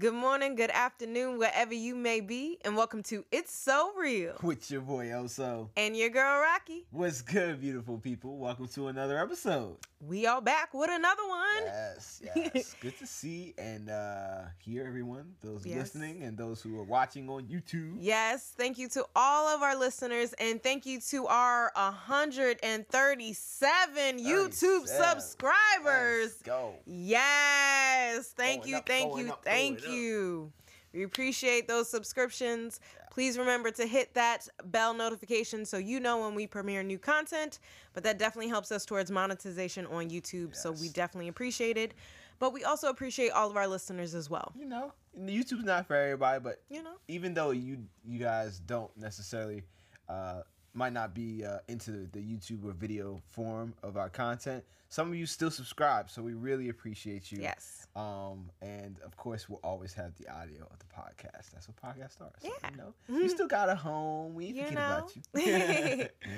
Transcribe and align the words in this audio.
Good 0.00 0.14
morning, 0.14 0.54
good 0.54 0.70
afternoon, 0.70 1.36
wherever 1.36 1.74
you 1.74 1.94
may 1.94 2.22
be, 2.22 2.56
and 2.64 2.74
welcome 2.74 3.02
to 3.02 3.22
It's 3.30 3.52
So 3.52 3.92
Real. 3.98 4.34
With 4.42 4.70
your 4.70 4.80
boy 4.80 5.08
Oso. 5.08 5.68
And 5.76 5.94
your 5.94 6.08
girl 6.08 6.40
Rocky. 6.40 6.86
What's 6.90 7.20
good, 7.20 7.60
beautiful 7.60 7.98
people? 7.98 8.38
Welcome 8.38 8.68
to 8.68 8.88
another 8.88 9.18
episode. 9.18 9.76
We 10.02 10.24
are 10.26 10.40
back 10.40 10.72
with 10.72 10.88
another 10.90 11.26
one. 11.28 11.62
Yes, 11.64 12.22
yes. 12.34 12.74
Good 12.80 12.96
to 12.98 13.06
see 13.06 13.52
and 13.58 13.90
uh, 13.90 14.44
hear 14.58 14.86
everyone, 14.86 15.34
those 15.42 15.66
Yes. 15.66 15.76
listening 15.76 16.22
and 16.22 16.38
those 16.38 16.62
who 16.62 16.78
are 16.80 16.84
watching 16.84 17.28
on 17.28 17.42
YouTube. 17.44 17.96
Yes, 18.00 18.54
thank 18.56 18.78
you 18.78 18.88
to 18.90 19.04
all 19.14 19.46
of 19.54 19.60
our 19.62 19.76
listeners, 19.76 20.32
and 20.38 20.62
thank 20.62 20.86
you 20.86 21.00
to 21.10 21.26
our 21.26 21.70
137 21.74 24.18
YouTube 24.18 24.86
subscribers. 24.86 26.30
Let's 26.30 26.42
go. 26.42 26.72
Yes. 26.86 28.28
Thank 28.34 28.62
Going 28.62 28.70
you. 28.70 28.76
up, 28.78 28.86
thank 28.86 29.18
you. 29.18 29.30
up, 29.32 29.44
thank 29.44 29.86
you. 29.86 30.50
We 30.94 31.02
appreciate 31.04 31.68
those 31.68 31.90
subscriptions. 31.90 32.80
Please 33.10 33.36
remember 33.36 33.70
to 33.72 33.86
hit 33.86 34.14
that 34.14 34.48
bell 34.64 34.94
notification 34.94 35.64
so 35.64 35.76
you 35.76 36.00
know 36.00 36.20
when 36.20 36.34
we 36.34 36.46
premiere 36.46 36.82
new 36.82 36.98
content. 36.98 37.58
But 37.92 38.04
that 38.04 38.18
definitely 38.18 38.48
helps 38.48 38.72
us 38.72 38.84
towards 38.84 39.10
monetization 39.10 39.86
on 39.86 40.08
YouTube. 40.10 40.54
So 40.54 40.72
we 40.72 40.88
definitely 40.88 41.28
appreciate 41.28 41.76
it. 41.76 41.92
But 42.38 42.54
we 42.54 42.64
also 42.64 42.88
appreciate 42.88 43.30
all 43.30 43.50
of 43.50 43.56
our 43.56 43.66
listeners 43.66 44.14
as 44.14 44.30
well. 44.30 44.52
You 44.58 44.64
know, 44.64 44.92
YouTube's 45.18 45.64
not 45.64 45.86
for 45.86 45.94
everybody, 45.94 46.40
but 46.40 46.62
You 46.70 46.82
know? 46.82 46.94
even 47.08 47.34
though 47.34 47.50
you 47.50 47.78
you 48.06 48.18
guys 48.18 48.60
don't 48.60 48.96
necessarily 48.96 49.62
uh, 50.08 50.40
might 50.72 50.92
not 50.94 51.12
be 51.12 51.44
uh, 51.44 51.58
into 51.68 51.90
the, 51.90 52.08
the 52.12 52.20
YouTube 52.20 52.64
or 52.64 52.72
video 52.72 53.20
form 53.28 53.74
of 53.82 53.98
our 53.98 54.08
content, 54.08 54.64
some 54.88 55.08
of 55.08 55.14
you 55.14 55.26
still 55.26 55.50
subscribe, 55.50 56.08
so 56.10 56.22
we 56.22 56.32
really 56.32 56.70
appreciate 56.70 57.30
you. 57.30 57.42
Yes. 57.42 57.79
Um, 57.96 58.50
and 58.62 58.98
of 59.04 59.16
course, 59.16 59.48
we'll 59.48 59.60
always 59.64 59.92
have 59.94 60.14
the 60.16 60.28
audio 60.28 60.62
of 60.70 60.78
the 60.78 60.86
podcast. 60.86 61.50
That's 61.52 61.66
what 61.68 61.76
podcasts 61.76 62.20
are. 62.20 62.30
So, 62.40 62.48
Yeah. 62.62 62.70
You 62.70 62.76
know, 62.76 62.94
you 63.08 63.28
still 63.28 63.48
got 63.48 63.68
a 63.68 63.74
home. 63.74 64.34
We 64.34 64.46
ain't 64.46 64.56
You 64.56 64.62
forget 64.66 64.78
know. 64.78 65.08
about 65.34 65.96
you. 65.96 66.06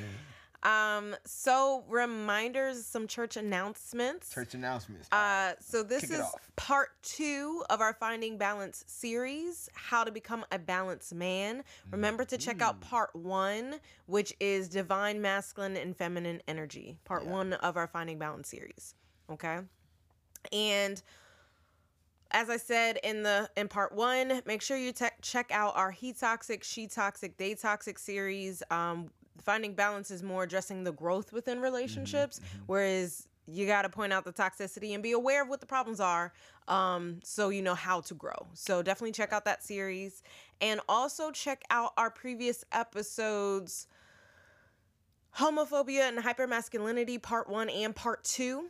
Um, 0.65 1.17
so 1.25 1.83
reminders, 1.89 2.85
some 2.87 3.09
church 3.09 3.37
announcements. 3.37 4.33
Church 4.33 4.55
announcements. 4.55 5.09
Uh, 5.11 5.55
so 5.59 5.83
this 5.83 6.03
Kick 6.03 6.11
is 6.21 6.25
part 6.55 6.91
two 7.03 7.65
of 7.69 7.81
our 7.81 7.93
Finding 7.95 8.39
Balance 8.39 8.85
series, 8.87 9.69
How 9.75 10.05
to 10.05 10.13
Become 10.13 10.45
a 10.53 10.61
Balanced 10.61 11.17
Man. 11.17 11.65
Remember 11.91 12.25
to 12.27 12.39
check 12.39 12.63
out 12.63 12.77
Mm. 12.79 12.83
part 12.83 13.17
one, 13.17 13.81
which 14.07 14.33
is 14.39 14.69
Divine 14.69 15.21
Masculine 15.21 15.77
and 15.77 15.97
Feminine 15.97 16.41
Energy, 16.47 16.97
part 17.05 17.25
Yeah. 17.25 17.31
one 17.33 17.53
of 17.55 17.77
our 17.77 17.89
Finding 17.89 18.21
Balance 18.21 18.49
series. 18.49 18.95
Okay. 19.29 19.59
And 20.53 21.03
as 22.33 22.51
I 22.51 22.57
said 22.57 22.99
in 23.05 23.23
the 23.23 23.49
in 23.57 23.69
part 23.69 23.95
one, 23.95 24.43
make 24.47 24.63
sure 24.63 24.77
you 24.77 24.93
te- 24.93 25.07
check 25.21 25.51
out 25.53 25.77
our 25.77 25.91
He 25.91 26.13
Toxic, 26.13 26.65
She 26.65 26.87
Toxic, 26.87 27.37
They 27.37 27.55
Toxic 27.55 27.99
series. 27.99 28.63
Um, 28.71 29.11
Finding 29.41 29.75
balance 29.75 30.11
is 30.11 30.23
more 30.23 30.45
addressing 30.45 30.85
the 30.85 30.93
growth 30.93 31.33
within 31.33 31.61
relationships, 31.61 32.41
whereas 32.67 33.27
you 33.49 33.67
got 33.67 33.83
to 33.83 33.89
point 33.89 34.13
out 34.13 34.25
the 34.25 34.33
toxicity 34.33 34.95
and 34.95 35.03
be 35.03 35.13
aware 35.13 35.43
of 35.43 35.49
what 35.49 35.61
the 35.61 35.67
problems 35.67 35.99
are, 35.99 36.33
um, 36.69 37.19
so 37.25 37.49
you 37.49 37.61
know 37.61 37.75
how 37.75 38.03
to 38.03 38.15
grow. 38.15 38.47
So 38.55 38.83
definitely 38.83 39.13
check 39.13 39.33
out 39.33 39.47
that 39.47 39.65
series, 39.65 40.23
and 40.61 40.81
also 40.89 41.33
check 41.33 41.63
out 41.71 41.93
our 41.97 42.11
previous 42.11 42.65
episodes. 42.71 43.89
Homophobia 45.39 46.09
and 46.09 46.19
hypermasculinity, 46.19 47.21
part 47.21 47.49
one 47.49 47.69
and 47.69 47.97
part 47.97 48.23
two 48.23 48.69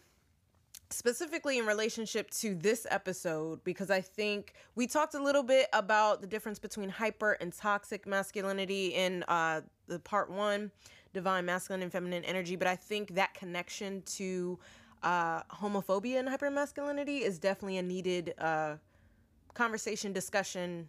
specifically 0.92 1.58
in 1.58 1.66
relationship 1.66 2.30
to 2.30 2.54
this 2.54 2.86
episode 2.91 3.62
because 3.64 3.91
I 3.91 4.00
think 4.00 4.54
we 4.75 4.86
talked 4.86 5.14
a 5.14 5.22
little 5.22 5.42
bit 5.42 5.69
about 5.72 6.20
the 6.20 6.26
difference 6.26 6.58
between 6.58 6.88
hyper 6.88 7.32
and 7.32 7.53
toxic 7.53 8.06
masculinity 8.06 8.88
in 8.88 9.22
uh, 9.28 9.62
the 9.86 9.98
part 9.98 10.30
one, 10.30 10.70
divine 11.12 11.44
masculine 11.44 11.82
and 11.82 11.91
feminine 11.91 12.25
energy. 12.25 12.56
But 12.56 12.69
I 12.69 12.76
think 12.76 13.14
that 13.14 13.34
connection 13.34 14.03
to 14.16 14.58
uh, 15.03 15.42
homophobia 15.44 16.19
and 16.19 16.28
hyper 16.28 16.50
masculinity 16.50 17.19
is 17.19 17.38
definitely 17.38 17.78
a 17.78 17.82
needed 17.82 18.34
uh, 18.38 18.76
conversation, 19.54 20.12
discussion, 20.12 20.88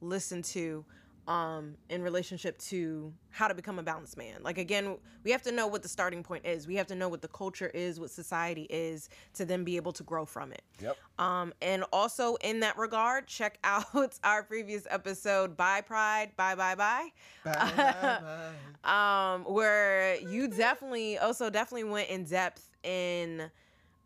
listen 0.00 0.42
to 0.42 0.84
um 1.28 1.76
in 1.88 2.02
relationship 2.02 2.58
to 2.58 3.12
how 3.30 3.46
to 3.46 3.54
become 3.54 3.78
a 3.78 3.82
balanced 3.82 4.16
man 4.16 4.42
like 4.42 4.58
again 4.58 4.96
we 5.22 5.30
have 5.30 5.42
to 5.42 5.52
know 5.52 5.66
what 5.66 5.82
the 5.82 5.88
starting 5.88 6.22
point 6.22 6.44
is 6.46 6.66
we 6.66 6.74
have 6.76 6.86
to 6.86 6.94
know 6.94 7.08
what 7.08 7.20
the 7.22 7.28
culture 7.28 7.68
is 7.74 8.00
what 8.00 8.10
society 8.10 8.66
is 8.70 9.08
to 9.34 9.44
then 9.44 9.62
be 9.64 9.76
able 9.76 9.92
to 9.92 10.02
grow 10.02 10.24
from 10.24 10.50
it 10.52 10.62
Yep. 10.80 10.96
um 11.18 11.52
and 11.60 11.84
also 11.92 12.36
in 12.36 12.60
that 12.60 12.76
regard 12.78 13.26
check 13.26 13.58
out 13.64 14.18
our 14.24 14.42
previous 14.42 14.86
episode 14.90 15.56
bye 15.56 15.82
pride 15.82 16.32
bye 16.36 16.54
bye 16.54 16.74
bye 16.74 17.08
Bye, 17.44 17.52
bye, 17.76 18.20
bye. 18.84 19.34
um 19.34 19.44
where 19.44 20.16
you 20.20 20.48
definitely 20.48 21.18
also 21.18 21.50
definitely 21.50 21.84
went 21.84 22.08
in 22.08 22.24
depth 22.24 22.70
in 22.82 23.50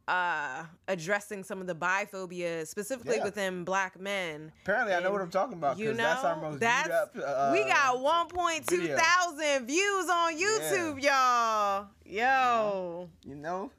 uh 0.06 0.64
addressing 0.86 1.42
some 1.42 1.60
of 1.62 1.66
the 1.66 1.74
biphobia 1.74 2.66
specifically 2.66 3.16
Yeah. 3.16 3.24
within 3.24 3.64
black 3.64 3.98
men 3.98 4.52
Apparently, 4.62 4.92
I 4.94 5.00
know 5.00 5.10
what 5.12 5.22
I'm 5.22 5.30
talking 5.30 5.54
about 5.56 5.78
you 5.78 5.92
know, 5.94 6.02
that's 6.02 6.24
our 6.24 6.40
most 6.40 6.60
that's, 6.60 6.90
up. 6.90 7.16
Uh, 7.16 7.50
we 7.52 7.64
got 7.64 7.96
1.2 7.96 8.64
video. 8.70 8.96
thousand 8.98 9.66
views 9.66 10.08
on 10.10 10.36
YouTube, 10.38 11.02
y'all. 11.02 11.86
Yo. 12.04 13.08
You 13.24 13.34
know, 13.34 13.70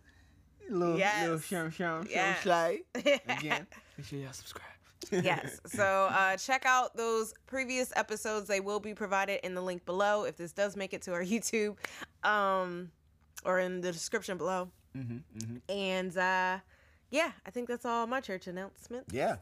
little 0.69 0.97
Yes. 0.97 1.23
little 1.23 1.39
shum 1.39 1.69
shum 1.71 2.01
shum 2.05 2.07
Yes. 2.09 2.41
slide. 2.41 2.79
Again, 2.95 3.67
make 3.97 4.07
sure 4.07 4.17
y'all 4.19 4.33
subscribe. 4.33 4.65
yes. 5.11 5.59
So 5.67 5.83
uh, 6.11 6.35
check 6.37 6.63
out 6.65 6.95
those 6.97 7.35
previous 7.45 7.93
episodes. 7.95 8.47
They 8.47 8.59
will 8.61 8.79
be 8.79 8.95
provided 8.95 9.45
in 9.45 9.53
the 9.53 9.61
link 9.61 9.85
below 9.85 10.23
if 10.23 10.37
this 10.37 10.51
does 10.51 10.75
make 10.75 10.93
it 10.95 11.03
to 11.03 11.13
our 11.13 11.21
YouTube, 11.23 11.75
um, 12.23 12.89
or 13.43 13.59
in 13.59 13.81
the 13.81 13.91
description 13.91 14.39
below. 14.39 14.71
Hmm 14.95 15.17
hmm 15.45 15.57
And 15.69 16.17
uh, 16.17 16.59
yeah, 17.11 17.31
I 17.45 17.51
think 17.51 17.67
that's 17.67 17.85
all 17.85 18.07
my 18.07 18.21
church 18.21 18.47
announcements. 18.47 19.13
Yeah. 19.13 19.37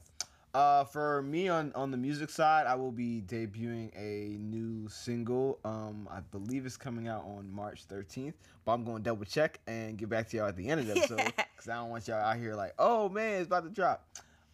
Uh, 0.53 0.84
for 0.84 1.24
me 1.24 1.47
on 1.47 1.72
on 1.74 1.90
the 1.90 1.97
music 1.97 2.30
side, 2.30 2.68
I 2.68 2.75
will 2.75 2.91
be 2.91 3.24
debuting 3.25 3.90
a 3.97 4.38
new 4.38 4.88
single. 4.88 5.58
Um, 5.66 6.08
I 6.12 6.19
believe 6.19 6.68
it's 6.68 6.78
coming 6.78 7.08
out 7.08 7.24
on 7.25 7.52
March 7.52 7.88
13th, 7.88 8.34
but 8.64 8.74
I'm 8.74 8.84
going 8.84 8.97
to 8.97 9.03
double 9.03 9.25
check 9.25 9.59
and 9.66 9.97
get 9.97 10.09
back 10.09 10.30
to 10.30 10.38
y'all 10.38 10.47
at 10.47 10.56
the 10.56 10.69
end 10.69 10.81
of 10.81 10.88
the 10.88 10.97
episode 10.97 11.18
because 11.36 11.70
I 11.70 11.75
don't 11.75 11.90
want 11.90 12.08
y'all 12.08 12.22
out 12.22 12.38
here 12.38 12.53
like, 12.53 12.74
oh 12.78 13.09
man, 13.09 13.40
it's 13.40 13.47
about 13.47 13.64
to 13.64 13.72
drop. 13.72 14.06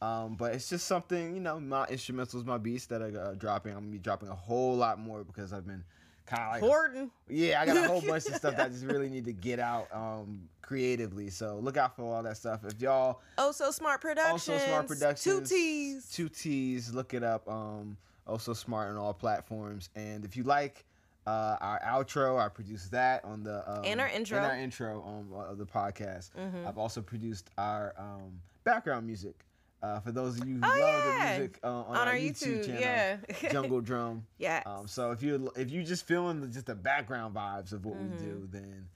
Um, 0.02 0.36
but 0.36 0.54
it's 0.54 0.70
just 0.70 0.88
something, 0.88 1.36
you 1.36 1.42
know, 1.42 1.60
my 1.60 1.86
instrumentals, 1.88 2.46
my 2.46 2.58
beats 2.58 2.86
that 2.86 3.02
are 3.02 3.32
uh, 3.32 3.34
dropping. 3.34 3.74
I'm 3.74 3.80
gonna 3.80 3.92
be 3.92 3.98
dropping 3.98 4.30
a 4.30 4.36
whole 4.36 4.78
lot 4.78 5.00
more 5.00 5.26
because 5.26 5.52
I've 5.52 5.68
been 5.68 5.84
kind 6.30 6.44
of 6.44 6.52
like 6.54 6.62
Horton. 6.62 7.12
yeah, 7.28 7.62
I 7.62 7.66
got 7.66 7.78
a 7.78 7.88
whole 7.88 8.02
bunch 8.02 8.28
of 8.28 8.36
stuff 8.36 8.56
that 8.56 8.68
I 8.68 8.70
just 8.76 8.86
really 8.86 9.10
need 9.10 9.26
to 9.26 9.34
get 9.34 9.60
out 9.60 9.88
um, 9.94 10.48
creatively. 10.62 11.30
So 11.30 11.58
look 11.62 11.78
out 11.78 11.96
for 11.96 12.04
all 12.04 12.24
that 12.24 12.38
stuff. 12.38 12.64
If 12.66 12.80
y'all 12.82 13.22
Oh, 13.38 13.52
so 13.52 13.72
smart 13.72 14.02
productions. 14.02 14.50
also 14.50 14.58
smart 14.68 14.88
productions, 14.88 15.50
Two 15.50 15.56
T's. 15.56 16.10
two 16.12 16.30
T's, 16.30 16.94
look 16.94 17.14
it 17.14 17.24
up. 17.24 17.48
Um, 17.50 17.98
also 18.28 18.54
smart 18.54 18.90
on 18.90 18.98
all 18.98 19.14
platforms. 19.14 19.90
And 19.96 20.24
if 20.24 20.38
you 20.38 20.44
like 20.44 20.86
uh, 21.28 21.58
our 21.62 21.80
outro, 21.86 22.40
I 22.40 22.48
produced 22.50 22.92
that 22.92 23.24
on 23.26 23.44
the 23.44 23.70
um, 23.70 23.82
And 23.84 24.00
our 24.00 24.08
intro. 24.08 24.38
and 24.38 24.46
our 24.46 24.56
intro 24.58 25.02
on 25.02 25.28
uh, 25.36 25.54
the 25.56 25.66
podcast. 25.66 26.32
Mhm. 26.40 26.68
I've 26.68 26.78
also 26.78 27.02
produced 27.02 27.50
our 27.58 27.94
um, 27.98 28.40
background 28.64 29.06
music. 29.08 29.36
Uh, 29.82 30.00
for 30.02 30.12
those 30.12 30.38
of 30.40 30.46
you 30.48 30.56
who 30.56 30.62
Oh, 30.64 30.68
love 30.68 30.78
yeah. 30.80 31.34
the 31.34 31.40
music 31.40 31.60
uh, 31.64 31.68
on, 31.68 31.86
On 31.86 31.96
our, 31.96 32.08
our 32.08 32.14
YouTube, 32.14 32.60
YouTube, 32.60 32.66
channel, 32.66 32.82
yeah. 32.82 33.18
Jungle 33.52 33.80
Drum. 33.82 34.26
Yeah. 34.38 34.62
Um, 34.66 34.88
so 34.88 35.12
if 35.12 35.24
you 35.24 35.52
if 35.56 35.72
you 35.72 35.84
just 35.84 36.06
feeling 36.06 36.42
the, 36.42 36.48
just 36.48 36.66
the 36.66 36.76
background 36.76 37.34
vibes 37.36 37.72
of 37.72 37.86
what 37.86 37.96
we 37.96 38.08
do, 38.18 38.48
then 38.52 38.88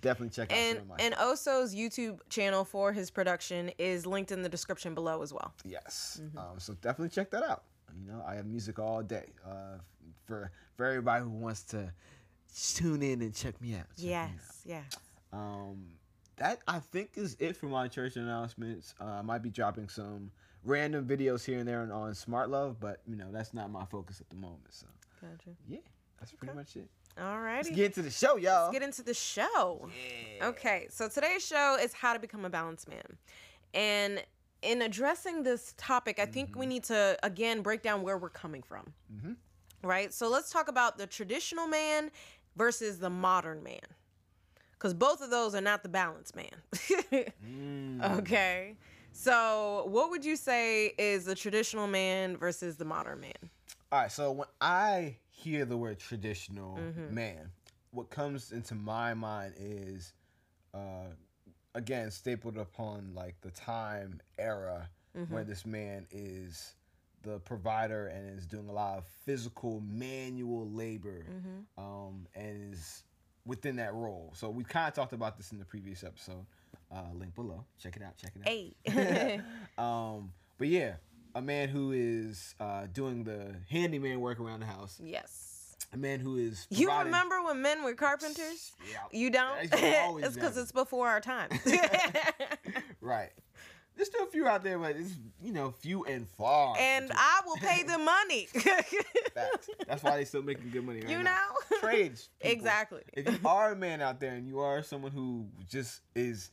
definitely 0.00 0.30
check 0.30 0.52
out 0.52 0.56
Mm-hmm. 0.58 0.90
and 0.92 1.00
and 1.00 1.14
Oso's 1.16 1.74
YouTube 1.74 2.20
channel 2.28 2.64
for 2.64 2.92
his 2.92 3.10
production 3.10 3.70
is 3.78 4.06
linked 4.06 4.30
in 4.30 4.42
the 4.42 4.48
description 4.48 4.94
below 4.94 5.22
as 5.22 5.32
well. 5.32 5.52
yes. 5.64 6.20
Mm-hmm. 6.22 6.38
Um, 6.38 6.58
so 6.58 6.74
definitely 6.74 7.10
check 7.10 7.30
that 7.32 7.42
out. 7.42 7.64
You 8.00 8.12
know, 8.12 8.22
I 8.26 8.36
have 8.36 8.46
music 8.46 8.78
all 8.78 9.02
day 9.02 9.26
uh, 9.44 9.78
for 10.26 10.52
for 10.76 10.86
everybody 10.86 11.24
who 11.24 11.30
wants 11.30 11.64
to 11.64 11.92
tune 12.74 13.02
in 13.02 13.20
and 13.22 13.34
check 13.34 13.60
me 13.60 13.74
out. 13.74 13.86
check 13.96 14.04
me 14.06 14.14
out. 14.14 14.28
Yes, 14.32 14.62
yes. 14.64 14.96
Um, 15.32 15.86
that 16.40 16.60
I 16.66 16.78
think 16.78 17.10
is 17.16 17.36
it 17.38 17.54
for 17.56 17.66
my 17.66 17.86
church 17.86 18.16
announcements. 18.16 18.94
Uh, 19.00 19.04
I 19.04 19.22
might 19.22 19.42
be 19.42 19.50
dropping 19.50 19.88
some 19.88 20.30
random 20.64 21.06
videos 21.06 21.44
here 21.44 21.58
and 21.58 21.68
there 21.68 21.82
on, 21.82 21.92
on 21.92 22.14
Smart 22.14 22.48
Love, 22.50 22.80
but 22.80 23.02
you 23.06 23.14
know 23.14 23.26
that's 23.30 23.54
not 23.54 23.70
my 23.70 23.84
focus 23.84 24.20
at 24.20 24.28
the 24.30 24.36
moment. 24.36 24.66
So 24.70 24.86
Gotcha. 25.20 25.50
yeah, 25.68 25.78
that's 26.18 26.32
pretty 26.32 26.54
much 26.54 26.76
it. 26.76 26.88
All 27.20 27.40
Let's 27.40 27.68
get 27.68 27.86
into 27.86 28.02
the 28.02 28.10
show, 28.10 28.36
y'all. 28.36 28.64
Let's 28.64 28.72
get 28.72 28.82
into 28.82 29.02
the 29.02 29.14
show. 29.14 29.88
Yeah. 30.38 30.48
Okay, 30.48 30.86
so 30.88 31.08
today's 31.08 31.44
show 31.46 31.76
is 31.80 31.92
how 31.92 32.14
to 32.14 32.18
become 32.18 32.44
a 32.46 32.50
balanced 32.50 32.88
man. 32.88 33.02
And 33.74 34.24
in 34.62 34.80
addressing 34.82 35.42
this 35.42 35.74
topic, 35.76 36.18
I 36.18 36.24
think 36.26 36.56
we 36.56 36.64
need 36.66 36.84
to 36.84 37.18
again 37.22 37.60
break 37.60 37.82
down 37.82 38.02
where 38.02 38.16
we're 38.16 38.30
coming 38.30 38.62
from. 38.62 38.94
Mhm. 39.14 39.36
Right? 39.82 40.12
So 40.14 40.28
let's 40.28 40.50
talk 40.50 40.68
about 40.68 40.96
the 40.96 41.06
traditional 41.06 41.66
man 41.66 42.10
versus 42.56 42.98
the 42.98 43.10
modern 43.10 43.62
man. 43.62 43.80
Cuz 44.80 44.92
both 44.94 45.20
of 45.22 45.30
those 45.30 45.54
are 45.54 45.60
not 45.60 45.82
the 45.84 45.88
balanced 45.88 46.34
man. 46.34 46.50
Mm. 47.46 48.18
okay. 48.20 48.76
So, 49.12 49.84
what 49.88 50.10
would 50.10 50.24
you 50.24 50.36
say 50.36 50.94
is 50.98 51.24
the 51.24 51.34
traditional 51.34 51.86
man 51.86 52.36
versus 52.36 52.76
the 52.76 52.84
modern 52.84 53.20
man? 53.20 53.32
All 53.92 54.00
right, 54.02 54.12
so 54.12 54.30
when 54.32 54.46
I 54.60 55.16
hear 55.30 55.64
the 55.64 55.76
word 55.76 55.98
traditional 55.98 56.76
Mhm. 56.78 57.10
man, 57.10 57.50
what 57.90 58.08
comes 58.10 58.52
into 58.52 58.74
my 58.74 59.14
mind 59.14 59.54
is, 59.58 60.12
uh, 60.74 61.06
again, 61.74 62.10
stapled 62.10 62.56
upon 62.56 63.14
like 63.14 63.40
the 63.40 63.50
time 63.50 64.20
era 64.38 64.88
Mm-hmm. 65.16 65.34
where 65.34 65.42
this 65.44 65.66
man 65.66 66.06
is 66.12 66.76
the 67.22 67.40
provider 67.40 68.06
and 68.06 68.38
is 68.38 68.46
doing 68.46 68.68
a 68.68 68.72
lot 68.72 68.96
of 68.98 69.04
physical 69.26 69.80
manual 69.80 70.70
labor 70.70 71.26
Mm-hmm. 71.28 71.82
um, 71.84 72.26
and 72.36 72.72
is 72.72 73.02
within 73.50 73.76
that 73.76 73.92
role. 73.92 74.32
So 74.34 74.48
we 74.48 74.62
kind 74.62 74.86
of 74.86 74.94
talked 74.94 75.12
about 75.12 75.36
this 75.36 75.50
in 75.50 75.58
the 75.58 75.64
previous 75.64 76.04
episode. 76.04 76.46
Uh, 76.92 77.02
link 77.14 77.34
below. 77.34 77.64
Check 77.78 77.96
it 77.96 78.02
out. 78.02 78.16
Check 78.16 78.32
it 78.36 78.40
out. 78.40 78.48
Hey. 78.48 79.40
um, 79.78 80.32
but 80.56 80.68
yeah, 80.68 80.94
a 81.34 81.42
man 81.42 81.68
who 81.68 81.92
is 81.92 82.54
uh, 82.60 82.86
doing 82.92 83.24
the 83.24 83.54
handyman 83.68 84.20
work 84.20 84.40
around 84.40 84.60
the 84.60 84.66
house. 84.66 84.98
yes. 85.02 85.46
A 85.92 85.96
man 85.96 86.20
who 86.20 86.36
is 86.36 86.68
You 86.70 86.88
remember 86.96 87.42
when 87.42 87.62
men 87.62 87.82
were 87.82 87.94
carpenters? 87.94 88.72
Yeah. 88.88 88.98
You 89.10 89.28
don't? 89.30 89.58
It's 90.22 90.34
because 90.36 90.56
it's 90.56 90.70
before 90.70 91.08
our 91.08 91.20
time. 91.20 91.48
Right. 93.00 93.30
There's 94.00 94.08
still 94.08 94.24
a 94.24 94.30
few 94.30 94.48
out 94.48 94.64
there, 94.64 94.78
but 94.78 94.96
it's 94.96 95.12
you 95.42 95.52
know 95.52 95.72
few 95.72 96.04
and 96.06 96.26
far. 96.26 96.74
and 96.78 97.08
between. 97.08 97.18
I 97.22 97.40
will 97.44 97.56
pay 97.58 97.82
them 97.82 98.02
money. 98.06 98.46
Facts. 99.34 99.68
That's 99.86 100.02
why 100.02 100.16
they 100.16 100.24
still 100.24 100.42
making 100.42 100.70
good 100.70 100.86
money. 100.86 101.00
Right 101.00 101.10
you 101.10 101.22
now. 101.22 101.36
know? 101.70 101.76
Trades. 101.80 102.30
people. 102.40 102.56
exactly. 102.56 103.02
If 103.12 103.26
you 103.30 103.38
are 103.46 103.72
a 103.72 103.76
man 103.76 104.00
out 104.00 104.18
there 104.18 104.30
and 104.32 104.48
you 104.48 104.60
are 104.60 104.82
someone 104.82 105.12
who 105.12 105.48
just 105.68 106.00
is 106.14 106.50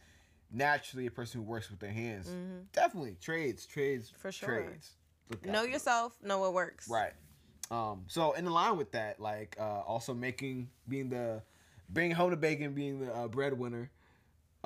naturally 0.51 1.05
a 1.05 1.11
person 1.11 1.39
who 1.39 1.47
works 1.47 1.69
with 1.69 1.79
their 1.79 1.89
hands, 1.89 2.27
Mhm. 2.27 2.65
definitely 2.73 3.15
trades, 3.21 3.65
trades, 3.65 4.11
For 4.17 4.29
sure. 4.29 4.63
trades. 4.63 4.91
Know 5.45 5.63
yourself, 5.63 6.17
know 6.21 6.39
what 6.39 6.53
works. 6.53 6.89
Right. 6.89 7.13
Um, 7.71 8.03
so 8.07 8.33
in 8.33 8.45
line 8.45 8.75
with 8.75 8.91
that, 8.91 9.21
like 9.21 9.55
uh, 9.57 9.63
also 9.87 10.13
making 10.13 10.69
being 10.89 11.07
the 11.07 11.41
bringing 11.87 12.11
home 12.13 12.31
the 12.31 12.35
bacon, 12.35 12.73
being 12.73 12.99
the 12.99 13.13
uh, 13.15 13.29
breadwinner 13.29 13.89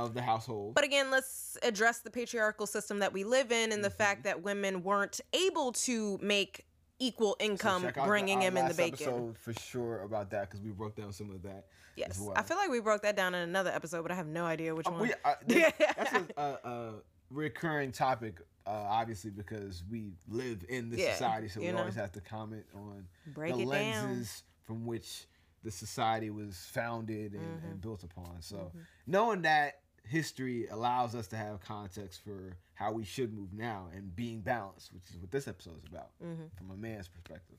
of 0.06 0.14
the 0.14 0.22
household. 0.22 0.76
But 0.76 0.84
again, 0.84 1.12
let's 1.12 1.58
address 1.64 2.00
the 2.00 2.10
patriarchal 2.10 2.68
system 2.68 3.00
that 3.00 3.14
we 3.14 3.24
live 3.24 3.52
in 3.52 3.72
and 3.72 3.84
the 3.84 3.90
Mhm. 3.90 3.94
fact 3.94 4.24
that 4.24 4.42
women 4.44 4.84
weren't 4.84 5.20
able 5.34 5.72
to 5.74 6.18
make 6.22 6.66
equal 7.00 7.36
income 7.40 7.86
out 7.86 8.06
bringing 8.06 8.38
our 8.38 8.44
him 8.44 8.58
in 8.58 8.68
the 8.68 8.74
bacon. 8.76 9.34
for 9.34 9.54
sure 9.54 10.02
about 10.04 10.30
that 10.30 10.42
because 10.50 10.62
we 10.62 10.70
broke 10.72 10.96
down 10.96 11.12
some 11.12 11.32
of 11.32 11.42
that. 11.44 11.66
yes. 11.96 12.20
well. 12.20 12.34
I 12.36 12.44
feel 12.44 12.58
like 12.58 12.70
we 12.70 12.80
broke 12.80 13.02
that 13.02 13.16
down 13.16 13.34
in 13.36 13.42
another 13.42 13.72
episode, 13.72 14.02
but 14.04 14.12
I 14.12 14.16
have 14.16 14.28
no 14.28 14.46
idea 14.46 14.74
which 14.76 14.88
Uh, 14.88 14.92
one. 14.92 15.02
we, 15.02 15.14
uh, 15.26 15.36
this- 15.48 15.74
that's 15.78 16.14
a, 16.14 16.42
a, 16.42 16.70
a 16.70 16.94
recurring 17.32 17.92
topic, 17.92 18.40
uh, 18.66 18.70
obviously, 18.70 19.32
because 19.32 19.84
we 19.90 20.14
live 20.28 20.64
in 20.70 20.90
this 20.90 21.00
Yeah, 21.00 21.14
society, 21.14 21.48
so 21.48 21.60
we 21.60 21.72
know. 21.72 21.80
always 21.80 21.96
have 21.96 22.12
to 22.14 22.22
comment 22.22 22.66
on 22.76 23.08
Break 23.28 23.56
the 23.56 23.62
it 23.62 23.66
down. 23.66 23.70
lenses 23.70 24.44
from 24.64 24.86
which 24.86 25.26
the 25.64 25.72
society 25.72 26.30
was 26.30 26.58
founded 26.72 27.34
and, 27.34 27.42
Mm-hmm. 27.44 27.68
and 27.68 27.82
built 27.82 28.04
upon. 28.04 28.42
So 28.42 28.72
knowing 29.08 29.42
that 29.44 29.82
history 30.08 30.68
allows 30.68 31.16
us 31.16 31.28
to 31.28 31.36
have 31.38 31.60
context 31.62 32.22
for 32.24 32.58
how 32.74 32.92
we 32.92 33.04
should 33.06 33.34
move 33.34 33.54
now 33.54 33.88
and 33.96 34.16
being 34.16 34.42
balanced, 34.42 34.94
which 34.94 35.04
is 35.10 35.18
what 35.18 35.32
this 35.32 35.48
episode 35.48 35.78
is 35.78 35.86
about 35.90 36.10
Mm-hmm. 36.24 36.44
from 36.58 36.72
a 36.72 36.76
man's 36.78 37.08
perspective. 37.08 37.58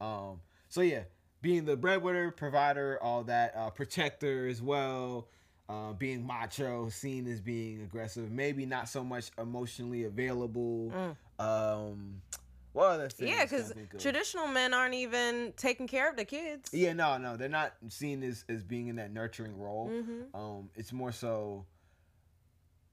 Um, 0.00 0.40
so 0.68 0.80
yeah, 0.80 1.02
being 1.42 1.64
the 1.64 1.76
breadwinner, 1.76 2.30
provider, 2.30 2.98
all 3.02 3.22
that, 3.24 3.54
uh, 3.56 3.70
protector 3.70 4.48
as 4.48 4.60
well. 4.60 5.28
Uh, 5.68 5.92
being 5.94 6.24
macho, 6.24 6.88
seen 6.88 7.26
as 7.26 7.40
being 7.40 7.82
aggressive, 7.82 8.30
maybe 8.30 8.64
not 8.64 8.88
so 8.88 9.02
much 9.02 9.32
emotionally 9.36 10.04
available. 10.04 10.92
Um, 11.40 12.22
what 12.72 12.84
other 12.90 13.08
things? 13.08 13.30
Mm. 13.30 13.34
Yeah, 13.34 13.44
because 13.44 13.72
traditional 13.98 14.46
men 14.46 14.72
aren't 14.74 14.94
even 14.94 15.52
taking 15.56 15.88
care 15.88 16.08
of 16.08 16.16
the 16.16 16.24
kids. 16.24 16.70
Yeah, 16.72 16.92
no, 16.92 17.18
no, 17.18 17.36
they're 17.36 17.48
not 17.48 17.72
seen 17.88 18.22
as, 18.22 18.44
as 18.48 18.62
being 18.62 18.86
in 18.86 18.96
that 18.96 19.12
nurturing 19.12 19.58
role. 19.58 19.90
Mhm. 19.90 20.34
Um, 20.38 20.70
it's 20.76 20.92
more 20.92 21.10
so, 21.10 21.64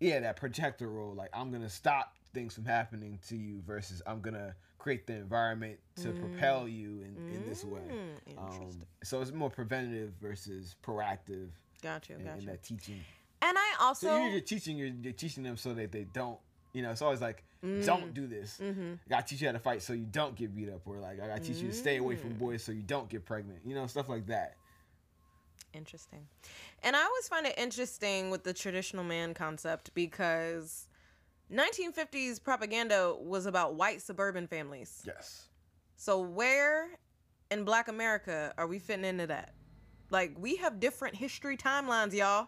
yeah, 0.03 0.19
that 0.19 0.35
protector 0.35 0.89
role. 0.89 1.13
Like 1.13 1.29
I'm 1.33 1.51
gonna 1.51 1.69
stop 1.69 2.13
things 2.33 2.53
from 2.55 2.65
happening 2.65 3.19
to 3.29 3.35
you 3.37 3.61
versus 3.65 4.01
I'm 4.05 4.19
gonna 4.21 4.55
create 4.79 5.07
the 5.07 5.13
environment 5.13 5.79
to 6.01 6.09
propel 6.11 6.67
you 6.67 7.01
in, 7.03 7.15
in 7.33 7.43
this 7.47 7.63
way. 7.63 7.79
Mm, 7.89 8.37
Um, 8.37 8.69
so 9.03 9.21
it's 9.21 9.31
more 9.31 9.49
preventative 9.49 10.11
versus 10.21 10.75
proactive 10.85 11.47
Gotcha, 11.81 12.13
in, 12.15 12.25
gotcha. 12.25 12.39
in 12.39 12.45
that 12.47 12.63
teaching. 12.63 12.99
and 13.41 13.57
I 13.57 13.75
also. 13.79 14.07
So 14.07 14.25
you're 14.27 14.41
teaching 14.41 14.77
you're, 14.77 14.89
you're 15.01 15.13
teaching 15.13 15.43
them 15.43 15.55
so 15.57 15.73
that 15.73 15.91
they 15.91 16.03
don't. 16.13 16.37
You 16.73 16.81
know, 16.81 16.91
it's 16.91 17.01
always 17.03 17.21
like, 17.21 17.43
don't 17.85 18.13
do 18.13 18.25
this. 18.27 18.59
Mhm. 18.61 18.95
I 19.05 19.09
gotta 19.09 19.25
teach 19.27 19.41
you 19.41 19.47
how 19.47 19.53
to 19.53 19.59
fight 19.59 19.81
so 19.83 19.93
you 19.93 20.05
don't 20.05 20.35
get 20.35 20.53
beat 20.55 20.69
up, 20.69 20.81
or 20.85 20.97
like 20.97 21.21
I 21.21 21.27
gotta 21.27 21.39
teach 21.41 21.57
you 21.57 21.67
to 21.69 21.73
stay 21.73 21.97
away 21.97 22.15
Mm. 22.15 22.19
from 22.21 22.33
boys 22.33 22.63
so 22.63 22.71
you 22.73 22.81
don't 22.81 23.07
get 23.09 23.25
pregnant. 23.25 23.59
You 23.65 23.75
know, 23.75 23.87
stuff 23.87 24.09
like 24.09 24.25
that. 24.27 24.55
Interesting. 25.73 26.27
And 26.83 26.95
I 26.95 27.03
always 27.03 27.27
find 27.27 27.45
it 27.45 27.55
interesting 27.57 28.29
with 28.29 28.43
the 28.43 28.53
traditional 28.53 29.03
man 29.03 29.33
concept 29.33 29.93
because 29.93 30.87
1950s 31.51 32.41
propaganda 32.43 33.15
was 33.19 33.45
about 33.45 33.75
white 33.75 34.01
suburban 34.01 34.47
families. 34.47 35.03
Yes. 35.05 35.47
So 35.95 36.19
where 36.19 36.89
in 37.51 37.63
black 37.63 37.87
America 37.87 38.53
are 38.57 38.67
we 38.67 38.79
fitting 38.79 39.05
into 39.05 39.27
that? 39.27 39.53
Like 40.09 40.35
we 40.37 40.57
have 40.57 40.79
different 40.79 41.15
history 41.15 41.57
timelines, 41.57 42.13
y'all. 42.13 42.47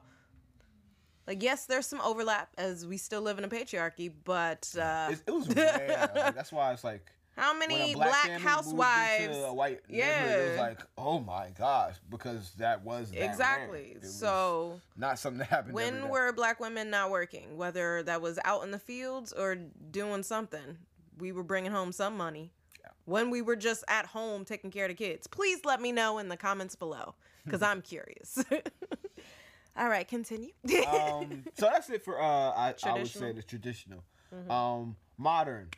Like 1.28 1.42
yes, 1.42 1.66
there's 1.66 1.88
some 1.88 2.02
overlap 2.02 2.50
as 2.58 2.86
we 2.86 2.98
still 2.98 3.22
live 3.22 3.40
in 3.40 3.44
a 3.44 3.48
patriarchy, 3.50 4.12
but 4.24 4.72
uh 4.80 5.10
It, 5.12 5.24
it 5.26 5.32
was 5.32 5.48
rare. 5.56 6.12
like, 6.16 6.36
that's 6.36 6.52
why 6.52 6.74
it's 6.74 6.84
like 6.84 7.12
how 7.36 7.58
many 7.58 7.94
black, 7.96 8.26
black, 8.28 8.40
housewives 8.42 9.24
into 9.26 9.46
a 9.46 9.54
white 9.54 9.82
neighborhood, 9.90 10.40
it 10.40 10.48
was 10.50 10.56
Yeah. 10.56 10.62
like, 10.62 10.80
oh 10.98 11.20
my 11.20 11.50
gosh, 11.58 11.96
because 12.10 12.52
that 12.58 12.84
was 12.84 13.12
that. 13.12 13.24
Exactly. 13.24 13.98
Was 14.02 14.14
so 14.18 14.80
not 14.96 15.20
something 15.20 15.40
that 15.40 15.48
happened. 15.50 15.74
when 15.74 16.08
were 16.10 16.32
black 16.32 16.60
women 16.60 16.90
not 16.90 17.10
working 17.12 17.58
whether 17.58 18.04
that 18.04 18.22
was 18.22 18.40
out 18.46 18.64
in 18.64 18.72
the 18.72 18.80
fields 18.80 19.34
or 19.34 19.56
doing 19.92 20.24
something 20.24 20.78
we 21.18 21.32
were 21.32 21.44
bringing 21.44 21.72
home 21.72 21.92
some 21.92 22.16
money 22.18 22.52
Yeah. 22.82 22.88
when 23.06 23.30
we 23.30 23.42
were 23.42 23.56
just 23.56 23.84
at 23.88 24.06
home 24.08 24.46
taking 24.46 24.72
care 24.72 24.86
of 24.86 24.90
the 24.90 24.96
kids 24.96 25.28
please 25.28 25.64
let 25.66 25.82
me 25.82 25.92
know 25.92 26.18
in 26.18 26.28
the 26.30 26.38
comments 26.38 26.76
below 26.76 27.16
because 27.46 27.62
i'm 27.70 27.82
curious 27.82 28.44
all 29.78 29.88
right 29.90 30.08
continue 30.08 30.52
um, 30.88 31.44
so 31.58 31.70
that's 31.72 31.90
it 31.90 32.04
for 32.04 32.22
uh, 32.22 32.26
I, 32.52 32.74
I 32.84 32.94
would 32.94 33.08
say 33.08 33.32
the 33.32 33.44
traditional. 33.44 34.04
Mm-hmm. 34.34 34.52
Um, 34.52 34.96
modern, 35.18 35.70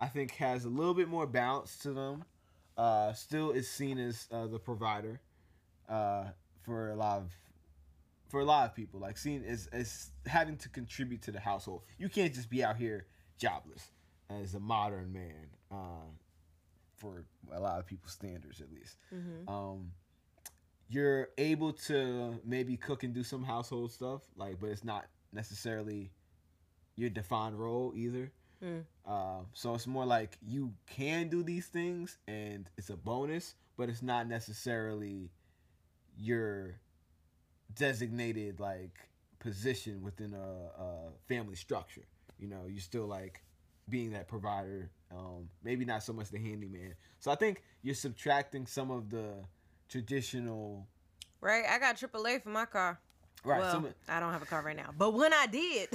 I 0.00 0.06
think 0.08 0.32
has 0.36 0.64
a 0.64 0.68
little 0.68 0.94
bit 0.94 1.08
more 1.08 1.26
balance 1.26 1.76
to 1.78 1.92
them. 1.92 2.24
Uh, 2.76 3.12
still 3.12 3.50
is 3.50 3.68
seen 3.68 3.98
as 3.98 4.28
uh, 4.30 4.46
the 4.46 4.58
provider 4.58 5.20
uh, 5.88 6.24
for 6.62 6.90
a 6.90 6.94
lot 6.96 7.18
of 7.18 7.32
for 8.28 8.40
a 8.40 8.44
lot 8.44 8.68
of 8.68 8.74
people. 8.76 9.00
Like 9.00 9.18
seen 9.18 9.42
as 9.44 9.66
as 9.72 10.10
having 10.26 10.56
to 10.58 10.68
contribute 10.68 11.22
to 11.22 11.32
the 11.32 11.40
household. 11.40 11.82
You 11.98 12.08
can't 12.08 12.32
just 12.32 12.48
be 12.50 12.62
out 12.62 12.76
here 12.76 13.06
jobless 13.38 13.90
as 14.30 14.54
a 14.54 14.60
modern 14.60 15.12
man. 15.12 15.48
Uh, 15.70 16.06
for 16.96 17.24
a 17.52 17.60
lot 17.60 17.78
of 17.78 17.86
people's 17.86 18.12
standards, 18.12 18.60
at 18.60 18.72
least. 18.72 18.96
Mhm. 19.14 19.48
Um, 19.48 19.92
you're 20.88 21.28
able 21.38 21.72
to 21.72 22.40
maybe 22.44 22.76
cook 22.76 23.04
and 23.04 23.14
do 23.14 23.22
some 23.22 23.44
household 23.44 23.92
stuff, 23.92 24.22
like, 24.36 24.58
but 24.58 24.70
it's 24.70 24.82
not 24.82 25.06
necessarily 25.32 26.10
your 26.96 27.10
defined 27.10 27.56
role 27.58 27.92
either. 27.94 28.32
Mm. 28.64 28.84
Uh, 29.06 29.44
so 29.52 29.74
it's 29.74 29.86
more 29.86 30.04
like 30.06 30.36
you 30.46 30.72
can 30.86 31.28
do 31.28 31.42
these 31.42 31.66
things, 31.66 32.18
and 32.26 32.68
it's 32.76 32.90
a 32.90 32.96
bonus, 32.96 33.54
but 33.76 33.88
it's 33.88 34.02
not 34.02 34.28
necessarily 34.28 35.30
your 36.16 36.80
designated 37.74 38.58
like 38.58 38.98
position 39.38 40.02
within 40.02 40.34
a, 40.34 40.82
a 40.82 41.10
family 41.28 41.54
structure. 41.54 42.06
You 42.38 42.48
know, 42.48 42.62
you're 42.68 42.80
still 42.80 43.06
like 43.06 43.42
being 43.88 44.10
that 44.12 44.28
provider. 44.28 44.90
Um, 45.10 45.48
maybe 45.64 45.84
not 45.84 46.02
so 46.02 46.12
much 46.12 46.30
the 46.30 46.38
handyman. 46.38 46.94
So 47.18 47.30
I 47.30 47.34
think 47.34 47.62
you're 47.82 47.94
subtracting 47.94 48.66
some 48.66 48.90
of 48.90 49.08
the 49.08 49.44
traditional 49.88 50.86
right 51.40 51.64
i 51.68 51.78
got 51.78 51.96
aaa 51.96 52.42
for 52.42 52.48
my 52.50 52.66
car 52.66 53.00
right. 53.44 53.60
well 53.60 53.70
some, 53.70 53.88
i 54.08 54.20
don't 54.20 54.32
have 54.32 54.42
a 54.42 54.46
car 54.46 54.62
right 54.62 54.76
now 54.76 54.90
but 54.96 55.14
when 55.14 55.32
i 55.32 55.46
did 55.46 55.88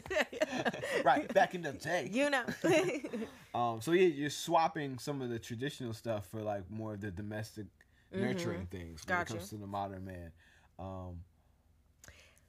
right 1.04 1.32
back 1.34 1.56
in 1.56 1.62
the 1.62 1.74
day. 1.74 2.10
you 2.12 2.30
know 2.30 2.44
Um, 3.56 3.82
so 3.82 3.92
yeah, 3.92 4.08
you're 4.08 4.32
swapping 4.32 4.98
some 4.98 5.22
of 5.22 5.30
the 5.30 5.38
traditional 5.38 5.94
stuff 5.94 6.26
for 6.26 6.42
like 6.42 6.64
more 6.72 6.96
of 6.96 7.02
the 7.02 7.12
domestic 7.12 7.68
nurturing 8.12 8.66
things 8.66 9.06
when 9.06 9.18
Gotcha. 9.18 9.34
it 9.34 9.38
comes 9.38 9.50
to 9.50 9.58
the 9.58 9.68
modern 9.68 10.06
man. 10.06 10.32
Um, 10.80 11.20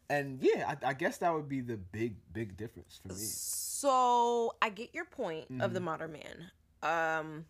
and 0.09 0.39
yeah, 0.41 0.75
I, 0.83 0.89
I 0.91 0.95
guess 0.95 1.19
that 1.19 1.35
would 1.35 1.47
be 1.49 1.61
the 1.61 1.77
big 1.77 2.17
big 2.33 2.57
difference 2.57 2.99
for 3.07 3.13
me. 3.13 3.21
So 3.21 4.55
I 4.63 4.71
get 4.71 4.95
your 4.95 5.05
point 5.05 5.47
of 5.61 5.75
the 5.75 5.81
Mhm. 5.81 5.85
modern 5.85 6.13
man. 6.13 6.51
Um, 6.83 7.45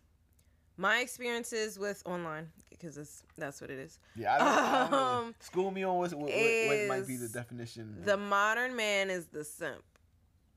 my 0.77 0.99
experiences 0.99 1.79
with 1.79 2.01
online 2.05 2.47
because 2.69 2.97
it's 2.97 3.23
that's 3.37 3.61
what 3.61 3.69
it 3.69 3.79
is. 3.79 3.99
Yeah, 4.15 4.35
I 4.35 4.37
don't, 4.37 4.47
I 4.47 4.89
don't. 4.89 5.25
Um, 5.27 5.35
School 5.39 5.71
me 5.71 5.83
on 5.83 5.97
what, 5.97 6.13
what, 6.13 6.29
what, 6.29 6.87
might 6.87 7.07
be 7.07 7.17
the 7.17 7.29
definition. 7.29 8.01
The 8.03 8.17
modern 8.17 8.75
man 8.75 9.09
is 9.09 9.27
the 9.27 9.43
simp. 9.43 9.83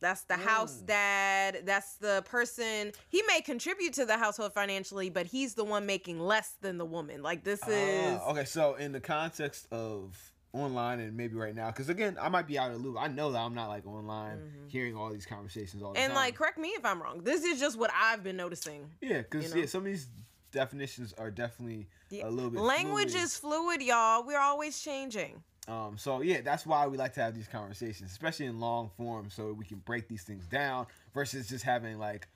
That's 0.00 0.22
the 0.22 0.36
house 0.36 0.80
Mm. 0.82 0.86
dad. 0.86 1.62
That's 1.64 1.96
the 1.96 2.22
person. 2.28 2.92
He 3.08 3.22
may 3.26 3.40
contribute 3.40 3.94
to 3.94 4.06
the 4.06 4.16
household 4.16 4.52
financially, 4.52 5.10
but 5.10 5.26
he's 5.26 5.54
the 5.54 5.64
one 5.64 5.86
making 5.86 6.20
less 6.20 6.54
than 6.60 6.78
the 6.78 6.84
woman. 6.84 7.22
Like 7.22 7.42
this 7.44 7.66
is. 7.66 8.18
Ah, 8.20 8.30
okay. 8.30 8.44
So 8.44 8.74
in 8.76 8.92
the 8.92 9.00
context 9.00 9.66
of 9.72 10.16
online 10.52 11.00
and 11.00 11.16
maybe 11.16 11.34
right 11.36 11.54
now, 11.54 11.66
because 11.70 11.88
again, 11.88 12.16
I 12.20 12.28
might 12.28 12.46
be 12.46 12.58
out 12.58 12.70
of 12.70 12.78
the 12.80 12.82
loop. 12.88 12.96
I 12.98 13.06
know 13.08 13.32
that 13.32 13.38
I'm 13.38 13.54
not 13.54 13.68
like 13.68 13.86
online 13.86 14.38
Mhm. 14.38 14.70
hearing 14.70 14.96
all 14.96 15.10
these 15.10 15.26
conversations 15.26 15.82
all 15.82 15.92
the 15.92 15.98
And 16.00 16.10
time. 16.12 16.16
like, 16.16 16.34
correct 16.36 16.58
me 16.58 16.68
if 16.70 16.84
I'm 16.84 17.02
wrong. 17.02 17.22
This 17.22 17.44
is 17.44 17.60
just 17.60 17.78
what 17.78 17.90
I've 17.94 18.22
been 18.22 18.36
noticing. 18.36 18.90
yeah, 19.00 19.18
because 19.18 19.44
you 19.48 19.50
know? 19.54 19.60
yeah, 19.60 19.66
some 19.66 19.80
of 19.80 19.86
these 19.86 20.08
definitions 20.50 21.12
are 21.18 21.30
definitely 21.30 21.86
Yeah. 22.08 22.26
a 22.26 22.30
little 22.30 22.50
bit 22.50 22.60
Language 22.62 23.10
fluid. 23.10 23.24
is 23.24 23.36
fluid, 23.36 23.82
y'all. 23.82 24.24
We're 24.24 24.40
always 24.40 24.80
changing. 24.80 25.42
Um, 25.68 25.98
so 25.98 26.22
yeah, 26.22 26.40
that's 26.40 26.64
why 26.64 26.86
we 26.86 26.96
like 26.96 27.12
to 27.14 27.20
have 27.20 27.34
these 27.34 27.46
conversations, 27.48 28.10
especially 28.10 28.46
in 28.46 28.58
long 28.58 28.88
form, 28.96 29.28
so 29.28 29.52
we 29.52 29.66
can 29.66 29.80
break 29.80 30.08
these 30.08 30.22
things 30.22 30.46
down 30.46 30.86
versus 31.12 31.46
just 31.46 31.62
having 31.64 31.98
like 31.98 32.26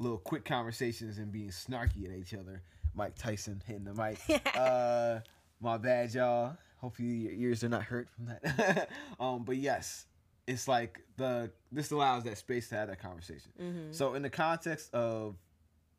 little 0.00 0.18
quick 0.18 0.44
conversations 0.44 1.18
and 1.18 1.30
being 1.30 1.50
snarky 1.50 2.06
at 2.10 2.16
each 2.18 2.34
other. 2.34 2.60
Mike 2.94 3.14
Tyson 3.16 3.62
hitting 3.66 3.84
the 3.84 3.94
mic. 3.94 4.18
uh, 4.56 5.20
my 5.60 5.78
bad, 5.78 6.12
y'all. 6.12 6.56
Hopefully 6.78 7.08
your 7.08 7.32
ears 7.32 7.64
are 7.64 7.68
not 7.68 7.82
hurt 7.84 8.08
from 8.10 8.26
that. 8.26 8.88
um, 9.20 9.44
but 9.44 9.56
yes, 9.56 10.06
it's 10.46 10.68
like 10.68 11.00
the 11.16 11.50
this 11.72 11.90
allows 11.90 12.24
that 12.24 12.38
space 12.38 12.68
to 12.68 12.74
have 12.76 12.88
that 12.88 13.00
conversation. 13.00 13.50
Mhm. 13.60 13.94
So 13.94 14.14
in 14.14 14.22
the 14.22 14.30
context 14.30 14.92
of 14.94 15.36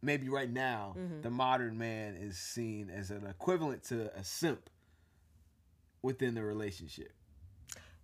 maybe 0.02 0.30
right 0.30 0.50
now, 0.50 0.96
Mhm. 0.98 1.24
the 1.24 1.30
modern 1.32 1.78
man 1.78 2.16
is 2.16 2.38
seen 2.38 2.90
as 2.90 3.10
an 3.12 3.26
equivalent 3.26 3.84
to 3.86 4.16
a 4.16 4.24
simp 4.24 4.70
within 6.02 6.36
the 6.36 6.44
relationship. 6.44 7.12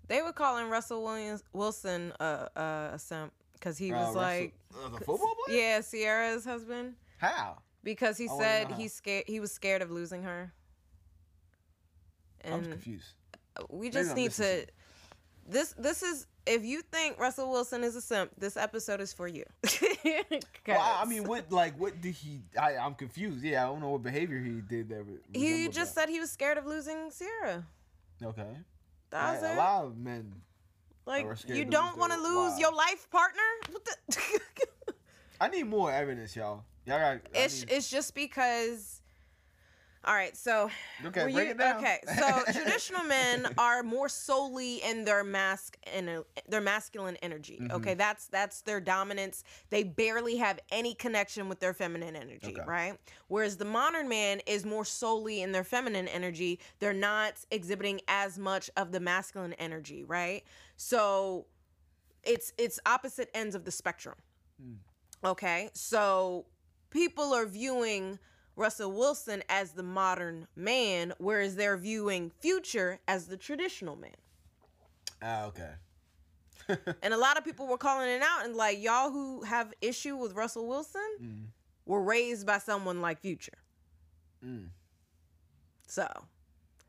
They 0.07 0.21
were 0.21 0.33
calling 0.33 0.69
Russell 0.69 1.03
Williams 1.03 1.43
Wilson 1.53 2.11
a 2.19 2.49
a, 2.55 2.89
a 2.95 2.99
simp 2.99 3.31
because 3.53 3.77
he 3.77 3.93
Uh, 3.93 3.97
was 3.97 4.15
Russell- 4.15 4.21
like, 4.21 4.53
uh, 4.75 4.89
the 4.89 4.97
football 5.05 5.35
player. 5.45 5.57
yeah, 5.57 5.81
Ciara's 5.81 6.43
husband. 6.43 6.95
How? 7.19 7.61
Because 7.83 8.17
he 8.17 8.27
I 8.27 8.37
said 8.39 8.71
he 8.73 8.87
scared 8.87 9.25
he 9.27 9.39
was 9.39 9.51
scared 9.53 9.81
of 9.81 9.91
losing 9.91 10.23
her. 10.23 10.51
And 12.43 12.69
confused. 12.69 13.13
we 13.69 13.89
just 13.89 14.15
need 14.15 14.31
to 14.31 14.65
this 15.47 15.73
this 15.77 16.03
is 16.03 16.27
if 16.45 16.63
you 16.63 16.81
think 16.81 17.19
Russell 17.19 17.50
Wilson 17.50 17.83
is 17.83 17.95
a 17.95 18.01
simp, 18.01 18.31
this 18.38 18.57
episode 18.57 19.01
is 19.01 19.13
for 19.13 19.27
you. 19.27 19.43
Well, 20.65 20.79
I 20.79 21.01
I 21.01 21.05
mean, 21.05 21.25
what 21.25 21.51
like 21.51 21.77
what 21.77 22.00
did 22.00 22.13
he? 22.15 22.41
I, 22.59 22.77
I'm 22.77 22.95
confused. 22.95 23.43
Yeah, 23.43 23.63
I 23.63 23.65
don't 23.67 23.81
know 23.81 23.89
what 23.89 24.03
behavior 24.03 24.39
he 24.39 24.62
did 24.62 24.88
that. 24.89 25.03
re- 25.03 25.19
he 25.33 25.67
just 25.67 25.93
that. 25.93 26.01
said 26.01 26.09
he 26.09 26.21
was 26.21 26.31
scared 26.31 26.57
of 26.57 26.65
losing 26.65 27.12
Ciara. 27.12 27.65
okay. 28.23 28.47
That 29.09 29.33
was 29.33 29.43
it. 29.43 29.53
a 29.53 29.57
lot 29.57 29.85
of 29.85 29.97
men. 29.97 30.33
Like 31.05 31.27
you 31.47 31.65
don't 31.65 31.97
want 31.97 32.13
to 32.13 32.19
lose 32.21 32.57
your 32.59 32.73
life 32.73 33.09
partner. 33.12 33.41
What 33.71 33.85
the? 33.85 34.93
I 35.41 35.50
need 35.50 35.63
more 35.63 35.91
evidence, 35.91 36.33
y'all. 36.35 36.63
Y'all 36.85 37.00
got. 37.00 37.19
It's 37.33 37.62
need- 37.62 37.71
it's 37.71 37.89
just 37.89 38.15
because. 38.15 39.01
All 40.05 40.13
right, 40.13 40.36
so 40.36 40.69
okay. 41.05 41.24
break 41.24 41.36
you- 41.36 41.41
it 41.51 41.57
down. 41.57 41.77
okay, 41.77 42.00
so 42.17 42.43
traditional 42.51 43.03
men 43.05 43.48
are 43.57 43.83
more 43.83 44.10
solely 44.10 44.83
in 44.83 45.05
their 45.05 45.24
mask 45.24 45.77
and 45.93 46.24
their 46.50 46.60
masculine 46.62 47.15
energy. 47.22 47.60
Mhm. 47.62 47.72
Okay, 47.72 47.93
that's 47.93 48.25
that's 48.27 48.62
their 48.62 48.81
dominance. 48.81 49.43
They 49.69 49.83
barely 49.83 50.36
have 50.38 50.60
any 50.72 50.93
connection 50.93 51.48
with 51.48 51.62
their 51.62 51.74
feminine 51.74 52.17
energy, 52.17 52.48
Okay. 52.57 52.65
right? 52.67 52.98
Whereas 53.29 53.55
the 53.55 53.65
modern 53.65 54.10
man 54.10 54.41
is 54.45 54.65
more 54.65 54.83
solely 54.83 55.41
in 55.41 55.53
their 55.53 55.63
feminine 55.63 56.10
energy. 56.10 56.60
They're 56.79 56.91
not 56.91 57.36
exhibiting 57.50 58.01
as 58.10 58.38
much 58.38 58.69
of 58.75 58.91
the 58.91 59.00
masculine 59.00 59.53
energy, 59.53 60.03
right? 60.03 60.43
So 60.75 61.45
it's 62.24 62.51
it's 62.57 62.77
opposite 62.86 63.29
ends 63.33 63.55
of 63.55 63.63
the 63.63 63.72
spectrum. 63.72 64.15
Mm. 64.62 64.77
Okay, 65.24 65.69
so 65.74 66.45
people 66.89 67.33
are 67.33 67.45
viewing 67.45 68.19
Russell 68.55 68.91
Wilson 68.91 69.43
as 69.50 69.72
the 69.72 69.83
modern 69.83 70.48
man, 70.55 71.13
whereas 71.17 71.55
they're 71.55 71.77
viewing 71.77 72.31
Future 72.39 73.00
as 73.07 73.27
the 73.27 73.38
traditional 73.38 73.95
man. 73.95 74.12
Ah, 75.22 75.45
okay. 75.45 75.72
And 77.01 77.13
a 77.13 77.17
lot 77.17 77.38
of 77.38 77.43
people 77.43 77.67
were 77.67 77.77
calling 77.77 78.10
it 78.10 78.22
out 78.22 78.45
and 78.45 78.55
like, 78.55 78.81
y'all 78.81 79.12
who 79.12 79.43
have 79.43 79.74
issue 79.81 80.15
with 80.15 80.33
Russell 80.33 80.67
Wilson 80.67 81.01
Mm, 81.22 81.45
were 81.86 82.01
raised 82.01 82.45
by 82.48 82.57
someone 82.60 83.01
like 83.01 83.19
Future. 83.19 83.57
mm. 84.45 84.67
So 85.88 86.07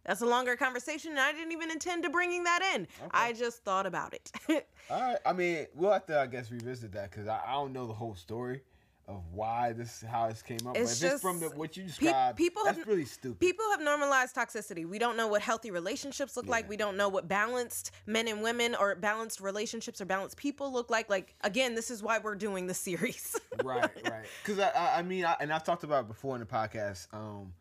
that's 0.05 0.21
a 0.21 0.27
longer 0.27 0.55
conversation, 0.57 1.11
and 1.13 1.21
I 1.21 1.33
didn't 1.33 1.53
even 1.53 1.71
intend 1.71 2.03
to 2.05 2.11
bringing 2.11 2.45
that 2.45 2.75
in. 2.75 2.83
Okay. 2.83 3.09
I 3.11 3.33
just 3.33 3.65
thought 3.65 3.87
about 3.87 4.15
it. 4.15 4.31
All 4.91 5.01
right. 5.01 5.19
I 5.27 5.33
mean, 5.33 5.67
we'll 5.75 5.93
have 5.93 6.07
to, 6.07 6.21
I 6.21 6.27
guess, 6.27 6.51
revisit 6.51 6.93
that 6.93 7.11
because 7.11 7.27
I, 7.27 7.41
I 7.47 7.53
don't 7.53 7.73
know 7.73 7.87
the 7.87 7.93
whole 7.95 8.15
story 8.15 8.63
of 9.07 9.23
why 9.33 9.73
this, 9.73 10.03
how 10.09 10.29
this 10.29 10.41
came 10.43 10.59
up. 10.67 10.77
It's 10.77 11.01
but 11.01 11.07
if 11.07 11.13
it's 11.15 11.23
from 11.23 11.39
the, 11.41 11.51
what 11.51 11.77
you 11.77 11.83
described, 11.85 12.39
people 12.39 12.63
that's 12.65 12.79
have- 12.79 12.87
really 12.89 13.05
stupid. 13.05 13.39
People 13.39 13.65
have 13.73 13.81
normalized 13.83 14.35
toxicity. 14.35 14.87
We 14.89 14.99
don't 14.99 15.17
know 15.17 15.27
what 15.27 15.43
healthy 15.43 15.71
relationships 15.71 16.37
look 16.37 16.47
like. 16.47 16.69
We 16.69 16.77
don't 16.79 16.97
know 16.97 17.09
what 17.11 17.29
balanced 17.29 17.91
men 18.07 18.29
and 18.29 18.43
women 18.43 18.75
or 18.75 18.95
balanced 18.95 19.41
relationships 19.41 20.01
or 20.01 20.07
balanced 20.07 20.37
people 20.39 20.73
look 20.73 20.89
like. 20.91 21.11
Like 21.11 21.35
again, 21.43 21.75
this 21.75 21.91
is 21.91 22.03
why 22.03 22.19
we're 22.19 22.35
doing 22.35 22.67
the 22.67 22.75
series. 22.75 23.37
right, 23.65 23.91
right. 24.11 24.25
Because 24.43 24.59
I, 24.59 24.71
I, 24.71 24.99
I 24.99 25.03
mean, 25.03 25.25
I, 25.27 25.37
and 25.41 25.53
I've 25.53 25.65
talked 25.65 25.85
about 25.85 26.05
it 26.05 26.09
before 26.09 26.35
in 26.37 26.41
the 26.41 26.47
podcast. 26.47 27.09
Um, 27.13 27.53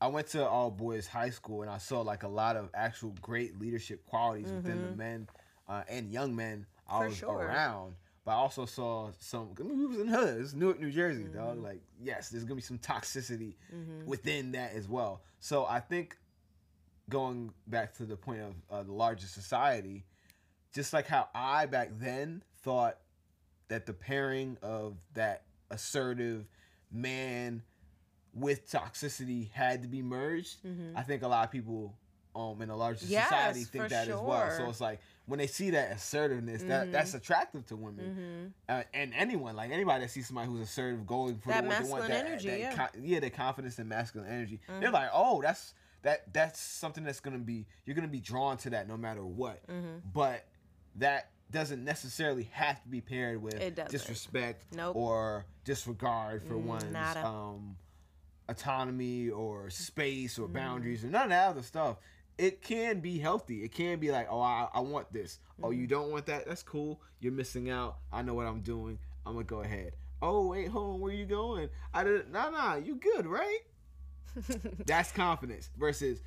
I 0.00 0.08
went 0.08 0.26
to 0.28 0.46
all 0.48 0.70
boys 0.70 1.06
high 1.06 1.30
school, 1.30 1.62
and 1.62 1.70
I 1.70 1.78
saw 1.78 2.00
like 2.00 2.22
a 2.22 2.28
lot 2.28 2.56
of 2.56 2.70
actual 2.74 3.14
great 3.20 3.58
leadership 3.60 4.04
qualities 4.06 4.50
within 4.50 4.82
the 4.82 4.96
men 4.96 5.28
uh, 5.68 5.82
and 5.88 6.10
young 6.10 6.34
men 6.34 6.66
I 6.88 6.92
Mm-hmm. 6.92 7.02
For 7.02 7.08
was 7.08 7.16
sure. 7.18 7.36
around. 7.38 7.94
But 8.26 8.32
I 8.32 8.34
also 8.34 8.66
saw 8.66 9.10
some. 9.20 9.50
I 9.58 9.62
mean, 9.62 9.78
we 9.78 9.86
was 9.86 9.98
in 10.00 10.10
the 10.10 10.18
hood. 10.18 10.40
It's 10.42 10.52
Newark, 10.52 10.80
New 10.80 10.90
Jersey, 10.90 11.22
Mm-hmm. 11.22 11.36
dog. 11.38 11.62
Like, 11.62 11.80
yes, 12.02 12.28
there's 12.28 12.42
gonna 12.44 12.56
be 12.56 12.60
some 12.60 12.78
toxicity 12.78 13.54
within 14.04 14.52
that 14.52 14.72
as 14.74 14.88
well. 14.88 15.22
So 15.40 15.64
I 15.64 15.78
think 15.80 16.18
going 17.08 17.52
back 17.68 17.94
to 17.98 18.04
the 18.04 18.16
point 18.16 18.40
of 18.40 18.54
uh, 18.68 18.82
the 18.82 18.92
larger 18.92 19.28
society, 19.28 20.04
just 20.74 20.92
like 20.92 21.06
how 21.06 21.28
I 21.34 21.66
back 21.66 21.90
then 22.00 22.42
thought 22.62 22.98
that 23.68 23.86
the 23.86 23.92
pairing 23.92 24.58
of 24.60 24.96
that 25.14 25.44
assertive 25.70 26.46
man 26.90 27.62
with 28.34 28.68
toxicity 28.70 29.50
had 29.52 29.82
to 29.82 29.88
be 29.88 30.02
merged. 30.02 30.56
I 30.96 31.02
think 31.02 31.22
a 31.22 31.28
lot 31.28 31.44
of 31.44 31.52
people 31.52 31.94
um 32.34 32.60
in 32.60 32.70
a 32.70 32.76
larger 32.76 33.06
society 33.28 33.60
think 33.64 33.84
that 33.90 34.02
as 34.02 34.20
well. 34.20 34.40
So 34.58 34.68
it's 34.68 34.80
like 34.80 35.00
when 35.26 35.38
they 35.38 35.46
see 35.48 35.70
that 35.70 35.92
assertiveness, 35.92 36.62
that 36.64 36.92
that's 36.92 37.14
attractive 37.14 37.66
to 37.66 37.76
women 37.76 38.52
mm-hmm. 38.68 38.78
uh, 38.78 38.82
and 38.94 39.12
anyone 39.14 39.56
like 39.56 39.72
anybody 39.72 40.04
that 40.04 40.10
sees 40.10 40.26
somebody 40.28 40.48
who's 40.48 40.60
assertive, 40.60 41.06
going 41.06 41.38
for 41.38 41.48
That 41.48 41.64
the, 41.64 41.70
they 41.70 41.74
want 41.90 42.08
masculine 42.08 42.12
energy, 42.12 42.48
that 42.48 42.60
yeah. 42.60 42.70
Mm-hmm. 42.70 42.78
con- 42.78 43.02
yeah, 43.02 43.20
the 43.20 43.30
confidence 43.30 43.78
and 43.78 43.88
masculine 43.88 44.30
energy. 44.30 44.60
They're 44.80 44.90
like, 44.90 45.10
oh, 45.12 45.42
that's 45.42 45.74
that 46.02 46.32
that's 46.32 46.60
something 46.60 47.02
that's 47.02 47.20
gonna 47.20 47.38
be 47.38 47.66
you're 47.84 47.96
gonna 47.96 48.08
be 48.08 48.20
drawn 48.20 48.56
to 48.58 48.70
that 48.70 48.88
no 48.88 48.96
matter 48.96 49.24
what. 49.24 49.66
Mm-hmm. 49.66 49.98
But 50.14 50.44
that 50.96 51.30
doesn't 51.50 51.84
necessarily 51.84 52.48
have 52.52 52.82
to 52.82 52.88
be 52.88 53.00
paired 53.00 53.40
with 53.42 53.58
disrespect 53.88 54.64
Nope. 54.74 54.96
or 54.96 55.46
disregard 55.64 56.42
for 56.44 56.56
one's 56.56 56.84
um 57.16 57.76
autonomy 58.48 59.28
or 59.30 59.70
space 59.70 60.34
Mm-hmm. 60.34 60.44
or 60.44 60.48
boundaries 60.48 61.04
or 61.04 61.08
none 61.08 61.24
of 61.24 61.28
that 61.30 61.48
other 61.48 61.62
stuff. 61.62 61.96
It 62.38 62.60
can 62.62 63.00
be 63.00 63.18
healthy. 63.18 63.62
It 63.64 63.72
can 63.72 63.98
be 63.98 64.10
like, 64.12 64.28
oh, 64.30 64.40
I, 64.40 64.68
I 64.74 64.80
want 64.80 65.12
this. 65.12 65.38
Oh, 65.62 65.68
Mm-hmm. 65.68 65.80
you 65.80 65.86
don't 65.86 66.10
want 66.10 66.26
that? 66.26 66.46
That's 66.46 66.62
cool. 66.62 67.00
You're 67.20 67.32
missing 67.32 67.70
out. 67.70 67.96
I 68.12 68.20
know 68.22 68.34
what 68.34 68.46
I'm 68.46 68.60
doing. 68.60 68.98
I'm 69.24 69.32
gonna 69.32 69.44
go 69.44 69.60
ahead. 69.60 69.92
Oh, 70.20 70.48
wait, 70.48 70.68
hold 70.68 70.94
on. 70.94 71.00
Where 71.00 71.12
you 71.12 71.24
going? 71.26 71.68
I 71.94 72.04
didn't. 72.04 72.30
Nah, 72.32 72.50
nah. 72.50 72.74
You 72.76 72.96
good, 72.96 73.26
right? 73.26 73.60
That's 74.86 75.12
confidence 75.12 75.70
versus, 75.78 76.20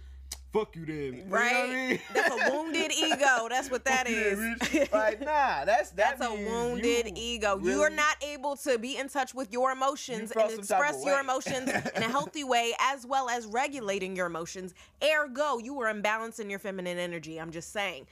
fuck 0.51 0.75
you, 0.75 0.85
then. 0.85 1.13
You 1.13 1.23
know 1.25 1.35
I 1.35 1.39
right? 1.39 1.89
mean? 1.89 1.99
That's 2.13 2.29
a 2.47 2.51
wounded 2.51 2.91
ego. 2.91 3.47
That's 3.49 3.69
what 3.69 3.85
that 3.85 4.07
is. 4.09 4.37
then, 4.71 4.87
like, 4.91 5.19
nah. 5.21 5.65
That's 5.65 5.91
that 5.91 6.19
That's 6.19 6.31
a 6.31 6.33
wounded 6.33 7.07
you 7.07 7.13
ego. 7.15 7.59
You 7.61 7.81
are 7.81 7.89
not 7.89 8.15
able 8.23 8.55
to 8.57 8.77
be 8.77 8.97
in 8.97 9.09
touch 9.09 9.33
with 9.33 9.51
your 9.51 9.71
emotions 9.71 10.31
felt 10.33 10.51
and 10.51 10.59
express 10.59 11.03
your 11.05 11.19
emotions 11.19 11.69
in 11.95 12.03
a 12.03 12.09
healthy 12.09 12.43
way, 12.43 12.73
as 12.79 13.05
well 13.05 13.29
as 13.29 13.45
regulating 13.45 14.15
your 14.15 14.25
emotions. 14.27 14.73
Ergo, 15.03 15.57
you 15.59 15.79
are 15.81 15.93
imbalanced 15.93 16.39
in 16.39 16.49
your 16.49 16.59
feminine 16.59 16.97
energy. 16.97 17.37
I'm 17.39 17.51
just 17.51 17.71
saying. 17.71 18.07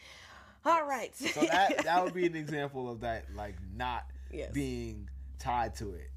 All 0.66 0.86
right. 0.86 1.16
So 1.16 1.42
that 1.46 1.84
that 1.86 2.04
would 2.04 2.14
be 2.14 2.26
an 2.26 2.36
example 2.44 2.90
of 2.92 3.02
that, 3.02 3.26
like 3.36 3.56
not 3.76 4.06
Yes. 4.32 4.52
being 4.52 5.08
tied 5.40 5.76
to 5.76 5.94
it. 5.94 6.10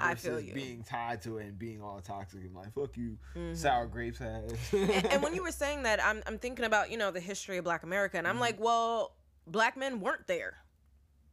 I 0.00 0.14
feel 0.14 0.40
you. 0.40 0.54
being 0.54 0.82
tied 0.82 1.22
to 1.22 1.38
it 1.38 1.46
and 1.46 1.58
being 1.58 1.82
all 1.82 2.00
toxic 2.00 2.40
and 2.40 2.54
like 2.54 2.72
fuck 2.74 2.96
you, 2.96 3.16
Mm-hmm. 3.36 3.54
sour 3.54 3.86
grapes 3.86 4.20
ass. 4.20 4.50
and, 4.72 4.90
and 5.12 5.22
when 5.22 5.34
you 5.34 5.42
were 5.42 5.50
saying 5.52 5.82
that, 5.84 6.02
I'm 6.04 6.22
I'm 6.26 6.38
thinking 6.38 6.64
about 6.64 6.90
you 6.90 6.96
know 6.98 7.10
the 7.10 7.20
history 7.20 7.56
of 7.58 7.64
Black 7.64 7.82
America, 7.82 8.18
and 8.18 8.26
I'm 8.26 8.34
Mm-hmm. 8.34 8.40
like, 8.42 8.60
well, 8.60 9.12
black 9.46 9.76
men 9.76 10.00
weren't 10.00 10.26
there 10.26 10.58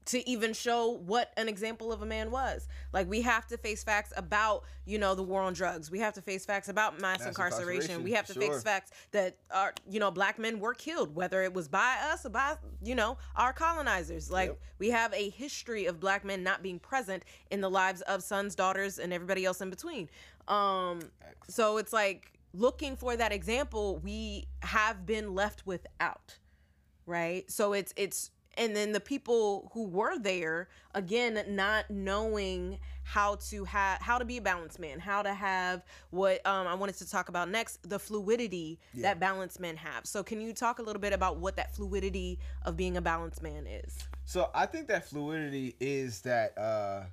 to 0.06 0.30
even 0.30 0.54
show 0.54 0.90
what 1.06 1.32
an 1.36 1.50
example 1.50 1.92
of 1.92 2.02
a 2.02 2.06
man 2.06 2.30
was. 2.30 2.68
Like 2.94 3.10
we 3.10 3.22
have 3.22 3.48
to 3.48 3.58
face 3.58 3.84
facts 3.84 4.14
about 4.16 4.64
you 4.86 5.00
know 5.00 5.16
the 5.16 5.24
war 5.24 5.42
on 5.42 5.54
drugs. 5.54 5.90
We 5.90 6.00
have 6.00 6.14
to 6.14 6.22
face 6.22 6.46
facts 6.46 6.70
about 6.70 7.02
mass, 7.02 7.20
Mass 7.20 7.28
incarceration. 7.30 7.72
incarceration, 7.74 8.04
We 8.04 8.12
have 8.14 8.28
to 8.28 8.34
sure. 8.34 8.42
face 8.42 8.64
facts 8.64 8.92
that 9.12 9.38
are 9.52 9.74
you 9.90 10.00
know 10.00 10.12
black 10.12 10.38
men 10.38 10.60
were 10.60 10.74
killed, 10.74 11.16
whether 11.16 11.42
it 11.44 11.54
was 11.54 11.68
by 11.68 11.98
us 12.12 12.26
or 12.26 12.30
by 12.30 12.56
you 12.84 12.96
know 12.96 13.18
our 13.36 13.52
colonizers. 13.54 14.30
Like 14.30 14.50
Yep. 14.50 14.60
we 14.80 14.90
have 14.92 15.14
a 15.14 15.30
history 15.30 15.86
of 15.88 16.00
black 16.00 16.24
men 16.24 16.44
not 16.44 16.62
being 16.62 16.80
present 16.80 17.24
in 17.50 17.62
the 17.62 17.70
lives 17.70 18.02
of 18.02 18.22
sons, 18.24 18.56
daughters, 18.56 19.00
and 19.00 19.12
everybody 19.12 19.44
else 19.46 19.62
in 19.62 19.70
between. 19.70 20.10
Um, 20.48 21.00
so 21.48 21.78
it's 21.78 21.92
like 21.94 22.32
looking 22.54 22.96
for 22.96 23.18
that 23.18 23.32
example 23.34 23.98
we 24.04 24.48
have 24.62 25.06
been 25.06 25.34
left 25.34 25.66
without, 25.66 26.38
right? 27.08 27.50
So 27.50 27.74
it's 27.74 27.94
it's 27.98 28.32
and 28.58 28.76
then 28.76 28.92
the 28.92 29.00
people 29.00 29.70
who 29.74 29.84
were 29.88 30.18
there 30.18 30.68
again 30.94 31.44
not 31.50 31.90
knowing 31.90 32.80
how 33.04 33.36
to 33.36 33.64
have 33.66 34.02
how 34.02 34.18
to 34.18 34.26
be 34.26 34.38
a 34.38 34.42
balanced 34.42 34.80
man 34.80 35.00
how 35.00 35.22
to 35.22 35.34
have 35.34 35.84
what 36.10 36.46
um, 36.48 36.66
i 36.66 36.74
wanted 36.74 36.96
to 36.96 37.10
talk 37.10 37.30
about 37.30 37.50
next 37.50 37.88
the 37.88 38.00
fluidity 38.00 38.80
that 38.96 39.20
balanced 39.20 39.60
men 39.60 39.76
have. 39.78 40.06
So 40.06 40.24
can 40.24 40.42
you 40.42 40.54
talk 40.54 40.80
a 40.80 40.82
little 40.82 41.02
bit 41.02 41.14
about 41.14 41.38
what 41.38 41.56
that 41.58 41.76
fluidity 41.76 42.40
of 42.64 42.76
being 42.76 42.98
a 42.98 43.02
balanced 43.02 43.44
man 43.44 43.68
is? 43.68 43.98
So 44.26 44.50
I 44.56 44.66
think 44.66 44.88
that 44.88 45.08
fluidity 45.08 45.76
is 45.80 46.22
that 46.22 46.58
uh, 46.58 47.04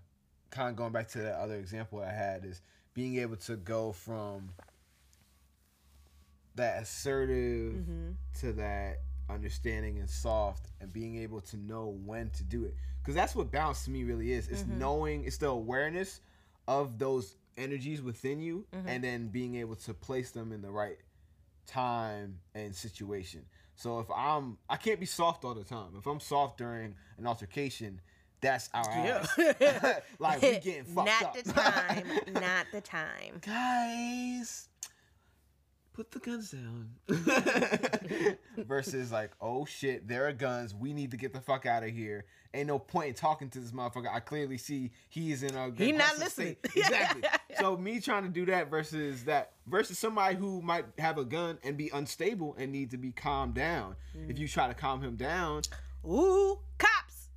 kind 0.50 0.70
of 0.70 0.76
going 0.76 0.92
back 0.92 1.08
to 1.08 1.18
the 1.18 1.32
other 1.32 1.56
example 1.56 2.00
I 2.00 2.12
had 2.12 2.44
is 2.44 2.61
being 2.94 3.18
able 3.18 3.37
to 3.37 3.56
go 3.56 3.92
from 3.92 4.50
that 6.54 6.82
assertive 6.82 7.72
Mm-hmm. 7.75 8.11
to 8.40 8.52
that 8.54 8.99
understanding 9.31 9.99
and 9.99 10.09
soft 10.11 10.67
and 10.81 10.93
being 10.93 11.17
able 11.17 11.41
to 11.41 11.57
know 11.57 11.97
when 12.05 12.31
to 12.31 12.43
do 12.45 12.64
it 12.64 12.75
because 13.00 13.14
that's 13.14 13.35
what 13.35 13.50
balance 13.50 13.85
to 13.85 13.91
me 13.91 14.05
really 14.05 14.33
is 14.33 14.49
it's 14.49 14.62
Mm-hmm. 14.62 14.79
knowing 14.79 15.25
it's 15.25 15.38
the 15.38 15.47
awareness 15.49 16.21
of 16.69 16.99
those 16.99 17.37
energies 17.57 18.02
within 18.02 18.41
you 18.41 18.64
Mm-hmm. 18.75 18.88
and 18.88 19.05
then 19.05 19.29
being 19.29 19.57
able 19.57 19.76
to 19.76 19.95
place 19.95 20.31
them 20.33 20.52
in 20.52 20.62
the 20.62 20.71
right 20.71 20.99
time 21.67 22.38
and 22.55 22.75
situation. 22.75 23.45
So 23.75 24.00
if 24.00 24.07
I'm, 24.14 24.59
I 24.69 24.76
can't 24.76 25.00
be 25.00 25.07
soft 25.07 25.45
all 25.45 25.55
the 25.55 25.64
time. 25.64 25.95
If 25.99 26.07
I'm 26.07 26.21
soft 26.21 26.59
during 26.59 26.95
an 27.19 27.26
altercation, 27.26 28.00
that's 28.41 28.69
our 28.75 28.88
ass. 28.88 29.38
like 30.19 30.43
we 30.43 30.59
getting 30.59 30.85
fucked 30.95 31.09
not 31.09 31.23
up. 31.23 31.35
the 31.35 31.52
time 31.52 32.07
not 32.35 32.67
the 32.73 32.81
time 32.81 33.41
Guys, 33.41 34.69
put 35.92 36.11
the 36.11 36.18
guns 36.18 36.50
down. 36.50 36.90
Versus 38.56 39.12
like, 39.12 39.30
oh 39.40 39.64
shit, 39.64 40.08
there 40.08 40.26
are 40.26 40.32
guns. 40.32 40.75
We 40.75 40.92
need 40.92 41.11
to 41.12 41.16
get 41.16 41.32
the 41.32 41.40
fuck 41.40 41.66
out 41.66 41.82
of 41.82 41.90
here. 41.90 42.25
Ain't 42.54 42.68
no 42.68 42.78
point 42.78 43.08
in 43.08 43.14
talking 43.14 43.49
to 43.50 43.61
this 43.61 43.72
motherfucker. 43.72 44.12
I 44.12 44.20
clearly 44.20 44.58
see 44.58 44.90
he 45.08 45.32
is 45.32 45.42
in 45.42 45.54
a 45.54 45.70
He 45.75 45.92
not 45.92 46.18
listening. 46.18 46.56
state. 46.64 46.76
Exactly. 46.76 47.22
so 47.58 47.76
me 47.76 48.00
trying 48.00 48.25
to 48.25 48.28
do 48.28 48.46
that 48.46 48.70
versus 48.70 49.25
that 49.25 49.52
versus 49.66 49.99
somebody 49.99 50.37
who 50.37 50.61
might 50.62 50.84
have 50.99 51.18
a 51.18 51.25
gun 51.25 51.58
and 51.64 51.76
be 51.76 51.90
unstable 51.92 52.54
and 52.58 52.72
need 52.72 52.90
to 52.90 52.99
be 52.99 53.12
calmed 53.12 53.54
down. 53.54 53.96
Mm. 54.16 54.30
If 54.30 54.38
you 54.38 54.49
try 54.49 54.68
to 54.68 54.75
calm 54.75 55.02
him 55.02 55.16
down, 55.16 55.62
ooh 56.06 56.58
cops 56.78 57.28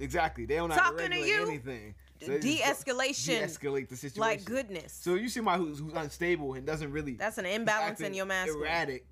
exactly, 0.00 0.46
they 0.46 0.56
don't 0.56 0.68
know 0.68 0.74
how 0.74 0.90
to 0.90 0.96
Talking 0.96 1.12
to 1.12 1.26
you, 1.28 1.46
anything. 1.46 1.94
So 2.22 2.38
de-escalation 2.38 3.26
De-escalate 3.40 3.88
the 3.88 3.96
situation. 3.96 4.20
like 4.20 4.44
goodness 4.44 4.92
So 5.02 5.14
you 5.14 5.28
see 5.28 5.38
somebody 5.40 5.62
who's, 5.62 5.78
who's 5.80 5.92
unstable 5.94 6.54
and 6.54 6.64
doesn't 6.66 6.90
really 6.92 7.14
That's 7.14 7.38
an 7.38 7.46
imbalance 7.46 8.00
in 8.00 8.14
your 8.14 8.26
masculine. 8.26 8.62
Erratic. 8.62 9.06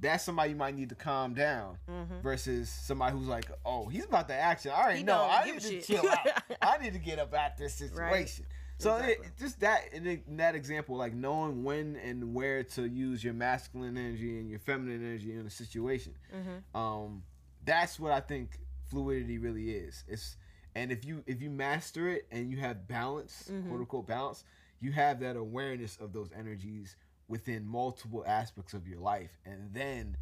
That's 0.00 0.24
somebody 0.24 0.50
you 0.50 0.56
might 0.56 0.74
need 0.74 0.88
to 0.88 0.94
calm 0.96 1.32
down 1.34 1.78
Mm-hmm. 1.88 2.20
versus 2.22 2.68
somebody 2.68 3.16
who's 3.16 3.28
like, 3.28 3.50
oh, 3.64 3.86
he's 3.86 4.04
about 4.04 4.26
to 4.28 4.34
action. 4.34 4.72
I 4.74 4.80
already 4.82 4.98
He 4.98 5.04
know. 5.04 5.28
I 5.30 5.44
need 5.44 5.60
to 5.60 5.68
shit. 5.68 5.84
chill 5.84 6.08
out. 6.08 6.42
I 6.62 6.78
need 6.78 6.92
to 6.94 6.98
get 6.98 7.18
up 7.18 7.32
out 7.34 7.56
this 7.56 7.74
situation. 7.74 8.46
So 8.78 8.96
it, 8.96 9.18
just 9.38 9.60
that 9.60 9.92
in, 9.92 10.04
in 10.08 10.36
that 10.38 10.56
example, 10.56 10.96
like 10.96 11.14
knowing 11.14 11.62
when 11.62 11.94
and 11.96 12.34
where 12.34 12.64
to 12.64 12.84
use 12.88 13.22
your 13.22 13.32
masculine 13.32 13.96
energy 13.96 14.40
and 14.40 14.50
your 14.50 14.58
feminine 14.58 15.04
energy 15.06 15.32
in 15.34 15.46
a 15.46 15.50
situation. 15.50 16.14
Mm-hmm. 16.34 16.76
Um, 16.76 17.22
that's 17.64 18.00
what 18.00 18.10
I 18.10 18.18
think 18.18 18.58
fluidity 18.90 19.38
really 19.38 19.70
is. 19.70 20.02
It's 20.08 20.36
and 20.74 20.90
if 20.92 21.04
you 21.04 21.22
if 21.26 21.40
you 21.42 21.50
master 21.50 22.08
it 22.08 22.26
and 22.30 22.50
you 22.50 22.58
have 22.58 22.86
balance, 22.88 23.48
Mm-hmm. 23.50 23.68
quote 23.68 23.80
unquote 23.80 24.06
balance, 24.06 24.44
you 24.80 24.92
have 24.92 25.20
that 25.20 25.36
awareness 25.36 25.96
of 26.00 26.12
those 26.12 26.30
energies 26.38 26.96
within 27.28 27.66
multiple 27.66 28.24
aspects 28.26 28.74
of 28.74 28.86
your 28.86 28.98
life, 28.98 29.30
and 29.46 29.72
then 29.72 30.16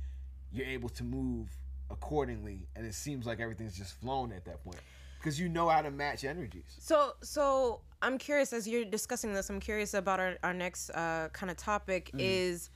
you're 0.53 0.67
able 0.67 0.89
to 0.91 1.05
move 1.05 1.49
accordingly. 1.91 2.67
And 2.77 2.87
it 2.87 2.95
seems 2.95 3.27
like 3.27 3.41
everything's 3.41 3.77
just 3.77 3.95
flowing 4.01 4.33
at 4.33 4.45
that 4.45 4.63
point 4.65 4.79
because 5.19 5.39
you 5.41 5.49
know 5.49 5.69
how 5.69 5.83
to 5.83 5.91
match 5.91 6.25
energies. 6.25 6.77
So, 6.79 7.15
so 7.23 7.81
I'm 8.03 8.17
curious 8.19 8.53
as 8.53 8.67
you're 8.67 8.85
discussing 8.85 9.33
this. 9.33 9.51
I'm 9.51 9.61
curious 9.61 9.95
about 9.95 10.21
our 10.21 10.37
our 10.43 10.55
next 10.55 10.91
uh, 10.91 11.29
kind 11.33 11.51
of 11.51 11.57
topic 11.57 12.07
Mm-hmm. 12.09 12.21
is. 12.21 12.71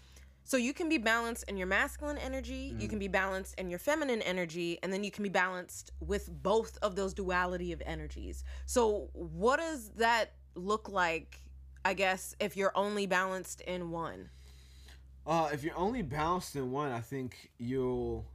So 0.44 0.56
you 0.58 0.74
can 0.74 0.88
be 0.88 0.98
balanced 0.98 1.44
in 1.48 1.56
your 1.56 1.66
masculine 1.66 2.18
energy, 2.18 2.70
Mm-hmm. 2.70 2.80
you 2.80 2.88
can 2.88 2.98
be 2.98 3.08
balanced 3.08 3.54
in 3.58 3.70
your 3.70 3.78
feminine 3.78 4.22
energy, 4.22 4.78
and 4.82 4.92
then 4.92 5.02
you 5.02 5.10
can 5.10 5.22
be 5.22 5.28
balanced 5.30 5.90
with 6.00 6.30
both 6.42 6.78
of 6.82 6.96
those 6.96 7.14
duality 7.14 7.72
of 7.72 7.82
energies. 7.86 8.44
So 8.66 9.08
what 9.14 9.58
does 9.58 9.90
that 9.96 10.32
look 10.54 10.88
like? 10.88 11.40
I 11.84 11.94
guess 11.94 12.34
if 12.40 12.56
you're 12.56 12.72
only 12.74 13.06
balanced 13.06 13.60
in 13.62 13.90
one. 13.90 14.28
Uh, 15.26 15.48
if 15.52 15.64
you're 15.64 15.76
only 15.76 16.02
balanced 16.02 16.54
in 16.56 16.70
one, 16.70 16.92
I 16.92 17.00
think 17.00 17.50
you'll. 17.58 18.26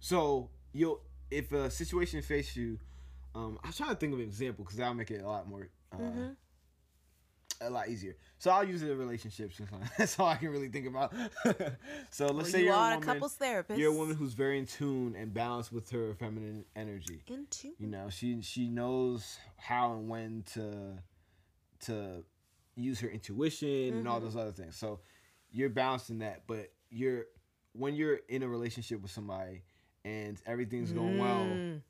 So 0.00 0.50
you'll 0.72 1.00
if 1.30 1.52
a 1.52 1.70
situation 1.70 2.22
faces 2.22 2.56
you, 2.56 2.78
um, 3.34 3.58
I'm 3.64 3.72
trying 3.72 3.90
to 3.90 3.96
think 3.96 4.12
of 4.12 4.18
an 4.20 4.24
example 4.26 4.64
because 4.64 4.78
that'll 4.78 4.94
make 4.94 5.10
it 5.10 5.22
a 5.22 5.28
lot 5.28 5.48
more, 5.48 5.68
uh, 5.92 5.96
Mm-hmm. 5.96 6.28
A 7.60 7.70
lot 7.70 7.88
easier. 7.88 8.16
So 8.38 8.50
I'll 8.50 8.64
use 8.64 8.82
it 8.82 8.90
in 8.90 8.98
relationships. 8.98 9.60
That's 9.98 10.18
all 10.18 10.26
I 10.28 10.36
can 10.36 10.50
really 10.50 10.68
think 10.68 10.86
about. 10.86 11.12
so 12.10 12.26
let's 12.26 12.34
Well, 12.34 12.44
say 12.44 12.60
you 12.60 12.66
you're 12.66 12.74
are 12.74 12.90
a 12.92 12.94
a 12.94 12.98
woman. 12.98 13.14
couples 13.14 13.34
therapist. 13.34 13.78
You're 13.78 13.92
a 13.92 13.96
woman 13.96 14.16
who's 14.16 14.32
very 14.34 14.58
in 14.58 14.66
tune 14.66 15.14
and 15.16 15.32
balanced 15.34 15.72
with 15.72 15.90
her 15.90 16.14
feminine 16.14 16.64
energy. 16.76 17.22
into. 17.26 17.72
You 17.78 17.88
know, 17.88 18.08
she 18.10 18.40
she 18.42 18.68
knows 18.68 19.38
how 19.56 19.92
and 19.94 20.08
when 20.08 20.44
to 20.54 20.98
to 21.86 22.24
use 22.76 23.00
her 23.00 23.08
intuition 23.08 23.94
and 23.94 24.06
all 24.08 24.20
those 24.20 24.36
other 24.36 24.52
things. 24.52 24.76
So 24.76 25.00
you're 25.50 25.68
balanced 25.70 26.10
in 26.10 26.20
that, 26.20 26.42
but 26.46 26.70
you're 26.90 27.24
when 27.72 27.94
you're 27.94 28.20
in 28.28 28.42
a 28.42 28.48
relationship 28.48 29.00
with 29.02 29.10
somebody 29.10 29.62
and 30.04 30.40
everything's 30.46 30.92
going 30.92 31.18
well, 31.18 31.44
Mm. 31.44 31.82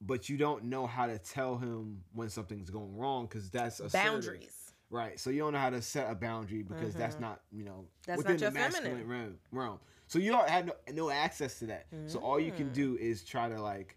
but 0.00 0.28
you 0.28 0.36
don't 0.36 0.64
know 0.64 0.86
how 0.86 1.06
to 1.06 1.18
tell 1.18 1.56
him 1.56 2.02
when 2.12 2.28
something's 2.28 2.68
going 2.70 2.96
wrong 2.96 3.26
because 3.26 3.48
that's 3.50 3.80
assertive. 3.80 3.92
Boundaries. 4.12 4.63
Right. 4.94 5.18
So 5.18 5.30
you 5.30 5.40
don't 5.40 5.52
know 5.52 5.58
how 5.58 5.70
to 5.70 5.82
set 5.82 6.10
a 6.10 6.14
boundary 6.14 6.62
because 6.62 6.94
that's 6.94 7.18
not, 7.18 7.40
you 7.50 7.64
know, 7.64 7.72
Mm-hmm. 7.72 7.82
That's 8.06 8.18
within 8.18 8.36
the 8.36 8.50
masculine 8.52 8.84
feminine. 8.92 9.08
realm, 9.08 9.38
realm. 9.50 9.78
So 10.06 10.18
you 10.18 10.30
don't 10.30 10.48
have 10.48 10.66
no, 10.66 10.72
no 10.92 11.10
access 11.10 11.58
to 11.58 11.66
that. 11.66 11.86
So 12.06 12.18
all 12.20 12.38
you 12.38 12.52
Mm. 12.52 12.56
can 12.56 12.72
do 12.72 12.96
is 13.00 13.24
try 13.24 13.48
to 13.48 13.60
like 13.60 13.96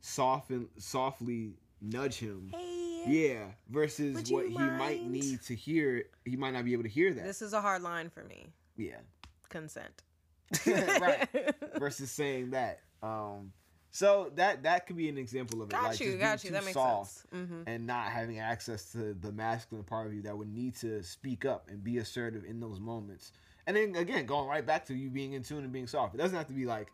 soften 0.00 0.68
softly 0.78 1.54
nudge 1.80 2.16
him. 2.16 2.50
Hey. 2.52 3.04
Yeah, 3.06 3.44
versus 3.68 4.30
what 4.30 4.48
you 4.50 4.58
he 4.58 4.70
might 4.70 5.04
need 5.04 5.42
to 5.42 5.54
hear. 5.54 6.04
He 6.24 6.36
might 6.36 6.52
not 6.52 6.64
be 6.64 6.72
able 6.72 6.84
to 6.84 6.88
hear 6.88 7.12
that. 7.14 7.24
This 7.24 7.42
is 7.42 7.52
a 7.52 7.60
hard 7.60 7.82
line 7.82 8.10
for 8.10 8.24
me. 8.24 8.52
yeah. 8.76 9.00
Consent. 9.48 10.02
right. 10.66 11.28
Versus 11.78 12.10
saying 12.10 12.50
that. 12.50 12.80
Um 13.02 13.52
so 13.92 14.32
that 14.36 14.62
that 14.62 14.86
could 14.86 14.96
be 14.96 15.10
an 15.10 15.18
example 15.18 15.60
of 15.60 15.68
it. 15.68 15.72
Got 15.72 15.84
like 15.84 16.00
you, 16.00 16.06
just 16.06 16.18
got 16.18 16.42
being 16.42 16.44
you. 16.44 16.50
That 16.52 16.64
makes 16.64 16.74
soft 16.74 17.10
sense. 17.12 17.26
Mm-hmm. 17.34 17.62
and 17.66 17.86
not 17.86 18.06
having 18.06 18.38
access 18.40 18.90
to 18.92 19.12
the 19.12 19.30
masculine 19.30 19.84
part 19.84 20.06
of 20.06 20.14
you 20.14 20.22
that 20.22 20.36
would 20.36 20.52
need 20.52 20.74
to 20.76 21.02
speak 21.02 21.44
up 21.44 21.68
and 21.68 21.84
be 21.84 21.98
assertive 21.98 22.44
in 22.44 22.58
those 22.58 22.80
moments. 22.80 23.32
And 23.66 23.76
then 23.76 23.94
again, 23.94 24.24
going 24.24 24.48
right 24.48 24.66
back 24.66 24.86
to 24.86 24.94
you 24.94 25.10
being 25.10 25.34
in 25.34 25.42
tune 25.42 25.62
and 25.62 25.72
being 25.72 25.86
soft. 25.86 26.14
It 26.14 26.18
doesn't 26.18 26.36
have 26.36 26.46
to 26.48 26.54
be 26.54 26.64
like, 26.64 26.88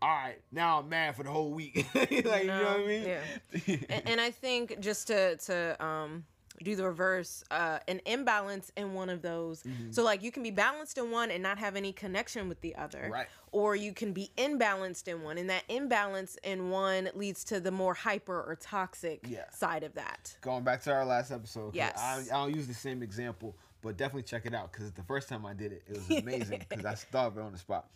all 0.00 0.08
right, 0.08 0.40
now 0.50 0.80
I'm 0.80 0.88
mad 0.88 1.14
for 1.14 1.24
the 1.24 1.30
whole 1.30 1.52
week. 1.52 1.86
like, 1.94 2.10
you 2.10 2.22
know 2.22 2.32
what 2.32 2.80
I 2.80 2.86
mean? 2.86 3.04
yeah. 3.04 3.76
and, 3.90 4.02
and 4.06 4.20
I 4.20 4.30
think 4.30 4.80
just 4.80 5.08
to 5.08 5.36
to 5.36 5.84
um 5.84 6.24
do 6.62 6.76
the 6.76 6.84
reverse, 6.84 7.42
uh, 7.50 7.78
an 7.88 8.00
imbalance 8.04 8.70
in 8.76 8.92
one 8.92 9.08
of 9.08 9.22
those. 9.22 9.62
Mm-hmm. 9.62 9.92
So 9.92 10.02
like 10.02 10.22
you 10.22 10.30
can 10.30 10.42
be 10.42 10.50
balanced 10.50 10.98
in 10.98 11.10
one 11.10 11.30
and 11.30 11.42
not 11.42 11.58
have 11.58 11.74
any 11.76 11.92
connection 11.92 12.48
with 12.48 12.60
the 12.60 12.74
other, 12.76 13.08
Right. 13.12 13.26
Or 13.52 13.74
you 13.74 13.92
can 13.92 14.12
be 14.12 14.30
imbalanced 14.36 15.08
in 15.08 15.22
one, 15.22 15.36
and 15.38 15.48
that 15.50 15.64
imbalance 15.68 16.36
in 16.44 16.70
one 16.70 17.08
leads 17.14 17.42
to 17.44 17.58
the 17.60 17.70
more 17.70 17.94
hyper 17.94 18.34
or 18.42 18.56
toxic 18.60 19.20
Yeah. 19.26 19.48
side 19.50 19.82
of 19.84 19.94
that. 19.94 20.36
going 20.40 20.62
back 20.64 20.82
to 20.82 20.92
our 20.92 21.04
last 21.04 21.30
episode 21.30 21.74
Yes. 21.74 21.98
I, 21.98 22.20
I 22.20 22.24
don't 22.46 22.54
use 22.54 22.66
the 22.66 22.74
same 22.74 23.02
example, 23.02 23.56
but 23.82 23.96
definitely 23.96 24.24
check 24.24 24.44
it 24.44 24.54
out 24.54 24.70
because 24.72 24.92
the 24.92 25.02
first 25.04 25.28
time 25.28 25.46
I 25.46 25.54
did 25.54 25.72
it, 25.72 25.82
it 25.88 25.96
was 25.96 26.22
amazing 26.22 26.64
because 26.68 26.84
I 26.84 26.94
thought 26.94 27.28
of 27.28 27.38
it 27.38 27.42
on 27.42 27.52
the 27.52 27.58
spot. 27.58 27.88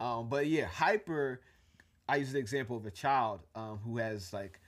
Um, 0.00 0.28
but 0.28 0.46
yeah, 0.46 0.66
hyper. 0.66 1.40
I 2.08 2.16
use 2.16 2.32
the 2.32 2.38
example 2.38 2.76
of 2.76 2.86
a 2.86 2.90
child 2.90 3.40
um, 3.54 3.78
who 3.84 3.96
has 3.98 4.32
like 4.32 4.60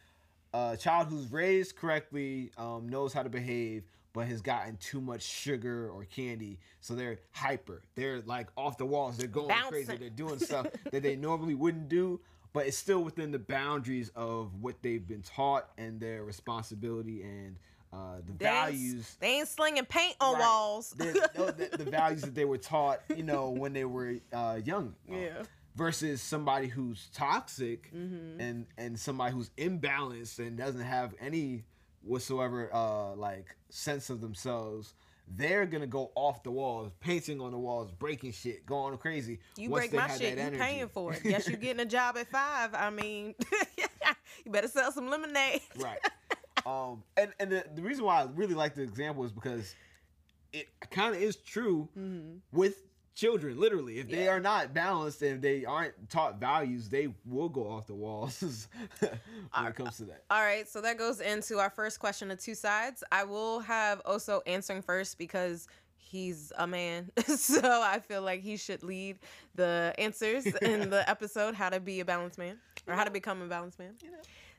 a 0.54 0.76
child 0.78 1.08
who's 1.08 1.30
raised 1.32 1.76
correctly 1.76 2.50
um, 2.56 2.88
knows 2.88 3.12
how 3.12 3.22
to 3.22 3.28
behave, 3.28 3.82
but 4.12 4.26
has 4.28 4.40
gotten 4.40 4.76
too 4.76 5.00
much 5.00 5.22
sugar 5.22 5.90
or 5.90 6.04
candy, 6.04 6.58
so 6.80 6.94
they're 6.94 7.18
hyper. 7.32 7.82
They're 7.96 8.22
like 8.24 8.46
off 8.56 8.78
the 8.78 8.86
walls. 8.86 9.16
They're 9.16 9.26
going 9.26 9.54
crazy. 9.68 9.96
They're 9.96 10.08
doing 10.10 10.38
stuff 10.38 10.68
that 10.92 11.02
they 11.02 11.16
normally 11.16 11.54
wouldn't 11.56 11.88
do, 11.88 12.20
but 12.52 12.66
it's 12.66 12.76
still 12.78 13.02
within 13.02 13.32
the 13.32 13.38
boundaries 13.40 14.10
of 14.14 14.62
what 14.62 14.76
they've 14.82 15.04
been 15.06 15.22
taught 15.22 15.68
and 15.76 15.98
their 16.00 16.22
responsibility 16.22 17.22
and 17.22 17.56
uh, 17.92 18.16
the 18.26 18.32
They 18.38 18.46
ain't- 18.46 18.54
values. 18.54 19.16
They 19.20 19.26
ain't 19.38 19.48
slinging 19.48 19.84
paint 19.84 20.14
on 20.20 20.34
Right. 20.34 20.40
walls. 20.40 20.90
the, 20.96 21.30
no, 21.36 21.46
the, 21.50 21.76
the 21.76 21.90
values 21.90 22.22
that 22.22 22.34
they 22.34 22.44
were 22.44 22.58
taught, 22.58 23.00
you 23.16 23.22
know, 23.24 23.50
when 23.50 23.72
they 23.72 23.84
were 23.84 24.14
uh, 24.32 24.60
young. 24.64 24.94
Yeah. 25.10 25.42
Versus 25.76 26.22
somebody 26.22 26.68
who's 26.68 27.08
toxic 27.14 27.92
Mm-hmm. 27.92 28.40
and 28.40 28.66
and 28.78 28.98
somebody 28.98 29.32
who's 29.34 29.50
imbalanced 29.58 30.38
and 30.38 30.56
doesn't 30.56 30.80
have 30.82 31.14
any 31.20 31.64
whatsoever 32.02 32.70
uh, 32.72 33.14
like 33.14 33.56
sense 33.70 34.10
of 34.10 34.20
themselves. 34.20 34.94
They're 35.26 35.64
gonna 35.66 35.87
go 35.87 36.12
off 36.14 36.42
the 36.42 36.50
walls, 36.50 36.92
painting 37.00 37.40
on 37.40 37.50
the 37.50 37.58
walls, 37.58 37.90
breaking 37.90 38.32
shit, 38.32 38.66
going 38.66 38.96
crazy. 38.98 39.40
You 39.56 39.70
break 39.70 39.90
they 39.90 39.96
my 39.96 40.08
shit, 40.16 40.38
you 40.38 40.58
paying 40.58 40.88
for 40.88 41.14
it. 41.14 41.22
Guess 41.22 41.48
you're 41.48 41.56
getting 41.56 41.80
a 41.80 41.87
job 41.98 42.16
at 42.18 42.28
five. 42.28 42.74
I 42.74 42.90
mean, 42.90 43.34
you 44.44 44.52
better 44.52 44.68
sell 44.68 44.92
some 44.92 45.08
lemonade. 45.08 45.62
right 45.78 45.98
um 46.66 47.02
and 47.18 47.30
and 47.40 47.50
the, 47.52 47.64
the 47.74 47.82
reason 47.82 48.04
why 48.04 48.22
i 48.22 48.26
really 48.34 48.54
like 48.54 48.74
the 48.74 48.80
example 48.82 49.22
is 49.24 49.32
because 49.32 49.74
it 50.52 50.66
kind 50.90 51.14
of 51.14 51.20
is 51.20 51.37
true 51.37 51.88
with 52.52 52.76
children 53.14 53.59
literally 53.59 53.98
if 53.98 54.09
they. 54.09 54.24
Yeah. 54.24 54.33
are 54.33 54.40
not 54.40 54.74
balanced 54.74 55.22
and 55.22 55.37
if 55.37 55.40
they 55.40 55.64
aren't 55.64 56.11
taught 56.11 56.40
values 56.40 56.88
they 56.88 57.09
will 57.24 57.48
go 57.48 57.68
off 57.68 57.87
the 57.87 57.94
walls 57.94 58.68
when 58.98 59.66
it 59.66 59.74
comes 59.74 59.96
to 59.98 60.05
that 60.05 60.24
All 60.31 60.42
right, 60.42 60.68
so 60.68 60.81
that 60.81 60.98
goes 60.98 61.20
into 61.20 61.59
our 61.59 61.70
first 61.70 62.00
question 62.00 62.31
of 62.31 62.40
two 62.40 62.55
sides. 62.55 63.05
I 63.12 63.24
will 63.24 63.61
have 63.61 64.00
also 64.05 64.42
answering 64.46 64.83
first 64.83 65.18
because 65.18 65.68
he's 65.96 66.53
a 66.59 66.66
man. 66.66 67.11
so 67.27 67.61
I 67.62 68.00
feel 68.00 68.22
like 68.22 68.42
he 68.42 68.57
should 68.57 68.83
lead 68.83 69.18
the 69.55 69.94
answers 69.98 70.46
in 70.62 70.90
the 70.90 71.09
episode 71.09 71.55
how 71.55 71.70
to 71.70 71.81
be 71.81 72.00
a 72.00 72.05
balanced 72.05 72.38
man 72.38 72.59
or 72.87 72.94
how 72.94 73.05
to 73.05 73.11
become 73.11 73.42
a 73.42 73.46
balanced 73.46 73.79
man. 73.79 73.94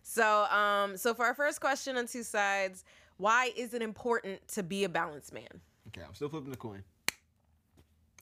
So 0.02 0.46
um 0.46 0.98
so 0.98 1.14
for 1.14 1.26
our 1.26 1.34
first 1.34 1.60
question 1.60 1.98
on 1.98 2.08
two 2.08 2.24
sides, 2.24 2.84
why 3.18 3.52
is 3.56 3.74
it 3.74 3.82
important 3.82 4.48
to 4.50 4.64
be 4.64 4.84
a 4.86 4.90
balanced 4.90 5.34
man? 5.34 5.62
okay 5.88 6.02
i'm 6.06 6.14
still 6.16 6.28
flipping 6.30 6.50
the 6.52 6.58
coin 6.58 6.84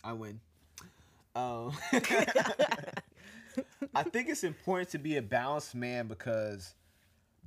i 0.04 0.14
win 0.14 0.40
um 1.36 1.72
i 3.96 4.04
think 4.04 4.30
it's 4.30 4.44
important 4.44 4.90
to 4.90 4.98
be 4.98 5.18
a 5.18 5.22
balanced 5.22 5.76
man 5.76 6.08
because 6.08 6.74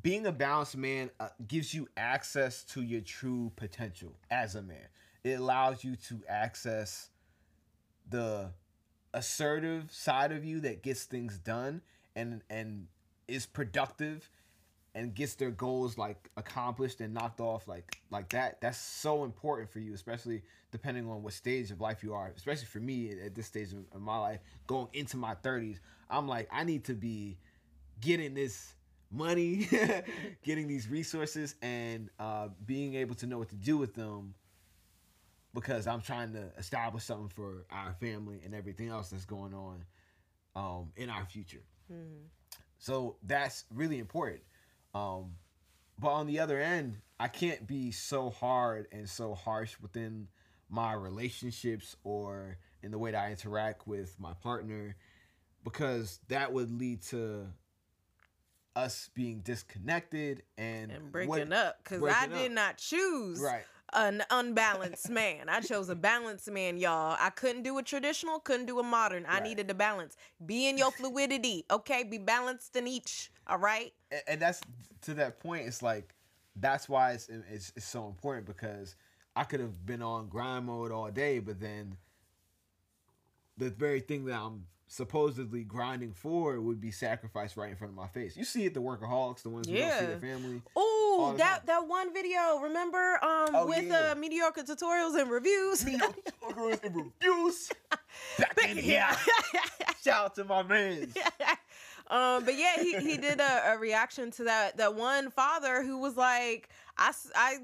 being 0.07 0.25
a 0.27 0.31
balanced 0.31 0.77
man 0.77 1.11
uh, 1.19 1.31
gives 1.49 1.75
you 1.75 1.89
access 1.97 2.63
to 2.63 2.81
your 2.81 3.01
true 3.01 3.51
potential 3.57 4.13
as 4.31 4.55
a 4.55 4.63
man. 4.63 4.87
It 5.25 5.41
allows 5.41 5.83
you 5.83 5.97
to 5.97 6.21
access 6.29 7.11
the 8.09 8.53
assertive 9.13 9.91
side 9.91 10.31
of 10.31 10.45
you 10.45 10.61
that 10.61 10.85
gets 10.85 11.03
things 11.03 11.39
done 11.39 11.81
and 12.15 12.43
and 12.49 12.87
is 13.27 13.47
productive 13.47 14.31
and 14.97 15.15
gets 15.15 15.35
their 15.35 15.51
goals 15.51 15.97
like 15.97 16.31
accomplished 16.37 17.01
and 17.01 17.15
knocked 17.15 17.39
off 17.39 17.69
like 17.69 18.01
like 18.11 18.29
that 18.31 18.61
that's 18.61 18.79
so 18.79 19.23
important 19.23 19.71
for 19.71 19.79
you 19.79 19.95
especially 19.95 20.43
depending 20.73 21.09
on 21.09 21.23
what 21.23 21.33
stage 21.33 21.71
of 21.71 21.81
life 21.81 22.03
you 22.03 22.13
are 22.13 22.33
especially 22.37 22.67
for 22.67 22.81
me 22.81 23.13
at 23.25 23.35
this 23.35 23.47
stage 23.47 23.69
of, 23.73 24.01
my 24.01 24.19
life 24.19 24.41
going 24.67 24.89
into 24.95 25.17
my 25.17 25.35
30s 25.37 25.79
i'm 26.11 26.27
like 26.27 26.49
i 26.51 26.65
need 26.65 26.83
to 26.85 26.95
be 26.95 27.37
getting 28.01 28.35
this 28.35 28.75
money, 29.11 29.69
getting 30.43 30.69
these 30.69 30.89
resources, 30.89 31.55
and 31.63 32.11
uh, 32.19 32.49
being 32.65 32.95
able 32.95 33.15
to 33.17 33.27
know 33.27 33.39
what 33.39 33.49
to 33.51 33.57
do 33.57 33.77
with 33.77 33.95
them 33.95 34.35
because 35.55 35.87
I'm 35.87 36.03
trying 36.03 36.33
to 36.35 36.51
establish 36.59 37.05
something 37.05 37.29
for 37.29 37.65
our 37.71 37.95
family 37.95 38.43
and 38.45 38.55
everything 38.55 38.89
else 38.89 39.09
that's 39.09 39.25
going 39.25 39.55
on 39.55 39.85
um, 40.55 40.93
in 40.97 41.09
our 41.09 41.25
future. 41.25 41.63
So 42.79 43.17
that's 43.23 43.65
really 43.75 43.99
important. 43.99 44.43
Um, 44.97 45.33
but 45.99 46.09
on 46.11 46.27
the 46.27 46.41
other 46.41 46.59
end, 46.61 46.99
I 47.19 47.29
can't 47.29 47.67
be 47.67 47.91
so 47.91 48.31
hard 48.31 48.87
and 48.93 49.09
so 49.09 49.35
harsh 49.35 49.75
within 49.81 50.29
my 50.69 50.93
relationships 50.95 51.97
or 52.05 52.59
in 52.83 52.91
the 52.91 52.99
way 52.99 53.11
that 53.13 53.23
I 53.25 53.31
interact 53.31 53.87
with 53.87 54.19
my 54.19 54.33
partner 54.35 54.97
because 55.65 56.21
that 56.29 56.53
would 56.53 56.71
lead 56.71 57.03
to 57.03 57.47
us 58.75 59.09
being 59.15 59.41
disconnected 59.41 60.43
and, 60.59 60.91
And 60.93 61.11
breaking 61.13 61.29
what- 61.31 61.53
up 61.53 61.79
because 61.83 62.03
I 62.03 62.27
did 62.27 62.47
up. 62.47 62.53
not 62.53 62.79
choose 62.79 63.41
Right. 63.41 63.65
An 63.93 64.23
unbalanced 64.31 65.09
man. 65.11 65.49
I 65.49 65.61
chose 65.61 65.89
a 65.89 65.95
balanced 65.95 66.51
man, 66.51 66.77
y'all. 66.77 67.17
I 67.21 67.31
couldn't 67.31 67.63
do 67.63 67.79
a 67.79 67.83
traditional, 67.83 68.41
couldn't 68.41 68.67
do 68.67 68.79
a 68.79 68.83
modern. 68.83 69.25
I 69.29 69.41
needed 69.41 69.71
a 69.71 69.75
balance. 69.75 70.17
Be 70.45 70.69
in 70.69 70.77
your 70.77 70.91
fluidity, 70.99 71.65
okay? 71.71 72.03
Be 72.03 72.19
balanced 72.19 72.77
in 72.77 72.87
each, 72.87 73.31
all 73.47 73.59
right? 73.59 73.93
and, 74.11 74.23
and 74.29 74.41
that's 74.41 74.61
to 75.03 75.15
that 75.15 75.41
point. 75.41 75.67
It's 75.67 75.83
like 75.83 76.15
that's 76.57 76.89
why 76.89 77.13
it's, 77.13 77.29
it's 77.29 77.73
it's 77.77 77.87
so 77.87 78.07
important 78.07 78.47
because 78.47 78.97
I 79.35 79.45
could 79.45 79.61
have 79.61 79.85
been 79.85 80.03
on 80.03 80.29
grind 80.29 80.67
mode 80.67 80.93
all 80.93 81.11
day, 81.11 81.39
but 81.39 81.61
then 81.61 81.97
the 83.59 83.71
very 83.71 84.01
thing 84.01 84.25
that 84.27 84.39
I'm 84.39 84.65
supposedly 84.89 85.65
grinding 85.65 86.13
for 86.13 86.61
would 86.61 86.81
be 86.81 86.91
sacrificed 86.91 87.57
right 87.57 87.71
in 87.71 87.77
front 87.77 87.91
of 87.93 87.97
my 87.97 88.07
face. 88.07 88.37
You 88.37 88.45
see 88.45 88.65
it, 88.67 88.75
the 88.75 88.81
workaholics, 88.81 89.43
the 89.43 89.51
ones 89.51 89.67
who 89.69 89.75
don't 89.77 89.83
see 89.83 89.89
Yeah. 89.97 90.07
their 90.07 90.19
family. 90.19 90.63
Oh, 90.77 91.19
All 91.21 91.33
the 91.33 91.39
that 91.39 91.67
that 91.67 91.87
one 91.89 92.13
video, 92.15 92.59
remember 92.63 93.19
um 93.23 93.49
Oh, 93.55 93.67
with 93.67 93.87
yeah. 93.89 94.13
uh 94.13 94.15
mediocre 94.15 94.63
tutorials 94.63 95.21
and 95.21 95.31
reviews? 95.31 95.85
Mediocre 95.85 96.79
and 96.85 96.97
reviews. 97.21 97.71
Back 98.39 98.71
in 98.71 98.77
here. 98.79 99.09
Shout 100.05 100.25
out 100.27 100.35
to 100.37 100.45
my 100.45 100.63
man. 100.63 101.13
Um, 102.11 102.45
but 102.45 102.57
yeah, 102.57 102.83
he, 102.83 102.97
he 102.97 103.17
did 103.17 103.41
a, 103.41 103.73
a 103.75 103.79
reaction 103.79 104.31
to 104.33 104.45
that 104.45 104.77
that 104.77 104.95
one 104.95 105.31
father 105.31 105.83
who 105.83 105.99
was 105.99 106.17
like, 106.17 106.69
I, 106.99 107.13
I 107.35 107.59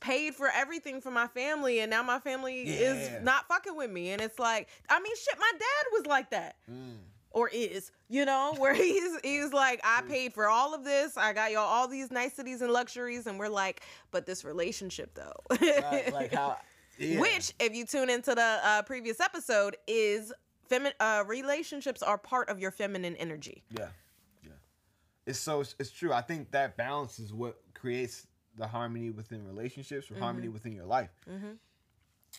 paid 0.00 0.34
for 0.34 0.48
everything 0.48 1.00
for 1.00 1.10
my 1.10 1.26
family, 1.26 1.80
and 1.80 1.90
now 1.90 2.02
my 2.02 2.18
family 2.18 2.64
Yeah. 2.66 2.92
is 2.92 3.22
not 3.24 3.48
fucking 3.48 3.76
with 3.76 3.90
me. 3.90 4.10
And 4.10 4.20
it's 4.20 4.38
like, 4.38 4.68
I 4.90 5.00
mean, 5.00 5.14
shit, 5.16 5.38
my 5.38 5.52
dad 5.58 5.86
was 5.92 6.06
like 6.06 6.30
that. 6.30 6.56
Mm. 6.70 6.96
Or 7.30 7.48
is, 7.50 7.90
you 8.08 8.24
know, 8.24 8.54
where 8.58 8.72
he's 8.84 9.18
he's 9.22 9.52
like, 9.52 9.80
I 9.84 10.02
paid 10.08 10.32
for 10.32 10.48
all 10.48 10.74
of 10.74 10.84
this, 10.84 11.16
I 11.16 11.32
got 11.32 11.50
y'all 11.52 11.60
all 11.62 11.86
these 11.88 12.10
niceties 12.10 12.62
and 12.62 12.72
luxuries, 12.72 13.26
and 13.26 13.38
we're 13.38 13.48
like, 13.48 13.82
but 14.10 14.24
this 14.26 14.44
relationship 14.44 15.14
though, 15.14 15.34
Right, 15.60 16.12
like 16.12 16.32
how. 16.32 16.56
Yeah. 16.98 17.20
which, 17.20 17.52
if 17.60 17.74
you 17.74 17.84
tune 17.84 18.08
into 18.08 18.34
the 18.34 18.58
uh, 18.64 18.80
previous 18.80 19.20
episode, 19.20 19.76
is 19.86 20.32
feminine 20.68 20.94
uh, 21.00 21.24
relationships 21.26 22.02
are 22.02 22.18
part 22.18 22.48
of 22.48 22.58
your 22.58 22.70
feminine 22.70 23.16
energy. 23.16 23.64
Yeah, 23.76 23.88
yeah. 24.44 24.50
It's 25.26 25.38
so 25.38 25.60
it's 25.60 25.90
true. 25.90 26.12
I 26.12 26.20
think 26.22 26.50
that 26.52 26.76
balance 26.76 27.18
is 27.18 27.32
what 27.32 27.58
creates 27.74 28.26
the 28.56 28.66
harmony 28.66 29.10
within 29.10 29.46
relationships 29.46 30.10
or 30.10 30.14
Mm-hmm. 30.14 30.22
harmony 30.22 30.48
within 30.48 30.72
your 30.72 30.86
life. 30.86 31.10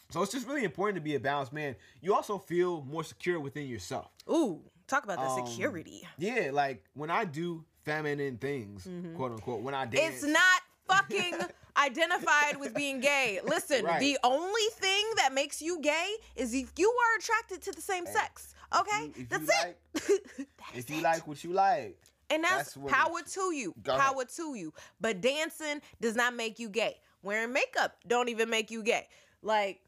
So 0.09 0.21
it's 0.21 0.31
just 0.31 0.47
really 0.47 0.63
important 0.63 0.95
to 0.95 1.01
be 1.01 1.15
a 1.15 1.19
balanced 1.19 1.53
man. 1.53 1.75
You 2.01 2.13
also 2.13 2.37
feel 2.37 2.81
more 2.83 3.03
secure 3.03 3.39
within 3.39 3.67
yourself. 3.67 4.11
Ooh, 4.29 4.61
talk 4.87 5.03
about 5.03 5.17
the 5.17 5.25
Um, 5.41 5.47
security. 5.47 6.07
Yeah, 6.17 6.49
like 6.53 6.83
when 6.93 7.09
I 7.09 7.25
do 7.25 7.65
feminine 7.83 8.37
things, 8.37 8.87
quote 9.15 9.31
unquote, 9.31 9.61
when 9.61 9.73
I 9.73 9.85
dance, 9.85 9.95
Mm-hmm. 9.99 10.13
It's 10.13 10.23
not 10.25 10.61
fucking 10.87 11.33
identified 11.77 12.57
with 12.59 12.73
being 12.73 12.99
gay. 12.99 13.39
Listen, 13.45 13.85
Right. 13.85 13.99
the 13.99 14.17
only 14.23 14.67
thing 14.73 15.05
that 15.17 15.33
makes 15.33 15.61
you 15.61 15.79
gay 15.81 16.13
is 16.35 16.53
if 16.53 16.71
you 16.77 16.89
are 16.89 17.17
attracted 17.19 17.61
to 17.63 17.71
the 17.71 17.81
same 17.81 18.05
sex. 18.05 18.53
Okay, 18.77 19.05
you- 19.05 19.13
if 19.17 19.29
that's 19.29 19.49
it. 19.65 19.79
That's 20.57 20.77
if 20.79 20.89
you 20.89 20.97
it. 20.97 21.03
like 21.03 21.25
what 21.27 21.43
you 21.43 21.53
like. 21.53 21.97
and 22.29 22.43
that's, 22.43 22.73
that's 22.73 22.91
power 22.91 23.21
to 23.25 23.53
you. 23.55 23.73
Power 23.85 24.25
to 24.35 24.55
you. 24.55 24.73
But 24.99 25.21
dancing 25.21 25.81
does 26.01 26.15
not 26.15 26.35
make 26.35 26.59
you 26.59 26.67
gay. 26.69 26.97
Wearing 27.23 27.53
makeup 27.53 27.95
don't 28.05 28.27
even 28.29 28.49
make 28.49 28.69
you 28.69 28.83
gay. 28.83 29.07
Like 29.41 29.79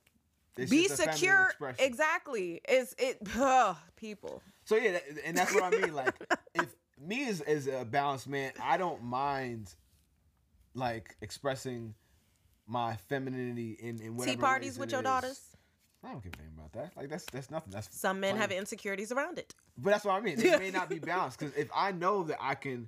It's 0.57 0.71
be 0.71 0.83
just 0.83 0.93
a 0.93 0.97
feminine 0.97 1.17
secure. 1.17 1.53
Exactly. 1.79 2.61
It's 2.67 2.95
it. 2.97 3.17
ugh, 3.37 3.75
people. 3.97 4.41
So 4.63 4.77
yeah, 4.77 4.99
and 5.25 5.35
that's 5.37 5.53
what 5.53 5.63
I 5.63 5.69
mean. 5.71 5.93
Like, 5.93 6.13
if 6.55 6.73
me 6.97 7.27
as 7.27 7.41
as 7.41 7.67
a 7.67 7.83
balanced 7.83 8.27
man, 8.29 8.53
I 8.63 8.77
don't 8.77 9.03
mind 9.03 9.73
like 10.79 11.15
expressing 11.21 11.93
my 12.67 12.95
femininity 13.07 13.77
in 13.79 13.99
in 14.01 14.15
whatever 14.15 14.35
Tea 14.35 14.41
parties 14.41 14.79
with 14.79 14.89
it 14.89 14.93
your 14.93 15.01
is. 15.01 15.05
daughters. 15.05 15.41
I 16.03 16.11
don't 16.11 16.23
give 16.23 16.33
a 16.33 16.37
damn 16.37 16.53
about 16.57 16.71
that. 16.73 16.95
Like 16.95 17.09
that's 17.09 17.25
that's 17.25 17.51
nothing. 17.51 17.71
That's 17.71 17.95
Some 17.95 18.19
men 18.19 18.31
funny. 18.31 18.41
have 18.41 18.51
insecurities 18.51 19.11
around 19.11 19.37
it. 19.37 19.53
But 19.77 19.91
that's 19.91 20.05
what 20.05 20.13
I 20.15 20.21
mean. 20.21 20.39
It 20.39 20.59
may 20.59 20.71
not 20.71 20.89
be 20.89 20.99
balanced 21.13 21.39
because 21.39 21.53
if 21.55 21.69
I 21.75 21.91
know 21.91 22.23
that 22.23 22.37
I 22.41 22.55
can 22.55 22.87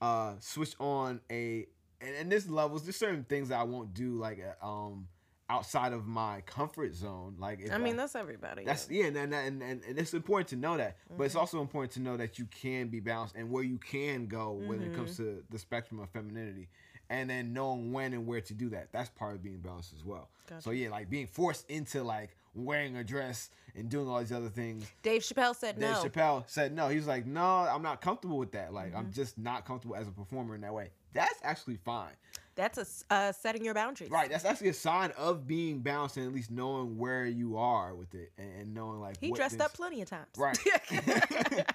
uh 0.00 0.34
switch 0.40 0.74
on 0.80 1.20
a 1.30 1.66
and, 2.00 2.16
and 2.16 2.32
there's 2.32 2.50
levels, 2.50 2.82
there's 2.82 2.96
certain 2.96 3.24
things 3.24 3.48
that 3.50 3.60
I 3.60 3.62
won't 3.62 3.94
do. 3.94 4.18
Like 4.18 4.42
uh, 4.62 4.66
um, 4.66 5.06
outside 5.48 5.92
of 5.92 6.06
my 6.06 6.40
comfort 6.46 6.94
zone. 6.94 7.36
Like 7.38 7.60
if 7.60 7.70
I 7.72 7.78
mean, 7.78 7.96
that's 7.96 8.16
everybody. 8.16 8.64
that's 8.64 8.88
yeah, 8.90 9.04
and 9.04 9.16
and, 9.16 9.34
and 9.34 9.62
and 9.62 9.82
and 9.84 9.98
it's 9.98 10.14
important 10.14 10.48
to 10.48 10.56
know 10.56 10.76
that, 10.78 10.96
but 11.16 11.24
it's 11.24 11.36
also 11.36 11.60
important 11.60 11.92
to 11.92 12.00
know 12.00 12.16
that 12.16 12.38
you 12.38 12.46
can 12.46 12.88
be 12.88 13.00
balanced 13.00 13.36
and 13.36 13.50
where 13.50 13.62
you 13.62 13.78
can 13.78 14.26
go 14.26 14.52
when 14.66 14.82
it 14.82 14.94
comes 14.94 15.16
to 15.18 15.44
the 15.50 15.58
spectrum 15.58 16.00
of 16.00 16.08
femininity, 16.10 16.68
and 17.10 17.28
then 17.28 17.52
knowing 17.52 17.92
when 17.92 18.12
and 18.12 18.26
where 18.26 18.40
to 18.40 18.54
do 18.54 18.68
that. 18.70 18.88
That's 18.92 19.10
part 19.10 19.34
of 19.34 19.42
being 19.42 19.58
balanced 19.58 19.92
as 19.96 20.04
well. 20.04 20.28
So 20.60 20.70
yeah, 20.70 20.90
like 20.90 21.08
being 21.08 21.26
forced 21.26 21.68
into 21.70 22.02
like 22.02 22.36
wearing 22.54 22.96
a 22.98 23.04
dress 23.04 23.48
and 23.74 23.88
doing 23.88 24.06
all 24.08 24.18
these 24.18 24.32
other 24.32 24.50
things. 24.50 24.84
Dave 25.02 25.22
Chappelle 25.22 25.56
said 25.56 25.78
Dave 25.78 25.90
no. 25.90 26.02
Dave 26.02 26.12
Chappelle 26.12 26.44
said 26.46 26.74
no. 26.74 26.88
He 26.88 26.96
was 26.96 27.06
like, 27.06 27.24
no, 27.24 27.42
I'm 27.42 27.80
not 27.82 28.02
comfortable 28.02 28.36
with 28.38 28.52
that. 28.52 28.72
Like 28.74 28.88
Mm-hmm. 28.88 28.96
I'm 28.98 29.12
just 29.12 29.38
not 29.38 29.64
comfortable 29.64 29.96
as 29.96 30.06
a 30.08 30.10
performer 30.10 30.54
in 30.54 30.60
that 30.60 30.74
way. 30.74 30.90
That's 31.14 31.38
actually 31.42 31.76
fine. 31.76 32.12
That's 32.54 33.04
a 33.08 33.14
uh, 33.14 33.32
setting 33.32 33.64
your 33.64 33.72
boundaries. 33.72 34.10
Right. 34.10 34.28
That's 34.28 34.44
actually 34.44 34.68
a 34.68 34.74
sign 34.74 35.12
of 35.16 35.46
being 35.46 35.78
balanced 35.78 36.18
and 36.18 36.26
at 36.26 36.34
least 36.34 36.50
knowing 36.50 36.98
where 36.98 37.24
you 37.24 37.56
are 37.56 37.94
with 37.94 38.14
it 38.14 38.30
and, 38.36 38.48
and 38.60 38.74
knowing 38.74 39.00
like 39.00 39.16
He 39.18 39.32
dressed 39.32 39.52
things- 39.52 39.62
up 39.62 39.72
plenty 39.72 40.02
of 40.02 40.10
times. 40.10 40.26
Right. 40.36 40.58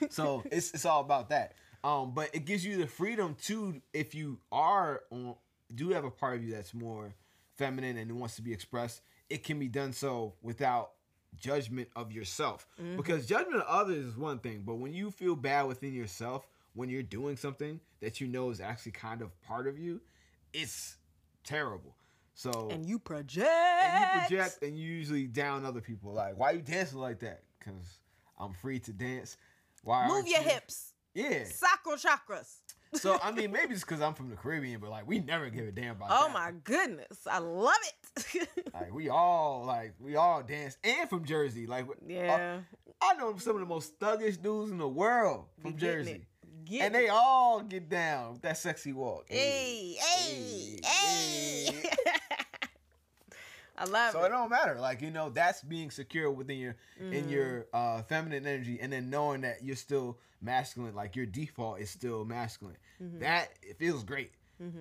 so 0.10 0.42
it's 0.50 0.72
it's 0.72 0.84
all 0.84 1.00
about 1.00 1.30
that. 1.30 1.54
Um, 1.84 2.12
but 2.14 2.30
it 2.32 2.44
gives 2.44 2.64
you 2.64 2.76
the 2.76 2.86
freedom 2.86 3.36
to 3.44 3.80
if 3.92 4.14
you 4.14 4.38
are 4.52 5.02
on 5.10 5.34
do 5.74 5.90
have 5.90 6.04
a 6.04 6.10
part 6.10 6.36
of 6.36 6.44
you 6.44 6.52
that's 6.52 6.74
more 6.74 7.14
feminine 7.56 7.96
and 7.96 8.12
wants 8.20 8.36
to 8.36 8.42
be 8.42 8.52
expressed, 8.52 9.00
it 9.30 9.42
can 9.42 9.58
be 9.58 9.68
done 9.68 9.92
so 9.92 10.34
without 10.42 10.90
judgment 11.40 11.88
of 11.96 12.12
yourself. 12.12 12.66
Because 12.96 13.26
judgment 13.26 13.62
of 13.62 13.66
others 13.66 14.04
is 14.04 14.16
one 14.16 14.38
thing, 14.38 14.62
but 14.66 14.76
when 14.76 14.92
you 14.92 15.10
feel 15.10 15.34
bad 15.34 15.66
within 15.66 15.94
yourself 15.94 16.46
when 16.74 16.88
you're 16.88 17.02
doing 17.02 17.36
something 17.36 17.80
that 18.00 18.20
you 18.20 18.26
know 18.26 18.50
is 18.50 18.60
actually 18.60 18.92
kind 18.92 19.22
of 19.22 19.40
part 19.42 19.66
of 19.66 19.78
you, 19.78 20.00
it's 20.52 20.96
terrible. 21.44 21.94
So 22.34 22.68
and 22.70 22.86
you 22.86 22.98
project. 22.98 23.46
and 23.48 24.00
you 24.00 24.20
project 24.20 24.62
and 24.62 24.78
you 24.78 24.90
usually 24.90 25.26
down 25.26 25.64
other 25.64 25.80
people. 25.80 26.12
Like, 26.12 26.38
why 26.38 26.50
are 26.50 26.54
you 26.54 26.62
dancing 26.62 26.98
like 26.98 27.20
that? 27.20 27.42
Because 27.58 27.98
I'm 28.38 28.54
free 28.54 28.78
to 28.80 28.92
dance. 28.92 29.36
Why 29.84 30.08
Move 30.08 30.26
your 30.26 30.40
you? 30.40 30.48
hips. 30.48 30.91
Yeah. 31.14 31.44
Sacral 31.44 31.96
chakras. 31.96 32.56
So 32.94 33.18
I 33.22 33.30
mean, 33.32 33.52
maybe 33.52 33.74
it's 33.74 33.82
because 33.82 34.00
I'm 34.00 34.14
from 34.14 34.30
the 34.30 34.36
Caribbean, 34.36 34.80
but 34.80 34.90
like 34.90 35.06
we 35.06 35.20
never 35.20 35.48
give 35.50 35.66
a 35.66 35.72
damn 35.72 35.92
about 35.92 36.08
that. 36.08 36.18
Oh 36.20 36.26
that. 36.26 36.34
my 36.34 36.52
goodness. 36.64 37.26
I 37.30 37.38
love 37.38 37.74
it. 37.84 38.48
Like 38.74 38.94
we 38.94 39.08
all 39.08 39.64
like 39.66 39.94
we 39.98 40.16
all 40.16 40.42
dance, 40.42 40.76
and 40.82 41.08
from 41.08 41.24
Jersey. 41.24 41.66
Like 41.66 41.86
uh, 41.88 41.94
yeah. 42.06 42.60
I 43.02 43.14
know 43.14 43.36
some 43.36 43.56
of 43.56 43.60
the 43.60 43.66
most 43.66 43.98
thuggish 43.98 44.40
dudes 44.40 44.70
in 44.70 44.78
the 44.78 44.88
world 44.88 45.46
from 45.60 45.76
Jersey, 45.76 46.26
it. 46.70 46.80
And 46.80 46.94
they 46.94 47.08
all 47.08 47.60
get 47.60 47.88
down 47.88 48.32
with 48.32 48.42
that 48.42 48.56
sexy 48.58 48.92
walk. 48.92 49.26
Hey, 49.28 49.96
hey, 49.98 50.80
hey. 50.84 51.82
hey. 51.82 52.12
I 53.82 53.90
love 53.90 54.12
So 54.12 54.22
it. 54.22 54.26
it 54.26 54.28
don't 54.30 54.48
matter. 54.50 54.78
Like, 54.80 55.02
you 55.02 55.10
know, 55.10 55.30
that's 55.30 55.62
being 55.62 55.90
secure 55.90 56.30
within 56.30 56.58
your 56.58 56.76
Mm-hmm. 57.02 57.12
in 57.12 57.28
your 57.28 57.66
uh 57.72 58.02
feminine 58.02 58.46
energy 58.46 58.78
and 58.80 58.92
then 58.92 59.10
knowing 59.10 59.40
that 59.42 59.62
you're 59.64 59.76
still 59.76 60.18
masculine, 60.40 60.94
like 60.94 61.16
your 61.16 61.26
default 61.26 61.80
is 61.80 61.90
still 61.90 62.24
masculine. 62.24 62.76
Mm-hmm. 63.02 63.20
That 63.20 63.48
it 63.62 63.78
feels 63.78 64.04
great. 64.04 64.32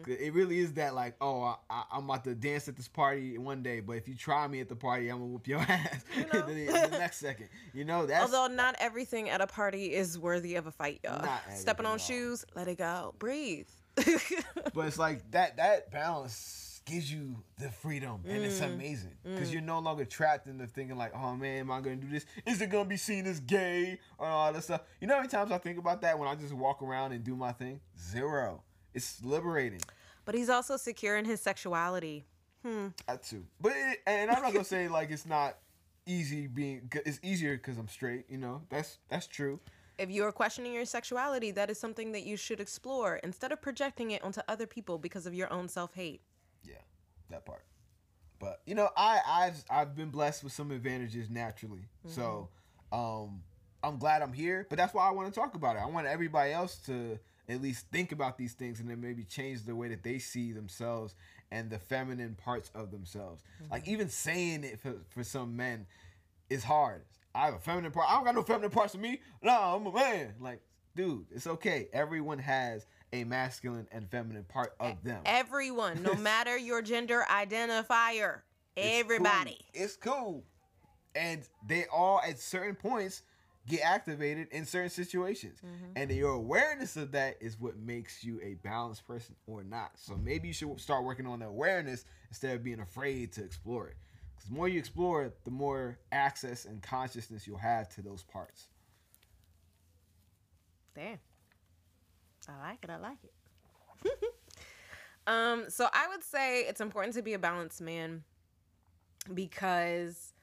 'Cause 0.03 0.13
It 0.19 0.35
really 0.35 0.59
is 0.59 0.73
that 0.73 0.93
like, 0.93 1.15
oh, 1.21 1.41
I, 1.41 1.55
I, 1.71 1.83
I'm 1.93 2.03
about 2.05 2.23
to 2.25 2.35
dance 2.35 2.67
at 2.67 2.75
this 2.75 2.87
party 2.87 3.39
one 3.39 3.63
day, 3.63 3.79
but 3.79 3.93
if 3.93 4.07
you 4.07 4.13
try 4.13 4.47
me 4.47 4.59
at 4.59 4.69
the 4.69 4.75
party, 4.75 5.09
I'm 5.09 5.17
gonna 5.17 5.31
whoop 5.31 5.47
your 5.47 5.57
ass 5.67 6.03
know. 6.31 6.41
the, 6.47 6.87
the 6.91 6.97
next 6.99 7.17
second. 7.17 7.47
You 7.73 7.83
know, 7.85 8.05
that. 8.05 8.21
Although 8.21 8.45
not 8.53 8.75
everything 8.79 9.29
at 9.29 9.41
a 9.41 9.47
party 9.47 9.95
is 9.95 10.19
worthy 10.19 10.53
of 10.53 10.67
a 10.67 10.71
fight, 10.71 10.99
y'all. 11.03 11.23
Not 11.25 11.41
Stepping 11.55 11.87
on 11.87 11.97
shoes, 11.97 12.45
let 12.55 12.67
it 12.67 12.77
go. 12.77 13.15
Breathe. 13.17 13.65
but 13.95 14.85
it's 14.85 14.99
like 14.99 15.31
that 15.31 15.57
that 15.57 15.89
balance 15.91 16.70
gives 16.85 17.11
you 17.11 17.43
the 17.59 17.69
freedom 17.69 18.21
and 18.27 18.43
it's 18.43 18.59
Mm. 18.59 18.73
amazing 18.73 19.15
because 19.23 19.53
you're 19.53 19.61
no 19.61 19.79
longer 19.79 20.03
trapped 20.03 20.47
into 20.47 20.65
thinking 20.65 20.97
like 20.97 21.13
oh 21.15 21.35
man 21.35 21.59
am 21.59 21.71
i 21.71 21.79
gonna 21.79 21.95
do 21.95 22.09
this? 22.09 22.25
Is 22.45 22.59
it 22.61 22.67
gonna 22.71 22.89
be 22.89 22.97
seen 22.97 23.25
as 23.27 23.39
gay? 23.39 23.99
Or 24.17 24.27
all 24.27 24.51
that 24.51 24.63
stuff. 24.63 24.81
You 24.99 25.07
know 25.07 25.13
how 25.13 25.19
many 25.19 25.29
times 25.29 25.51
i 25.51 25.57
think 25.59 25.77
about 25.77 26.01
that 26.01 26.17
when 26.17 26.27
i 26.27 26.35
just 26.35 26.53
walk 26.53 26.81
around 26.81 27.11
and 27.11 27.23
do 27.23 27.35
my 27.35 27.51
thing? 27.51 27.79
Zero. 27.99 28.63
It's 28.93 29.23
liberating. 29.23 29.81
But 30.25 30.35
he's 30.35 30.49
also 30.49 30.75
secure 30.75 31.17
in 31.17 31.25
his 31.25 31.39
sexuality. 31.41 32.25
hmm. 32.63 32.87
That 33.07 33.23
too. 33.23 33.45
But 33.59 33.73
it, 33.75 33.99
and 34.07 34.31
i'm 34.31 34.41
not 34.41 34.51
gonna 34.53 34.63
say 34.65 34.87
like 34.87 35.11
it's 35.11 35.25
not 35.25 35.57
easy 36.07 36.47
being 36.47 36.89
it's 37.05 37.19
easier 37.21 37.57
because 37.57 37.77
i'm 37.77 37.87
straight 37.87 38.25
you 38.27 38.37
know? 38.39 38.63
That's 38.69 38.97
that's 39.07 39.27
true. 39.27 39.59
If 39.99 40.09
you 40.09 40.23
are 40.23 40.31
questioning 40.31 40.73
your 40.73 40.85
sexuality, 40.85 41.51
that 41.51 41.69
is 41.69 41.79
something 41.79 42.11
that 42.13 42.23
you 42.23 42.35
should 42.35 42.59
explore 42.59 43.17
instead 43.17 43.51
of 43.51 43.61
projecting 43.61 44.09
it 44.11 44.23
onto 44.23 44.41
other 44.47 44.65
people 44.65 44.97
because 44.97 45.27
of 45.27 45.33
your 45.35 45.51
own 45.53 45.67
self 45.69 45.93
hate. 45.93 46.21
That 47.31 47.45
part. 47.45 47.63
But 48.39 48.61
you 48.65 48.75
know, 48.75 48.89
I 48.95 49.19
I've 49.27 49.63
I've 49.69 49.95
been 49.95 50.09
blessed 50.09 50.43
with 50.43 50.53
some 50.53 50.71
advantages 50.71 51.29
naturally. 51.29 51.87
So, 52.07 52.49
um, 52.91 53.41
I'm 53.83 53.97
glad 53.97 54.21
I'm 54.21 54.33
here. 54.33 54.65
But 54.69 54.77
that's 54.77 54.93
why 54.93 55.07
I 55.07 55.11
want 55.11 55.33
to 55.33 55.39
talk 55.39 55.55
about 55.55 55.75
it. 55.75 55.79
I 55.79 55.85
want 55.87 56.07
everybody 56.07 56.51
else 56.51 56.77
to 56.87 57.19
at 57.49 57.61
least 57.61 57.87
think 57.91 58.11
about 58.11 58.37
these 58.37 58.53
things 58.53 58.79
and 58.79 58.89
then 58.89 59.01
maybe 59.01 59.23
change 59.23 59.63
the 59.63 59.75
way 59.75 59.89
that 59.89 60.03
they 60.03 60.19
see 60.19 60.51
themselves 60.51 61.15
and 61.51 61.69
the 61.69 61.79
feminine 61.79 62.35
parts 62.35 62.71
of 62.73 62.91
themselves. 62.91 63.43
Like 63.69 63.87
even 63.87 64.09
saying 64.09 64.63
it 64.63 64.79
for, 64.79 64.95
for 65.09 65.23
some 65.23 65.57
men 65.57 65.85
is 66.49 66.63
hard. 66.63 67.03
I 67.35 67.45
have 67.45 67.55
a 67.55 67.59
feminine 67.59 67.91
part. 67.91 68.09
I 68.09 68.15
don't 68.15 68.25
got 68.25 68.35
no 68.35 68.43
feminine 68.43 68.71
parts 68.71 68.93
of 68.93 68.99
me. 68.99 69.21
No, 69.41 69.51
I'm 69.51 69.85
a 69.85 69.91
man. 69.91 70.33
Like, 70.39 70.61
dude, 70.95 71.25
it's 71.31 71.47
okay. 71.47 71.87
Everyone 71.93 72.39
has 72.39 72.85
a 73.13 73.23
masculine 73.23 73.87
and 73.91 74.09
feminine 74.09 74.43
part 74.45 74.73
of 74.79 75.03
them. 75.03 75.21
Everyone, 75.25 76.01
no 76.01 76.13
matter 76.19 76.57
your 76.57 76.81
gender 76.81 77.23
identifier, 77.29 78.39
It's 78.75 78.99
everybody. 79.01 79.57
cool. 79.73 79.83
It's 79.83 79.95
cool. 79.97 80.43
And 81.15 81.41
they 81.67 81.85
all 81.91 82.21
at 82.25 82.39
certain 82.39 82.75
points 82.75 83.23
get 83.67 83.81
activated 83.81 84.47
in 84.51 84.65
certain 84.65 84.89
situations. 84.89 85.59
Mm-hmm. 85.59 85.91
And 85.95 86.11
your 86.11 86.31
awareness 86.31 86.97
of 86.97 87.11
that 87.11 87.37
is 87.41 87.59
what 87.59 87.77
makes 87.77 88.23
you 88.23 88.39
a 88.41 88.55
balanced 88.55 89.05
person 89.05 89.35
or 89.45 89.63
not. 89.63 89.91
So 89.95 90.15
maybe 90.15 90.47
you 90.47 90.53
should 90.53 90.79
start 90.79 91.03
working 91.03 91.27
on 91.27 91.39
the 91.39 91.45
awareness 91.47 92.05
instead 92.29 92.55
of 92.55 92.63
being 92.63 92.79
afraid 92.79 93.33
to 93.33 93.43
explore 93.43 93.87
it. 93.89 93.97
Because 94.35 94.49
the 94.49 94.55
more 94.55 94.67
you 94.67 94.79
explore 94.79 95.23
it, 95.25 95.43
the 95.43 95.51
more 95.51 95.99
access 96.11 96.65
and 96.65 96.81
consciousness 96.81 97.45
you'll 97.45 97.57
have 97.57 97.89
to 97.89 98.01
those 98.01 98.23
parts. 98.23 98.67
Damn. 100.95 101.19
I 102.49 102.69
like 102.69 102.83
it. 102.83 102.89
I 102.89 102.97
like 102.97 103.17
it. 103.23 104.33
um, 105.27 105.65
so 105.69 105.87
I 105.93 106.07
would 106.09 106.23
say 106.23 106.61
it's 106.61 106.81
important 106.81 107.15
to 107.15 107.21
be 107.21 107.33
a 107.33 107.39
balanced 107.39 107.81
man 107.81 108.23
because 109.33 110.33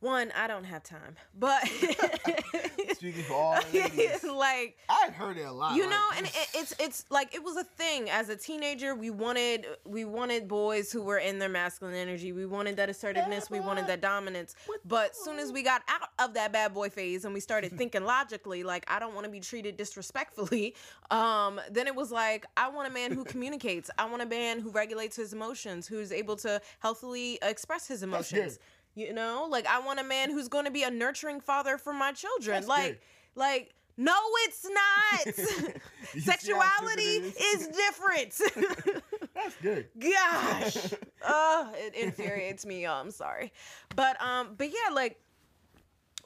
one, 0.00 0.32
I 0.36 0.46
don't 0.46 0.64
have 0.64 0.82
time. 0.82 1.16
But 1.34 1.62
Speaking 2.94 3.22
for 3.22 3.34
all 3.34 3.58
ladies, 3.72 4.24
like 4.24 4.76
I've 4.88 5.14
heard 5.14 5.36
it 5.38 5.42
a 5.42 5.52
lot. 5.52 5.76
you 5.76 5.82
like, 5.82 5.90
know 5.90 6.08
and 6.16 6.26
it, 6.26 6.48
it's 6.54 6.74
it's 6.78 7.04
like 7.10 7.34
it 7.34 7.42
was 7.42 7.56
a 7.56 7.64
thing. 7.64 8.10
As 8.10 8.28
a 8.28 8.36
teenager 8.36 8.94
we 8.94 9.10
wanted 9.10 9.66
we 9.84 10.04
wanted 10.04 10.48
boys 10.48 10.92
who 10.92 11.02
were 11.02 11.18
in 11.18 11.38
their 11.38 11.48
masculine 11.48 11.94
energy. 11.94 12.32
We 12.32 12.46
wanted 12.46 12.76
that 12.76 12.88
assertiveness. 12.88 13.50
We 13.50 13.60
wanted 13.60 13.86
that 13.86 14.00
dominance. 14.00 14.54
But 14.84 15.16
soon 15.16 15.38
as 15.38 15.52
we 15.52 15.62
got 15.62 15.82
out 15.88 16.08
of 16.18 16.34
that 16.34 16.52
bad 16.52 16.74
boy 16.74 16.88
phase 16.90 17.24
and 17.24 17.34
we 17.34 17.40
started 17.40 17.72
thinking 17.78 18.04
logically 18.04 18.62
like 18.62 18.84
i 18.88 18.98
don't 18.98 19.14
want 19.14 19.24
to 19.24 19.30
be 19.30 19.40
treated 19.40 19.76
disrespectfully 19.76 20.74
um 21.10 21.60
then 21.70 21.86
it 21.86 21.94
was 21.94 22.10
like 22.10 22.46
i 22.56 22.68
want 22.68 22.88
a 22.88 22.92
man 22.92 23.12
who 23.12 23.24
communicates. 23.24 23.90
I 23.98 24.06
want 24.06 24.22
a 24.22 24.26
man 24.26 24.60
who 24.60 24.70
regulates 24.70 25.16
his 25.16 25.32
emotions 25.32 25.86
who's 25.86 26.12
able 26.12 26.36
to 26.36 26.60
healthily 26.80 27.38
express 27.42 27.86
his 27.86 28.02
emotions 28.02 28.58
you 28.94 29.12
know? 29.12 29.46
Like 29.50 29.66
i 29.66 29.80
want 29.80 30.00
a 30.00 30.04
man 30.04 30.30
who's 30.30 30.48
going 30.48 30.64
to 30.64 30.70
be 30.70 30.82
a 30.82 30.90
nurturing 30.90 31.40
father 31.40 31.78
for 31.78 31.92
my 31.92 32.12
children. 32.12 32.56
That's 32.56 32.68
like 32.68 32.92
good. 32.92 32.98
like 33.34 33.74
no 33.96 34.14
it's 34.40 34.64
not. 34.64 35.34
You 36.14 36.20
see 36.20 36.30
how 36.30 36.36
sexuality 36.36 37.02
it 37.02 37.34
is 37.40 37.68
different. 37.68 39.02
That's 39.34 39.56
good. 39.60 39.88
gosh. 39.98 40.76
Oh 41.24 41.72
it 41.74 41.94
infuriates 41.94 42.64
me 42.64 42.84
y'all. 42.84 43.00
I'm 43.00 43.10
sorry. 43.10 43.52
But 43.96 44.20
um 44.22 44.54
but 44.56 44.68
yeah 44.68 44.94
like 44.94 45.18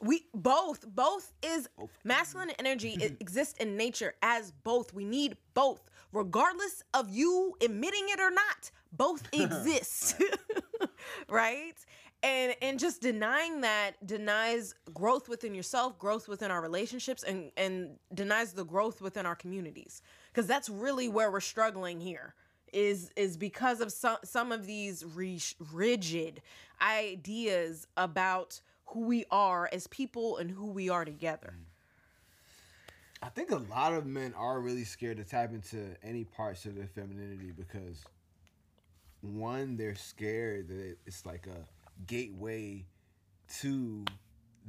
we 0.01 0.25
both 0.33 0.87
both 0.87 1.33
is 1.43 1.67
masculine 2.03 2.51
energy 2.59 2.97
exists 3.01 3.57
in 3.59 3.77
nature 3.77 4.13
as 4.21 4.51
both. 4.63 4.93
We 4.93 5.05
need 5.05 5.37
both. 5.53 5.89
Regardless 6.11 6.83
of 6.93 7.09
you 7.09 7.55
admitting 7.61 8.07
it 8.09 8.19
or 8.19 8.31
not 8.31 8.71
both 8.91 9.27
exist. 9.33 10.21
Right 11.29 11.75
and 12.23 12.55
and 12.61 12.79
just 12.79 13.01
denying 13.01 13.61
that 13.61 13.91
denies 14.05 14.75
growth 14.93 15.29
within 15.29 15.55
yourself 15.55 15.97
growth 15.97 16.27
within 16.27 16.51
our 16.51 16.61
relationships 16.61 17.23
and 17.23 17.51
and 17.57 17.97
denies 18.13 18.53
the 18.53 18.65
growth 18.65 19.01
within 19.01 19.25
our 19.25 19.35
communities. 19.35 20.01
Because 20.31 20.47
that's 20.47 20.69
really 20.69 21.07
where 21.07 21.31
we're 21.31 21.39
struggling 21.39 21.99
here 21.99 22.33
is 22.73 23.11
is 23.15 23.37
because 23.37 23.81
of 23.81 23.91
some 23.91 24.17
some 24.23 24.51
of 24.51 24.65
these 24.65 25.05
re- 25.15 25.39
rigid 25.71 26.41
ideas 26.81 27.87
about 27.97 28.59
who 28.85 29.01
we 29.01 29.25
are 29.31 29.69
as 29.71 29.87
people 29.87 30.37
and 30.37 30.49
who 30.49 30.65
we 30.65 30.89
are 30.89 31.05
together. 31.05 31.53
Mm. 31.55 31.65
I 33.21 33.27
think 33.29 33.51
a 33.51 33.57
lot 33.57 33.93
of 33.93 34.05
men 34.05 34.33
are 34.37 34.61
really 34.61 34.85
scared 34.85 35.17
to 35.17 35.25
tap 35.25 35.53
into 35.53 35.95
any 36.03 36.23
parts 36.23 36.65
of 36.65 36.75
their 36.75 36.87
femininity 36.87 37.51
because 37.51 38.03
one 39.21 39.75
they're 39.75 39.95
scared 39.95 40.69
that 40.69 40.95
it's 41.05 41.25
like 41.25 41.45
a 41.47 41.78
gateway 42.07 42.85
to 43.61 44.05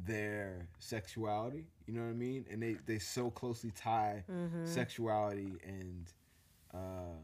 their 0.06 0.68
sexuality. 0.78 1.66
You 1.86 1.94
know 1.94 2.02
what 2.02 2.10
I 2.10 2.14
mean? 2.14 2.46
And 2.50 2.62
they 2.62 2.76
they 2.86 2.98
so 2.98 3.30
closely 3.30 3.70
tie 3.72 4.24
Mm-hmm. 4.30 4.64
sexuality 4.66 5.52
and 5.64 6.12
uh, 6.72 7.18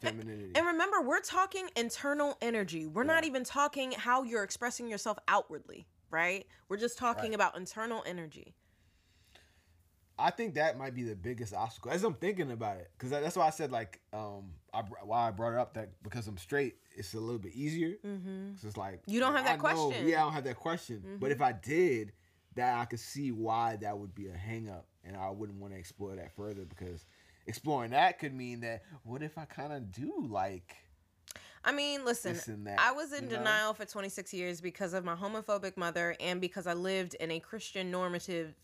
femininity. 0.00 0.52
And 0.54 0.66
remember, 0.66 1.00
we're 1.02 1.20
talking 1.20 1.68
internal 1.76 2.36
energy. 2.40 2.86
We're 2.86 3.04
not 3.04 3.24
even 3.24 3.44
talking 3.44 3.92
how 3.92 4.22
you're 4.22 4.44
expressing 4.44 4.88
yourself 4.88 5.18
outwardly, 5.28 5.86
right? 6.10 6.46
We're 6.68 6.76
just 6.78 6.98
talking 6.98 7.30
Right. 7.30 7.34
about 7.34 7.56
internal 7.56 8.02
energy. 8.06 8.54
I 10.18 10.30
think 10.30 10.54
that 10.54 10.78
might 10.78 10.94
be 10.94 11.02
the 11.02 11.16
biggest 11.16 11.54
obstacle 11.54 11.90
as 11.90 12.04
I'm 12.04 12.14
thinking 12.14 12.50
about 12.50 12.76
it, 12.76 12.90
because 12.96 13.10
that's 13.10 13.36
why 13.36 13.46
I 13.46 13.50
said 13.50 13.72
like, 13.72 14.00
um, 14.12 14.52
I 14.72 14.82
why 15.04 15.28
I 15.28 15.30
brought 15.30 15.54
it 15.54 15.58
up 15.58 15.74
that 15.74 15.90
because 16.02 16.26
I'm 16.26 16.38
straight, 16.38 16.76
it's 16.94 17.14
a 17.14 17.20
little 17.20 17.38
bit 17.38 17.54
easier. 17.54 17.96
Mm-hmm. 18.06 18.52
'Cause 18.54 18.64
it's 18.64 18.76
like 18.76 19.00
You 19.06 19.20
don't 19.20 19.34
have 19.34 19.44
that 19.44 19.54
I 19.54 19.58
question. 19.58 19.92
Mm-hmm. 19.92 20.08
Yeah, 20.08 20.20
I 20.20 20.24
don't 20.24 20.32
have 20.34 20.44
that 20.44 20.56
question. 20.56 21.18
But 21.20 21.30
if 21.30 21.40
I 21.40 21.52
did, 21.52 22.12
that 22.54 22.78
I 22.78 22.84
could 22.84 23.00
see 23.00 23.32
why 23.32 23.76
that 23.76 23.98
would 23.98 24.14
be 24.14 24.28
a 24.28 24.36
hang 24.36 24.68
up, 24.68 24.86
and 25.04 25.16
I 25.16 25.30
wouldn't 25.30 25.58
want 25.58 25.72
to 25.72 25.78
explore 25.78 26.14
that 26.16 26.34
further 26.36 26.64
because 26.64 27.06
exploring 27.46 27.90
that 27.90 28.18
could 28.18 28.34
mean 28.34 28.60
that 28.60 28.82
what 29.02 29.22
if 29.22 29.36
I 29.36 29.44
kind 29.46 29.72
of 29.72 29.90
do 29.90 30.26
like 30.28 30.76
I 31.64 31.72
mean, 31.72 32.04
listen, 32.04 32.64
that? 32.64 32.80
I 32.80 32.92
was 32.92 33.12
in 33.12 33.24
you 33.24 33.30
know? 33.30 33.36
denial 33.38 33.74
for 33.74 33.84
26 33.84 34.34
years 34.34 34.60
because 34.60 34.94
of 34.94 35.04
my 35.04 35.14
homophobic 35.14 35.76
mother 35.76 36.16
and 36.18 36.40
because 36.40 36.66
I 36.66 36.74
lived 36.74 37.14
in 37.14 37.30
a 37.30 37.38
Christian 37.38 37.90
normative 37.90 38.54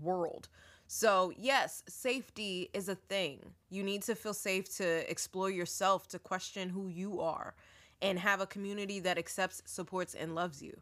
world. 0.00 0.48
So, 0.90 1.34
yes, 1.36 1.82
safety 1.86 2.70
is 2.72 2.88
a 2.88 2.94
thing. 2.94 3.40
You 3.68 3.82
need 3.82 4.02
to 4.04 4.14
feel 4.14 4.32
safe 4.32 4.74
to 4.78 5.08
explore 5.08 5.50
yourself, 5.50 6.08
to 6.08 6.18
question 6.18 6.70
who 6.70 6.88
you 6.88 7.20
are, 7.20 7.54
and 8.00 8.18
have 8.18 8.40
a 8.40 8.46
community 8.46 8.98
that 9.00 9.18
accepts, 9.18 9.62
supports, 9.66 10.14
and 10.14 10.34
loves 10.34 10.62
you. 10.62 10.80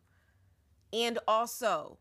And 0.92 1.18
also, 1.26 1.98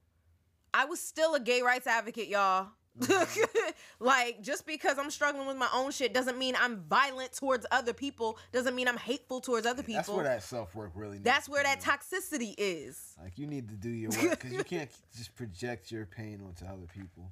I 0.72 0.86
was 0.86 1.00
still 1.00 1.34
a 1.34 1.40
gay 1.40 1.64
rights 1.64 1.88
advocate, 1.88 2.28
y'all. 2.28 2.68
Mm-hmm. 3.00 3.70
like, 4.00 4.40
just 4.40 4.68
because 4.68 5.00
I'm 5.00 5.10
struggling 5.10 5.48
with 5.48 5.58
my 5.58 5.70
own 5.74 5.90
shit 5.90 6.14
doesn't 6.14 6.38
mean 6.38 6.56
I'm 6.62 6.84
violent 6.88 7.34
towards 7.34 7.66
other 7.72 7.92
people, 7.92 8.38
doesn't 8.52 8.76
mean 8.76 8.88
I'm 8.88 8.98
hateful 8.98 9.42
towards 9.42 9.66
other 9.66 9.82
people. 9.82 9.96
That's 9.96 10.10
where 10.10 10.24
that 10.26 10.44
self 10.44 10.76
work 10.76 10.92
really. 10.94 11.14
Needs 11.14 11.24
That's 11.24 11.50
where 11.50 11.64
that 11.64 11.82
toxicity 11.82 12.54
is. 12.56 13.16
Like 13.20 13.40
you 13.40 13.48
need 13.48 13.68
to 13.70 13.76
do 13.76 13.90
your 13.90 14.12
work 14.12 14.42
because 14.42 14.52
you 14.54 14.64
can't 14.64 14.92
just 15.18 15.34
project 15.34 15.92
your 15.92 16.06
pain 16.06 16.40
onto 16.46 16.66
other 16.66 16.88
people. 16.94 17.32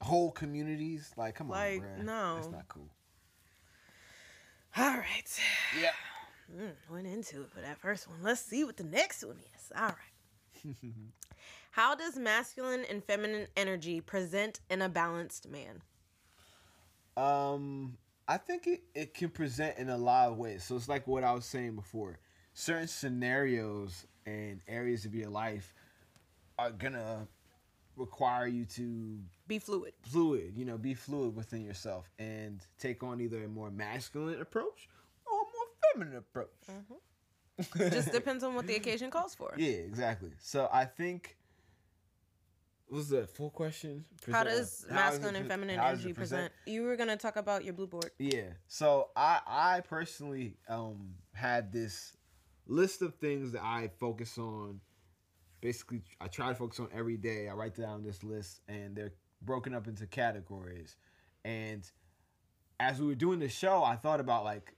Whole 0.00 0.30
communities, 0.30 1.10
like 1.16 1.34
come 1.36 1.48
Like, 1.48 1.80
on, 1.82 1.86
bruh. 2.00 2.04
no. 2.04 2.34
that's 2.36 2.48
not 2.48 2.68
cool. 2.68 2.88
All 4.76 4.96
right. 4.96 5.40
Yeah. 5.80 5.90
Mm, 6.54 6.72
went 6.90 7.06
into 7.06 7.42
it 7.42 7.50
for 7.50 7.60
that 7.60 7.78
first 7.78 8.08
one. 8.08 8.18
Let's 8.22 8.40
see 8.42 8.62
what 8.64 8.76
the 8.76 8.84
next 8.84 9.24
one 9.24 9.38
is. 9.38 9.72
All 9.74 9.86
right. 9.88 10.74
How 11.70 11.94
does 11.94 12.16
masculine 12.16 12.84
and 12.90 13.02
feminine 13.02 13.46
energy 13.56 14.00
present 14.00 14.60
in 14.70 14.82
a 14.82 14.88
balanced 14.88 15.48
man? 15.48 15.82
Um, 17.16 17.96
I 18.28 18.36
think 18.36 18.66
it, 18.66 18.82
it 18.94 19.14
can 19.14 19.30
present 19.30 19.78
in 19.78 19.88
a 19.88 19.96
lot 19.96 20.30
of 20.30 20.36
ways. 20.36 20.64
So 20.64 20.76
it's 20.76 20.88
like 20.88 21.06
what 21.06 21.24
I 21.24 21.32
was 21.32 21.44
saying 21.46 21.74
before. 21.74 22.18
Certain 22.54 22.88
scenarios 22.88 24.06
and 24.26 24.60
areas 24.68 25.04
of 25.04 25.14
your 25.14 25.28
life 25.30 25.74
are 26.58 26.70
gonna 26.70 27.26
require 27.96 28.46
you 28.46 28.64
to 28.66 29.18
Be 29.46 29.58
fluid. 29.58 29.94
fluid, 30.02 30.52
you 30.56 30.64
know, 30.64 30.76
be 30.78 30.94
fluid 30.94 31.34
within 31.34 31.64
yourself 31.64 32.10
and 32.18 32.60
take 32.78 33.02
on 33.02 33.20
either 33.20 33.42
a 33.44 33.48
more 33.48 33.70
masculine 33.70 34.40
approach 34.40 34.88
or 35.26 35.32
a 35.32 35.44
more 35.44 35.66
feminine 35.92 36.16
approach. 36.18 37.90
Just 37.92 38.12
depends 38.18 38.44
on 38.44 38.54
what 38.54 38.66
the 38.66 38.76
occasion 38.76 39.10
calls 39.10 39.34
for. 39.34 39.54
Yeah, 39.56 39.70
exactly. 39.70 40.30
So 40.38 40.68
I 40.72 40.84
think 40.84 41.36
was 42.88 43.08
the 43.08 43.26
full 43.26 43.50
question? 43.50 44.04
How 44.30 44.44
does 44.44 44.86
masculine 44.88 45.34
it 45.34 45.40
and 45.40 45.48
feminine 45.48 45.78
how 45.78 45.88
energy 45.88 46.12
present? 46.12 46.52
You 46.66 46.82
were 46.82 46.96
gonna 46.96 47.16
talk 47.16 47.36
about 47.36 47.64
your 47.64 47.74
blue 47.74 47.86
board. 47.88 48.10
Yeah. 48.18 48.50
So 48.68 49.08
I 49.16 49.40
I 49.46 49.80
personally 49.80 50.56
um 50.68 51.14
had 51.32 51.72
this 51.72 52.16
list 52.66 53.02
of 53.02 53.14
things 53.16 53.52
that 53.52 53.62
I 53.62 53.90
focus 53.98 54.38
on. 54.38 54.80
Basically, 55.60 56.02
I 56.20 56.28
try 56.28 56.48
to 56.48 56.54
focus 56.54 56.80
on 56.80 56.88
every 56.94 57.16
day. 57.16 57.48
I 57.48 57.54
write 57.54 57.74
down 57.74 58.02
this 58.02 58.22
list, 58.22 58.60
and 58.68 58.94
they're 58.94 59.12
broken 59.42 59.74
up 59.74 59.88
into 59.88 60.06
categories. 60.06 60.96
And 61.44 61.88
as 62.78 63.00
we 63.00 63.06
were 63.06 63.14
doing 63.14 63.38
the 63.38 63.48
show, 63.48 63.82
I 63.82 63.96
thought 63.96 64.20
about 64.20 64.44
like, 64.44 64.74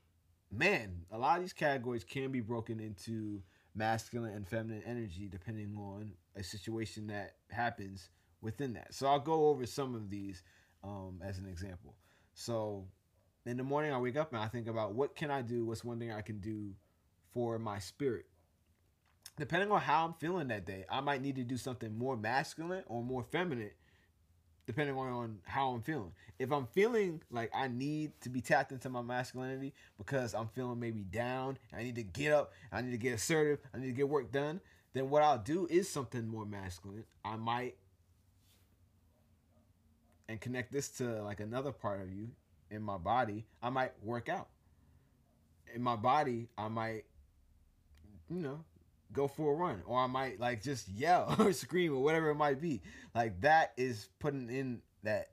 man, 0.50 1.02
a 1.10 1.18
lot 1.18 1.36
of 1.36 1.42
these 1.42 1.52
categories 1.52 2.04
can 2.04 2.30
be 2.30 2.40
broken 2.40 2.80
into 2.80 3.42
masculine 3.74 4.34
and 4.34 4.46
feminine 4.46 4.82
energy 4.86 5.28
depending 5.30 5.76
on 5.76 6.12
a 6.36 6.42
situation 6.42 7.06
that 7.08 7.36
happens 7.50 8.10
within 8.40 8.72
that. 8.74 8.94
So 8.94 9.06
I'll 9.06 9.20
go 9.20 9.48
over 9.48 9.66
some 9.66 9.94
of 9.94 10.10
these 10.10 10.42
um, 10.84 11.20
as 11.24 11.38
an 11.38 11.46
example. 11.46 11.94
So 12.34 12.86
in 13.46 13.56
the 13.56 13.64
morning, 13.64 13.92
I 13.92 13.98
wake 13.98 14.16
up 14.16 14.32
and 14.32 14.40
I 14.40 14.46
think 14.46 14.68
about 14.68 14.94
what 14.94 15.16
can 15.16 15.30
I 15.30 15.42
do? 15.42 15.64
What's 15.64 15.84
one 15.84 15.98
thing 15.98 16.12
I 16.12 16.20
can 16.20 16.38
do 16.38 16.72
for 17.32 17.58
my 17.58 17.78
spirit? 17.78 18.26
Depending 19.38 19.70
on 19.70 19.80
how 19.80 20.06
I'm 20.06 20.14
feeling 20.14 20.48
that 20.48 20.66
day, 20.66 20.84
I 20.90 21.00
might 21.00 21.22
need 21.22 21.36
to 21.36 21.44
do 21.44 21.56
something 21.56 21.96
more 21.96 22.16
masculine 22.16 22.82
or 22.86 23.02
more 23.02 23.22
feminine 23.22 23.70
depending 24.68 24.94
on 24.98 25.38
how 25.44 25.70
I'm 25.70 25.80
feeling. 25.80 26.12
If 26.38 26.52
I'm 26.52 26.66
feeling 26.66 27.22
like 27.30 27.50
I 27.54 27.68
need 27.68 28.12
to 28.20 28.28
be 28.28 28.42
tapped 28.42 28.70
into 28.70 28.90
my 28.90 29.00
masculinity 29.00 29.72
because 29.96 30.34
I'm 30.34 30.48
feeling 30.48 30.78
maybe 30.78 31.04
down, 31.04 31.56
I 31.74 31.82
need 31.82 31.94
to 31.94 32.02
get 32.02 32.34
up, 32.34 32.52
I 32.70 32.82
need 32.82 32.90
to 32.90 32.98
get 32.98 33.14
assertive, 33.14 33.60
I 33.72 33.78
need 33.78 33.86
to 33.86 33.92
get 33.92 34.10
work 34.10 34.30
done, 34.30 34.60
then 34.92 35.08
what 35.08 35.22
I'll 35.22 35.38
do 35.38 35.66
is 35.70 35.88
something 35.88 36.28
more 36.28 36.44
masculine. 36.44 37.04
I 37.24 37.36
might 37.36 37.76
and 40.28 40.38
connect 40.38 40.70
this 40.70 40.90
to 40.98 41.22
like 41.22 41.40
another 41.40 41.72
part 41.72 42.02
of 42.02 42.12
you 42.12 42.28
in 42.70 42.82
my 42.82 42.98
body, 42.98 43.46
I 43.62 43.70
might 43.70 43.92
work 44.02 44.28
out. 44.28 44.48
In 45.74 45.80
my 45.80 45.96
body, 45.96 46.48
I 46.58 46.68
might 46.68 47.04
you 48.28 48.40
know, 48.40 48.64
go 49.12 49.26
for 49.26 49.52
a 49.52 49.56
run 49.56 49.82
or 49.86 49.98
I 49.98 50.06
might 50.06 50.40
like 50.40 50.62
just 50.62 50.88
yell 50.88 51.34
or 51.38 51.52
scream 51.52 51.94
or 51.94 52.02
whatever 52.02 52.30
it 52.30 52.36
might 52.36 52.60
be. 52.60 52.82
Like 53.14 53.40
that 53.42 53.72
is 53.76 54.08
putting 54.18 54.50
in 54.50 54.82
that 55.02 55.30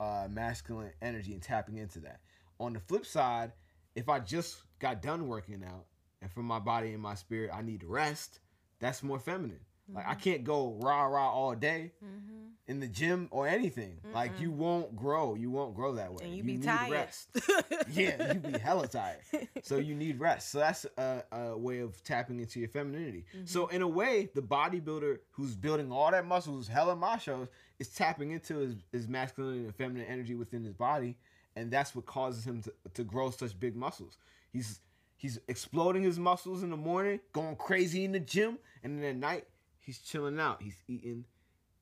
uh, 0.00 0.28
masculine 0.30 0.92
energy 1.00 1.32
and 1.32 1.42
tapping 1.42 1.78
into 1.78 2.00
that. 2.00 2.20
On 2.58 2.72
the 2.72 2.80
flip 2.80 3.06
side, 3.06 3.52
if 3.94 4.08
I 4.08 4.18
just 4.20 4.62
got 4.78 5.02
done 5.02 5.28
working 5.28 5.62
out 5.64 5.86
and 6.20 6.30
for 6.30 6.42
my 6.42 6.58
body 6.58 6.92
and 6.92 7.02
my 7.02 7.14
spirit 7.14 7.50
I 7.52 7.62
need 7.62 7.84
rest, 7.84 8.40
that's 8.80 9.02
more 9.02 9.18
feminine. 9.18 9.60
Like 9.94 10.06
I 10.08 10.14
can't 10.14 10.44
go 10.44 10.76
rah 10.80 11.04
rah 11.04 11.30
all 11.30 11.54
day 11.54 11.92
Mm-hmm. 12.04 12.28
in 12.68 12.80
the 12.80 12.86
gym 12.88 13.28
or 13.30 13.46
anything. 13.48 13.98
Like 14.14 14.40
you 14.40 14.50
won't 14.50 14.96
grow. 14.96 15.34
You 15.34 15.50
won't 15.50 15.74
grow 15.74 15.94
that 15.94 16.12
way. 16.12 16.24
And 16.24 16.30
you 16.32 16.38
you 16.38 16.42
be 16.44 16.52
need 16.56 16.64
tired. 16.64 16.92
rest. 16.92 17.28
yeah, 17.92 18.32
you 18.32 18.38
be 18.40 18.58
hella 18.58 18.86
tired. 18.88 19.18
So 19.62 19.76
you 19.78 19.94
need 19.94 20.18
rest. 20.20 20.50
So 20.52 20.58
that's 20.58 20.86
a, 20.96 21.22
a 21.32 21.56
way 21.58 21.80
of 21.80 22.02
tapping 22.04 22.40
into 22.40 22.60
your 22.60 22.68
femininity. 22.68 23.24
So 23.44 23.66
Mm-hmm. 23.66 23.74
in 23.76 23.82
a 23.82 23.88
way, 23.88 24.28
the 24.34 24.42
bodybuilder 24.42 25.18
who's 25.32 25.54
building 25.56 25.90
all 25.92 26.10
that 26.10 26.26
muscle, 26.26 26.54
who's 26.54 26.68
hella 26.68 26.94
machos, 26.96 27.48
is 27.78 27.88
tapping 27.88 28.30
into 28.30 28.56
his, 28.58 28.74
his 28.92 29.08
masculine 29.08 29.64
and 29.64 29.74
feminine 29.74 30.06
energy 30.06 30.34
within 30.34 30.62
his 30.64 30.72
body, 30.72 31.16
and 31.56 31.70
that's 31.70 31.94
what 31.96 32.06
causes 32.06 32.44
him 32.46 32.62
to, 32.62 32.72
to 32.94 33.02
grow 33.04 33.30
such 33.30 33.58
big 33.58 33.74
muscles. 33.76 34.18
He's 34.52 34.80
he's 35.16 35.38
exploding 35.48 36.02
his 36.02 36.18
muscles 36.18 36.62
in 36.62 36.70
the 36.70 36.76
morning, 36.76 37.20
going 37.32 37.56
crazy 37.56 38.04
in 38.04 38.12
the 38.12 38.20
gym, 38.20 38.58
and 38.84 38.98
then 39.02 39.04
at 39.10 39.16
night 39.16 39.46
he's 39.82 39.98
chilling 39.98 40.40
out. 40.40 40.62
He's 40.62 40.76
eating, 40.88 41.24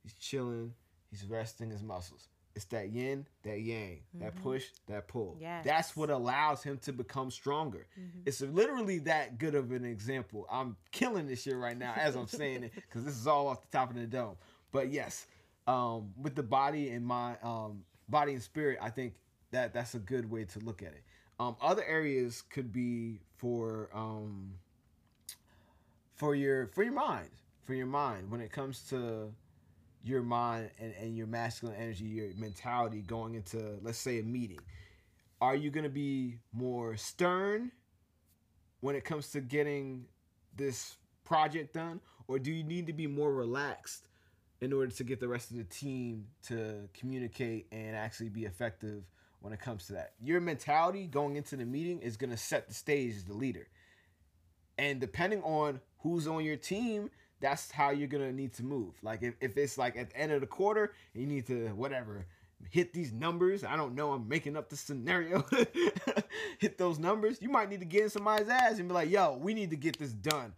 he's 0.02 0.14
chilling, 0.14 0.74
he's 1.10 1.24
resting 1.24 1.70
his 1.70 1.82
muscles. 1.82 2.28
It's 2.56 2.64
that 2.66 2.90
yin, 2.90 3.26
that 3.44 3.60
yang, 3.60 4.00
that 4.14 4.34
push, 4.42 4.66
that 4.88 5.06
pull. 5.06 5.38
Yes. 5.40 5.64
That's 5.64 5.96
what 5.96 6.10
allows 6.10 6.64
him 6.64 6.78
to 6.78 6.92
become 6.92 7.30
stronger. 7.30 7.86
It's 8.26 8.40
literally 8.40 8.98
that 9.00 9.38
good 9.38 9.54
of 9.54 9.70
an 9.70 9.84
example. 9.84 10.46
I'm 10.50 10.76
killing 10.90 11.28
this 11.28 11.42
shit 11.42 11.56
right 11.56 11.78
now 11.78 11.94
as 11.96 12.16
I'm 12.16 12.26
saying 12.26 12.64
it 12.64 12.72
because 12.74 13.04
this 13.04 13.16
is 13.16 13.28
all 13.28 13.46
off 13.46 13.62
the 13.62 13.78
top 13.78 13.90
of 13.90 13.96
the 13.96 14.06
dome. 14.06 14.34
But 14.72 14.90
yes, 14.90 15.26
um, 15.68 16.12
with 16.20 16.34
the 16.34 16.42
body 16.42 16.90
and 16.90 17.07
my 17.07 17.36
um, 17.42 17.84
body 18.09 18.32
and 18.32 18.42
spirit, 18.42 18.78
I 18.82 18.90
think 18.90 19.14
that 19.53 19.72
that's 19.72 19.94
a 19.94 20.01
good 20.01 20.28
way 20.28 20.44
to 20.44 20.59
look 20.59 20.82
at 20.82 20.88
it. 20.88 21.05
Um, 21.38 21.57
other 21.62 21.84
areas 21.84 22.42
could 22.42 22.72
be 22.72 23.20
for 23.36 23.90
um, 23.94 24.55
for 26.14 26.34
your 26.34 26.66
for 26.66 26.82
your 26.82 26.92
mind, 26.92 27.30
for 27.71 27.77
your 27.77 27.87
mind 27.87 28.29
when 28.33 28.41
it 28.41 28.51
comes 28.51 28.81
to 28.89 29.33
your 30.03 30.23
mind 30.23 30.71
and, 30.81 30.93
and 31.01 31.16
your 31.16 31.29
masculine 31.29 31.77
energy, 31.77 32.05
your 32.05 32.27
mentality 32.37 33.01
going 33.01 33.37
into 33.37 33.79
let's 33.81 33.97
say 33.97 34.18
a 34.18 34.25
meeting. 34.25 34.59
Are 35.41 35.55
you 35.55 35.71
gonna 35.71 35.89
be 35.89 36.39
more 36.53 36.97
stern 36.97 37.71
when 38.81 38.97
it 38.97 39.05
comes 39.05 39.31
to 39.31 39.41
getting 39.41 40.07
this 40.57 40.97
project 41.23 41.75
done, 41.75 42.01
or 42.27 42.41
do 42.41 42.51
you 42.51 42.64
need 42.64 42.89
to 42.89 42.93
be 42.93 43.07
more 43.07 43.33
relaxed 43.33 44.09
in 44.61 44.73
order 44.73 44.91
to 44.91 45.05
get 45.05 45.21
the 45.21 45.29
rest 45.29 45.53
of 45.53 45.57
the 45.57 45.62
team 45.62 46.27
to 46.49 46.89
communicate 46.93 47.68
and 47.71 47.95
actually 47.95 48.31
be 48.31 48.47
effective 48.47 49.05
when 49.43 49.53
it 49.53 49.61
comes 49.61 49.87
to 49.87 49.93
that? 49.93 50.14
Your 50.21 50.41
mentality 50.41 51.07
going 51.07 51.37
into 51.37 51.55
the 51.55 51.64
meeting 51.64 52.01
is 52.01 52.16
gonna 52.16 52.37
set 52.37 52.66
the 52.66 52.75
stage 52.75 53.14
as 53.14 53.25
the 53.27 53.35
leader. 53.35 53.68
And 54.77 55.01
depending 55.01 55.43
on 55.45 55.81
who's 55.99 56.27
on 56.27 56.45
your 56.45 56.57
team, 56.57 57.11
that's 57.41 57.70
how 57.70 57.91
you're 57.91 58.09
gonna 58.09 58.32
need 58.32 58.53
to 58.55 58.62
move. 58.62 58.95
Like 59.03 59.22
if, 59.22 59.34
if 59.41 59.57
it's 59.57 59.78
like 59.78 59.97
at 59.97 60.11
the 60.11 60.16
end 60.18 60.32
of 60.32 60.41
the 60.41 60.47
quarter, 60.47 60.93
you 61.14 61.26
need 61.26 61.47
to 61.47 61.68
whatever 61.68 62.26
hit 62.68 62.93
these 62.93 63.12
numbers. 63.12 63.64
I 63.64 63.76
don't 63.76 63.95
know. 63.95 64.12
I'm 64.12 64.28
making 64.28 64.57
up 64.57 64.68
the 64.68 64.76
scenario. 64.76 65.45
hit 66.59 66.76
those 66.76 66.99
numbers. 66.99 67.41
You 67.41 67.49
might 67.49 67.70
need 67.70 67.80
to 67.80 67.86
get 67.86 68.05
in 68.05 68.11
somebody's 68.11 68.49
ass 68.49 68.78
and 68.78 68.88
be 68.88 68.95
like, 68.95 69.11
"Yo, 69.11 69.36
we 69.36 69.55
need 69.55 69.70
to 69.70 69.76
get 69.76 69.99
this 69.99 70.12
done." 70.12 70.53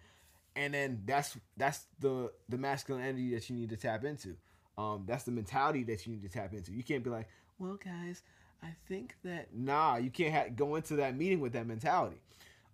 And 0.57 0.74
then 0.74 1.03
that's 1.07 1.37
that's 1.57 1.87
the 2.01 2.33
the 2.49 2.59
masculine 2.59 3.03
energy 3.03 3.35
that 3.35 3.49
you 3.49 3.57
need 3.57 3.70
to 3.70 3.76
tap 3.76 4.05
into. 4.05 4.37
Um, 4.76 5.05
that's 5.07 5.24
the 5.24 5.30
mentality 5.30 5.85
that 5.85 6.07
you 6.07 6.12
need 6.12 6.22
to 6.22 6.28
tap 6.28 6.53
into. 6.53 6.72
You 6.72 6.83
can't 6.83 7.05
be 7.05 7.11
like, 7.11 7.28
"Well, 7.59 7.78
guys, 7.83 8.22
I 8.62 8.74
think 8.87 9.16
that 9.24 9.55
nah." 9.55 9.97
You 9.97 10.11
can't 10.11 10.35
ha- 10.35 10.53
go 10.55 10.74
into 10.74 10.97
that 10.97 11.16
meeting 11.16 11.41
with 11.41 11.53
that 11.53 11.66
mentality. 11.66 12.16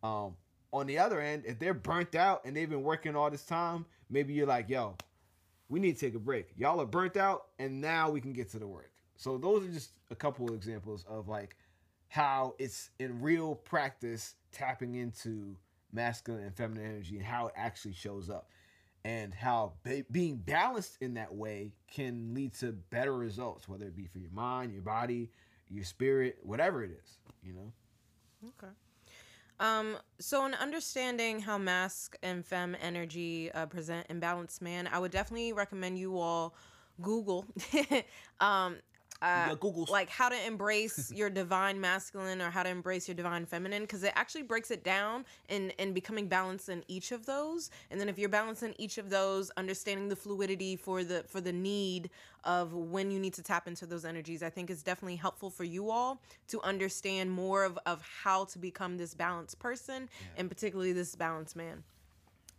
Um, 0.02 0.36
on 0.72 0.86
the 0.86 0.98
other 0.98 1.20
end, 1.20 1.44
if 1.46 1.58
they're 1.58 1.74
burnt 1.74 2.14
out 2.14 2.42
and 2.44 2.56
they've 2.56 2.68
been 2.68 2.82
working 2.82 3.16
all 3.16 3.30
this 3.30 3.44
time, 3.44 3.86
maybe 4.10 4.32
you're 4.34 4.46
like, 4.46 4.68
"Yo, 4.68 4.96
we 5.68 5.80
need 5.80 5.94
to 5.94 6.00
take 6.00 6.14
a 6.14 6.18
break. 6.18 6.48
Y'all 6.56 6.80
are 6.80 6.86
burnt 6.86 7.16
out, 7.16 7.48
and 7.58 7.80
now 7.80 8.10
we 8.10 8.20
can 8.20 8.32
get 8.32 8.50
to 8.50 8.58
the 8.58 8.66
work." 8.66 8.92
So 9.16 9.36
those 9.38 9.64
are 9.64 9.72
just 9.72 9.92
a 10.10 10.14
couple 10.14 10.48
of 10.48 10.54
examples 10.54 11.04
of 11.08 11.28
like 11.28 11.56
how 12.08 12.54
it's 12.58 12.90
in 12.98 13.20
real 13.20 13.54
practice 13.54 14.34
tapping 14.52 14.94
into 14.94 15.56
masculine 15.92 16.44
and 16.44 16.56
feminine 16.56 16.84
energy 16.86 17.16
and 17.16 17.24
how 17.24 17.48
it 17.48 17.54
actually 17.56 17.92
shows 17.92 18.30
up 18.30 18.50
and 19.04 19.32
how 19.32 19.72
ba- 19.84 20.04
being 20.10 20.36
balanced 20.36 20.96
in 21.00 21.14
that 21.14 21.34
way 21.34 21.72
can 21.90 22.34
lead 22.34 22.52
to 22.52 22.72
better 22.90 23.14
results 23.16 23.68
whether 23.68 23.86
it 23.86 23.96
be 23.96 24.06
for 24.06 24.18
your 24.18 24.30
mind 24.30 24.72
your 24.72 24.82
body 24.82 25.30
your 25.70 25.84
spirit 25.84 26.38
whatever 26.42 26.82
it 26.84 26.90
is 26.90 27.18
you 27.42 27.52
know 27.52 27.72
Okay. 28.46 28.72
Um, 29.60 29.96
so 30.20 30.46
in 30.46 30.54
understanding 30.54 31.40
how 31.40 31.58
masc 31.58 32.16
and 32.22 32.44
fem 32.44 32.76
energy 32.80 33.50
uh, 33.52 33.66
present 33.66 34.06
in 34.08 34.20
balanced 34.20 34.62
man, 34.62 34.88
I 34.90 34.98
would 34.98 35.10
definitely 35.10 35.52
recommend 35.52 35.98
you 35.98 36.18
all 36.18 36.54
Google. 37.00 37.44
Um, 38.40 38.76
uh, 39.22 39.54
Googles. 39.56 39.88
like 39.88 40.08
how 40.08 40.28
to 40.28 40.46
embrace 40.46 41.10
your 41.14 41.30
divine 41.30 41.80
masculine 41.80 42.40
or 42.40 42.50
how 42.50 42.62
to 42.62 42.68
embrace 42.68 43.08
your 43.08 43.14
divine 43.14 43.46
feminine 43.46 43.82
because 43.82 44.02
it 44.02 44.12
actually 44.14 44.42
breaks 44.42 44.70
it 44.70 44.84
down 44.84 45.24
in 45.48 45.70
in 45.78 45.92
becoming 45.92 46.28
balanced 46.28 46.68
in 46.68 46.84
each 46.88 47.12
of 47.12 47.26
those. 47.26 47.70
And 47.90 48.00
then 48.00 48.08
if 48.08 48.18
you're 48.18 48.28
balanced 48.28 48.62
in 48.62 48.74
each 48.78 48.98
of 48.98 49.10
those 49.10 49.50
understanding 49.56 50.08
the 50.08 50.16
fluidity 50.16 50.76
for 50.76 51.04
the 51.04 51.24
for 51.28 51.40
the 51.40 51.52
need 51.52 52.10
of 52.44 52.72
when 52.72 53.10
you 53.10 53.18
need 53.18 53.34
to 53.34 53.42
tap 53.42 53.66
into 53.66 53.84
those 53.84 54.04
energies 54.04 54.44
i 54.44 54.48
think 54.48 54.70
is 54.70 54.82
definitely 54.82 55.16
helpful 55.16 55.50
for 55.50 55.64
you 55.64 55.90
all 55.90 56.22
to 56.46 56.62
understand 56.62 57.30
more 57.30 57.64
of, 57.64 57.78
of 57.86 58.00
how 58.22 58.44
to 58.44 58.58
become 58.58 58.96
this 58.96 59.14
balanced 59.14 59.58
person 59.58 60.08
and 60.36 60.48
particularly 60.48 60.92
this 60.92 61.14
balanced 61.14 61.56
man. 61.56 61.82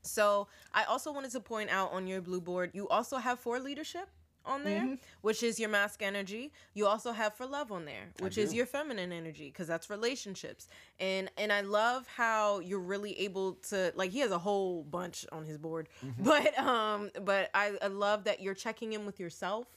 So 0.02 0.48
I 0.74 0.84
also 0.86 1.12
wanted 1.12 1.32
to 1.32 1.40
point 1.40 1.70
out 1.70 1.92
on 1.92 2.08
your 2.08 2.22
blue 2.22 2.42
board, 2.42 2.72
you 2.74 2.88
also 2.88 3.18
have 3.18 3.40
for 3.40 3.60
leadership 3.60 4.08
on 4.50 4.64
there, 4.64 4.82
mm-hmm. 4.82 4.96
which 5.22 5.44
is 5.44 5.60
your 5.60 5.70
masc 5.70 6.02
energy. 6.02 6.52
You 6.74 6.88
also 6.88 7.12
have 7.12 7.34
for 7.34 7.46
love 7.46 7.72
on 7.72 7.86
there, 7.86 8.10
which 8.20 8.38
is 8.38 8.54
your 8.54 8.66
feminine 8.66 9.12
energy, 9.12 9.46
because 9.46 9.68
that's 9.68 9.90
relationships. 9.90 10.68
And 11.00 11.30
and 11.38 11.54
I 11.54 11.62
love 11.62 12.08
how 12.08 12.60
you're 12.60 12.80
really 12.80 13.18
able 13.20 13.54
to 13.70 13.94
like 13.96 14.12
he 14.12 14.20
has 14.20 14.32
a 14.32 14.40
whole 14.40 14.84
bunch 14.84 15.26
on 15.32 15.46
his 15.46 15.58
board, 15.58 15.88
mm-hmm. 16.06 16.24
but 16.24 16.58
um 16.60 17.12
but 17.24 17.50
I, 17.54 17.78
I 17.82 17.88
love 17.88 18.26
that 18.26 18.42
you're 18.42 18.54
checking 18.56 18.94
in 18.94 19.06
with 19.06 19.20
yourself 19.20 19.68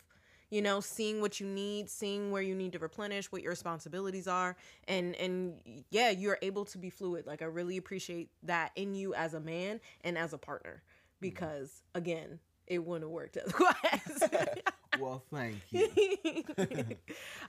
you 0.52 0.60
know 0.60 0.80
seeing 0.80 1.22
what 1.22 1.40
you 1.40 1.46
need 1.46 1.88
seeing 1.88 2.30
where 2.30 2.42
you 2.42 2.54
need 2.54 2.72
to 2.72 2.78
replenish 2.78 3.32
what 3.32 3.42
your 3.42 3.50
responsibilities 3.50 4.28
are. 4.28 4.54
And 4.86 5.16
and 5.16 5.54
yeah 5.90 6.10
you're 6.10 6.38
able 6.42 6.66
to 6.66 6.78
be 6.78 6.90
fluid. 6.90 7.26
Like 7.26 7.42
i 7.42 7.46
really 7.46 7.78
appreciate 7.78 8.30
that 8.44 8.70
in 8.76 8.94
you 8.94 9.14
as 9.14 9.34
a 9.34 9.40
man 9.40 9.80
and 10.02 10.16
as 10.16 10.32
a 10.32 10.38
partner. 10.38 10.82
Mm-hmm. 10.82 11.28
Because 11.28 11.82
again 11.94 12.38
it 12.74 12.84
wouldn't 12.84 13.04
have 13.04 13.10
worked 13.10 13.36
otherwise. 13.36 14.46
Well 15.00 15.22
thank 15.32 15.56
you. 15.70 15.88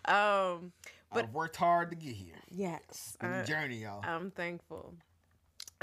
Um 0.06 0.72
but 1.14 1.26
i've 1.26 1.34
worked 1.34 1.58
hard 1.58 1.90
to 1.92 1.96
get 1.96 2.16
here. 2.16 2.36
Yes 2.50 2.80
it's 2.90 3.16
been 3.18 3.32
a 3.34 3.40
I- 3.40 3.44
journey 3.44 3.78
y'all. 3.84 4.02
I'm 4.04 4.32
thankful. 4.32 4.94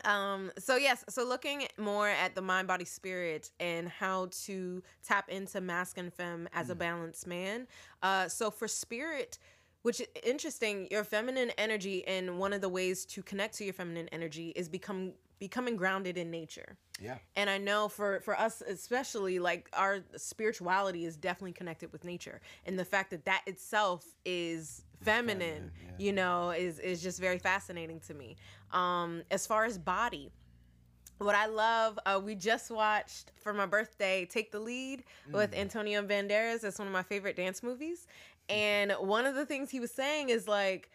Um, 0.05 0.51
so 0.59 0.77
yes, 0.77 1.05
so 1.11 1.25
looking 1.27 1.67
more 1.77 2.09
at 2.09 2.35
the 2.35 2.41
mind, 2.41 2.67
body, 2.67 2.87
spirit 2.87 3.51
and 3.61 3.87
how 3.89 4.29
to 4.47 4.83
tap 5.07 5.29
into 5.29 5.61
masc 5.61 5.99
and 5.99 6.13
femme 6.13 6.49
as 6.55 6.71
a 6.71 6.75
balanced 6.75 7.27
man. 7.27 7.67
Uh, 8.03 8.27
so 8.27 8.51
for 8.51 8.67
spirit, 8.67 9.39
which 9.83 10.01
is 10.01 10.07
interesting, 10.25 10.89
your 10.91 11.05
feminine 11.05 11.51
energy 11.59 12.07
and 12.07 12.39
one 12.39 12.55
of 12.55 12.63
the 12.63 12.69
ways 12.71 13.05
to 13.07 13.23
connect 13.23 13.55
to 13.59 13.65
your 13.65 13.75
feminine 13.75 14.09
energy 14.11 14.55
is 14.57 14.71
become 14.71 15.13
becoming 15.41 15.75
grounded 15.75 16.17
in 16.17 16.31
nature. 16.31 16.77
yeah 17.01 17.19
And 17.35 17.51
I 17.51 17.59
know 17.59 17.89
for 17.89 18.21
for 18.21 18.39
us 18.39 18.63
especially 18.63 19.41
like 19.41 19.69
our 19.73 20.01
spirituality 20.17 21.05
is 21.05 21.17
definitely 21.17 21.53
connected 21.55 21.91
with 21.93 22.05
nature. 22.05 22.41
And 22.67 22.79
the 22.79 22.85
fact 22.85 23.11
that 23.11 23.25
that 23.25 23.43
itself 23.47 24.05
is 24.25 24.85
feminine, 25.03 25.41
feminine, 25.41 25.71
yeah. 25.83 25.91
you 25.99 26.13
know, 26.13 26.51
is 26.51 26.79
is 26.79 27.03
just 27.03 27.19
very 27.19 27.39
fascinating 27.39 28.01
to 28.01 28.15
me. 28.15 28.37
Um 28.71 29.23
as 29.31 29.47
far 29.47 29.65
as 29.65 29.79
body, 29.79 30.31
what 31.19 31.35
I 31.35 31.47
love, 31.47 31.99
uh, 32.07 32.21
we 32.23 32.35
just 32.35 32.71
watched 32.71 33.33
for 33.43 33.53
my 33.53 33.67
birthday 33.67 34.27
Take 34.31 34.53
the 34.53 34.61
Lead 34.61 35.05
with 35.33 35.55
Antonio 35.55 36.03
Banderas. 36.03 36.65
It's 36.65 36.79
one 36.79 36.89
of 36.89 36.95
my 36.95 37.03
favorite 37.03 37.37
dance 37.37 37.63
movies. 37.63 38.07
And 38.49 38.93
one 38.93 39.27
of 39.27 39.35
the 39.35 39.45
things 39.45 39.71
he 39.71 39.81
was 39.81 39.91
saying 39.91 40.31
is 40.31 40.49
like, 40.49 40.91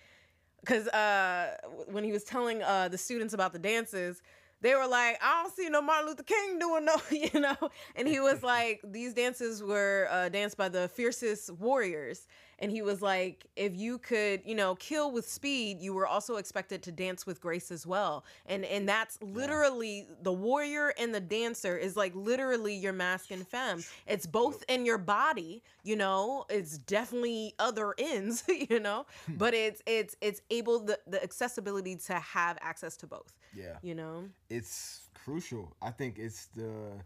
because 0.62 0.88
uh, 0.88 1.58
when 1.91 2.04
he 2.04 2.12
was 2.12 2.24
telling 2.24 2.64
uh, 2.64 2.88
the 2.88 2.98
students 2.98 3.36
about 3.36 3.54
the 3.54 3.60
dances, 3.60 4.24
they 4.62 4.76
were 4.76 4.88
like, 4.88 5.18
I 5.22 5.43
don't 5.43 5.53
see 5.56 5.70
no 5.70 5.82
Martin 5.82 6.08
Luther 6.08 6.24
King 6.24 6.60
doing 6.60 6.86
no, 6.86 6.95
you 7.12 7.39
know? 7.39 7.56
And 7.95 8.08
he 8.08 8.20
was 8.20 8.43
like, 8.43 8.82
these 8.84 9.14
dances 9.14 9.62
were 9.64 10.08
uh, 10.10 10.30
danced 10.30 10.58
by 10.58 10.70
the 10.70 10.88
fiercest 10.89 11.51
warriors. 11.51 12.28
And 12.60 12.72
he 12.72 12.82
was 12.82 13.01
like, 13.01 13.45
if 13.56 13.76
you 13.76 13.97
could, 13.97 14.41
you 14.45 14.56
know, 14.56 14.76
kill 14.76 15.12
with 15.12 15.28
speed, 15.28 15.82
you 15.82 15.93
were 15.93 16.08
also 16.08 16.36
expected 16.36 16.82
to 16.84 16.91
dance 16.91 17.26
with 17.26 17.41
grace 17.41 17.72
as 17.72 17.86
well. 17.86 18.26
And 18.45 18.66
and 18.66 18.88
that's 18.88 19.18
literally 19.22 20.08
the 20.22 20.34
warrior 20.34 20.93
and 20.97 21.14
the 21.14 21.20
dancer 21.20 21.78
is 21.78 21.95
like 21.95 22.14
literally 22.16 22.76
your 22.76 22.93
masc 22.93 23.32
and 23.32 23.47
femme. 23.47 23.84
It's 24.08 24.26
both 24.26 24.64
in 24.70 24.86
your 24.86 24.97
body, 24.97 25.64
you 25.84 25.95
know, 25.95 26.45
it's 26.49 26.78
definitely 26.78 27.53
other 27.60 27.93
ends, 27.97 28.43
you 28.70 28.80
know, 28.80 29.06
hmm. 29.26 29.36
but 29.36 29.53
it's 29.53 29.82
it's 29.86 30.16
it's 30.22 30.41
able 30.49 30.80
the, 30.80 30.99
the 31.08 31.22
accessibility 31.22 31.95
to 31.95 32.14
have 32.14 32.58
access 32.62 32.97
to 32.97 33.08
both, 33.08 33.36
yeah 33.53 33.78
you 33.82 33.95
know. 33.95 34.24
it's 34.49 35.01
crucial. 35.14 35.76
I 35.82 35.91
think 35.91 36.18
it's 36.18 36.47
the 36.47 37.01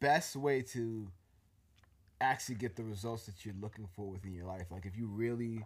best 0.00 0.36
way 0.36 0.62
to 0.62 1.08
actually 2.20 2.56
get 2.56 2.76
the 2.76 2.84
results 2.84 3.26
that 3.26 3.44
you're 3.44 3.54
looking 3.60 3.88
for 3.94 4.08
within 4.08 4.32
your 4.32 4.46
life. 4.46 4.66
Like 4.70 4.86
if 4.86 4.96
you 4.96 5.06
really 5.06 5.64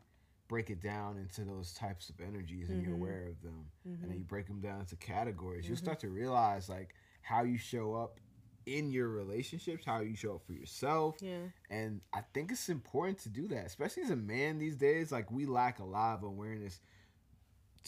break 0.49 0.71
it 0.71 0.81
down 0.81 1.19
into 1.19 1.43
those 1.43 1.75
types 1.75 2.09
of 2.09 2.21
energies 2.21 2.71
and 2.71 2.83
you're 2.83 2.93
mm-hmm. 2.93 3.03
aware 3.03 3.29
of 3.29 3.43
them 3.43 3.67
and 3.85 3.99
then 4.01 4.11
mm-hmm. 4.11 4.19
you 4.19 4.25
break 4.25 4.47
them 4.47 4.61
down 4.61 4.81
into 4.81 4.97
categories, 4.97 5.67
you'll 5.67 5.77
mm-hmm. 5.77 5.85
start 5.85 6.01
to 6.01 6.09
realize 6.09 6.69
like 6.69 6.95
how 7.23 7.43
you 7.43 7.59
show 7.59 7.95
up 7.95 8.19
in 8.67 8.91
your 8.91 9.09
relationships, 9.09 9.85
how 9.85 10.01
you 10.01 10.17
show 10.17 10.35
up 10.35 10.47
for 10.47 10.53
yourself. 10.53 11.17
Yeah. 11.21 11.37
And 11.71 12.01
I 12.13 12.21
think 12.35 12.51
it's 12.51 12.69
important 12.69 13.19
to 13.21 13.29
do 13.29 13.49
that, 13.49 13.67
especially 13.67 14.03
as 14.03 14.11
a 14.11 14.17
man 14.17 14.59
these 14.59 14.77
days. 14.77 15.13
Like 15.13 15.31
we 15.31 15.47
lack 15.47 15.79
a 15.79 15.85
lot 15.85 16.15
of 16.15 16.23
awareness 16.23 16.81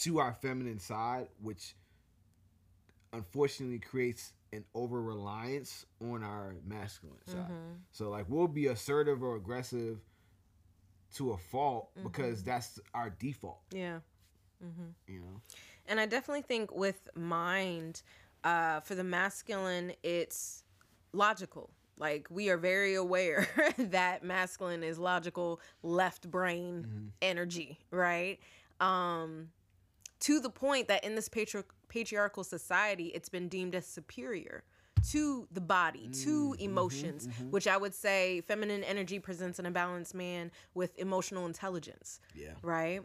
to 0.01 0.19
our 0.19 0.35
feminine 0.41 0.79
side, 0.79 1.29
which 1.43 1.75
unfortunately 3.13 3.79
creates 3.79 4.33
an 4.53 4.65
over 4.75 5.01
reliance 5.01 5.87
on 6.01 6.23
our 6.25 6.57
masculine 6.67 7.25
side. 7.27 7.51
So 7.93 8.11
like 8.11 8.27
we'll 8.29 8.49
be 8.49 8.67
assertive 8.67 9.23
or 9.23 9.37
aggressive 9.37 9.99
to 11.15 11.33
a 11.33 11.37
fault 11.39 11.91
because 12.03 12.43
that's 12.45 12.79
our 12.95 13.11
default, 13.11 13.61
Yeah. 13.73 13.99
Mm-hmm. 14.65 15.13
you 15.13 15.21
know. 15.21 15.41
And 15.87 15.99
I 15.99 16.07
definitely 16.07 16.43
think 16.43 16.73
with 16.75 17.09
mind, 17.17 18.03
uh, 18.45 18.81
for 18.81 18.95
the 18.95 19.03
masculine, 19.05 19.93
it's 20.03 20.63
logical. 21.13 21.71
Like 21.99 22.29
we 22.31 22.49
are 22.51 22.57
very 22.57 22.95
aware 22.95 23.49
that 23.79 24.23
masculine 24.23 24.83
is 24.83 24.99
logical, 24.99 25.61
left 25.83 26.31
brain 26.31 27.13
energy, 27.21 27.79
right? 27.91 28.39
Um, 28.81 29.49
to 30.21 30.39
the 30.41 30.51
point 30.51 30.89
that 30.89 31.03
in 31.05 31.15
this 31.15 31.29
patri- 31.29 31.63
patriarchal 31.91 32.45
society, 32.45 33.09
it's 33.09 33.29
been 33.29 33.49
deemed 33.49 33.75
as 33.75 33.87
superior 33.87 34.65
to 35.11 35.47
the 35.51 35.61
body, 35.61 36.09
to 36.09 36.29
mm-hmm, 36.29 36.53
mm-hmm, 36.53 36.63
emotions, 36.63 37.27
mm-hmm. 37.27 37.51
which 37.51 37.67
I 37.67 37.77
would 37.77 37.95
say 37.95 38.43
feminine 38.43 38.85
energy 38.85 39.19
presents 39.19 39.59
in 39.59 39.67
a 39.67 39.71
balanced 39.71 40.15
man 40.15 40.51
with 40.75 40.99
emotional 40.99 41.47
intelligence 41.47 42.21
Yeah. 42.35 42.53
right? 42.63 43.01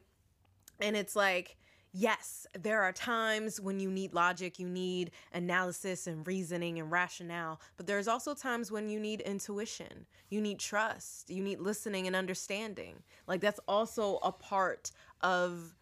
And 0.81 0.97
it's 0.97 1.15
like, 1.15 1.57
yes, 1.93 2.45
there 2.59 2.81
are 2.81 2.91
times 2.91 3.61
when 3.61 3.79
you 3.79 3.89
need 3.89 4.13
logic, 4.13 4.59
you 4.59 4.67
need 4.67 5.11
analysis 5.31 6.07
and 6.07 6.27
reasoning 6.27 6.79
and 6.79 6.91
rationale, 6.91 7.61
but 7.77 7.87
there's 7.87 8.09
also 8.09 8.33
times 8.33 8.69
when 8.69 8.89
you 8.89 8.99
need 8.99 9.21
intuition, 9.21 10.05
you 10.29 10.41
need 10.41 10.59
trust, 10.59 11.29
you 11.29 11.41
need 11.41 11.61
listening 11.61 12.07
and 12.07 12.15
understanding. 12.15 13.01
Like, 13.27 13.39
that's 13.39 13.61
also 13.69 14.17
a 14.17 14.33
part 14.33 14.91
of, 15.21 15.73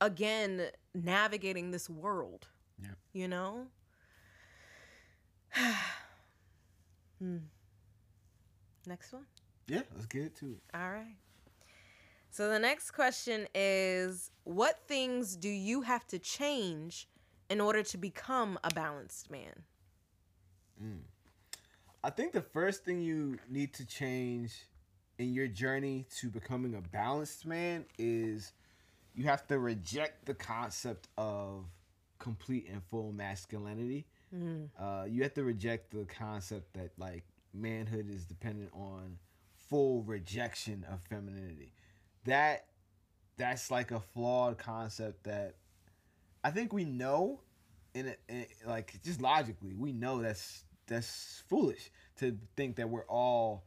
again, 0.00 0.70
navigating 1.04 1.70
this 1.70 1.88
world, 1.88 2.48
Yeah. 2.80 2.94
you 3.12 3.28
know? 3.28 3.66
hmm. 7.18 7.38
Next 8.86 9.12
one. 9.12 9.26
Yeah, 9.66 9.82
let's 9.94 10.06
get 10.06 10.22
it 10.24 10.36
to 10.36 10.52
it. 10.52 10.62
All 10.74 10.90
right. 10.90 11.16
So 12.30 12.48
the 12.48 12.58
next 12.58 12.92
question 12.92 13.46
is 13.54 14.30
what 14.44 14.78
things 14.86 15.36
do 15.36 15.48
you 15.48 15.82
have 15.82 16.06
to 16.08 16.18
change 16.18 17.08
in 17.50 17.60
order 17.60 17.82
to 17.82 17.98
become 17.98 18.58
a 18.62 18.70
balanced 18.72 19.30
man? 19.30 19.64
Mm. 20.82 21.00
I 22.04 22.10
think 22.10 22.32
the 22.32 22.42
first 22.42 22.84
thing 22.84 23.02
you 23.02 23.38
need 23.50 23.72
to 23.74 23.84
change 23.86 24.66
in 25.18 25.34
your 25.34 25.48
journey 25.48 26.06
to 26.18 26.28
becoming 26.30 26.74
a 26.74 26.80
balanced 26.80 27.44
man 27.44 27.84
is 27.98 28.52
you 29.18 29.24
have 29.24 29.48
to 29.48 29.58
reject 29.58 30.26
the 30.26 30.34
concept 30.34 31.08
of 31.18 31.64
complete 32.20 32.68
and 32.70 32.80
full 32.88 33.10
masculinity. 33.10 34.06
Mm-hmm. 34.32 34.66
Uh, 34.80 35.06
you 35.06 35.24
have 35.24 35.34
to 35.34 35.42
reject 35.42 35.90
the 35.90 36.04
concept 36.04 36.72
that 36.74 36.92
like 36.98 37.24
manhood 37.52 38.08
is 38.08 38.24
dependent 38.24 38.70
on 38.72 39.18
full 39.68 40.02
rejection 40.02 40.86
of 40.88 41.02
femininity. 41.02 41.72
That 42.26 42.66
that's 43.36 43.72
like 43.72 43.90
a 43.90 43.98
flawed 43.98 44.56
concept 44.56 45.24
that 45.24 45.56
I 46.44 46.52
think 46.52 46.72
we 46.72 46.84
know 46.84 47.40
in, 47.94 48.14
in 48.28 48.46
like 48.68 49.02
just 49.02 49.20
logically 49.20 49.74
we 49.74 49.92
know 49.92 50.22
that's 50.22 50.62
that's 50.86 51.42
foolish 51.48 51.90
to 52.18 52.38
think 52.56 52.76
that 52.76 52.88
we're 52.88 53.06
all 53.06 53.64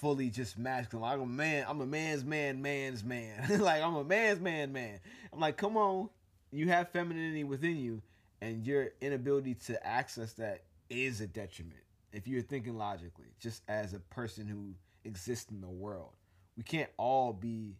fully 0.00 0.30
just 0.30 0.58
masculine. 0.58 1.02
Like 1.02 1.14
I'm 1.14 1.22
a 1.22 1.26
man, 1.26 1.66
I'm 1.68 1.80
a 1.80 1.86
man's 1.86 2.24
man, 2.24 2.62
man's 2.62 3.04
man. 3.04 3.58
like 3.60 3.82
I'm 3.82 3.94
a 3.94 4.04
man's 4.04 4.40
man, 4.40 4.72
man. 4.72 4.98
I'm 5.32 5.40
like, 5.40 5.56
come 5.56 5.76
on, 5.76 6.08
you 6.50 6.68
have 6.68 6.90
femininity 6.90 7.44
within 7.44 7.76
you, 7.76 8.02
and 8.40 8.66
your 8.66 8.88
inability 9.00 9.54
to 9.66 9.86
access 9.86 10.32
that 10.34 10.64
is 10.88 11.20
a 11.20 11.26
detriment. 11.26 11.80
If 12.12 12.26
you're 12.26 12.42
thinking 12.42 12.76
logically, 12.76 13.28
just 13.38 13.62
as 13.68 13.94
a 13.94 14.00
person 14.00 14.48
who 14.48 14.74
exists 15.04 15.50
in 15.50 15.60
the 15.60 15.68
world, 15.68 16.16
we 16.56 16.64
can't 16.64 16.90
all 16.96 17.32
be 17.32 17.76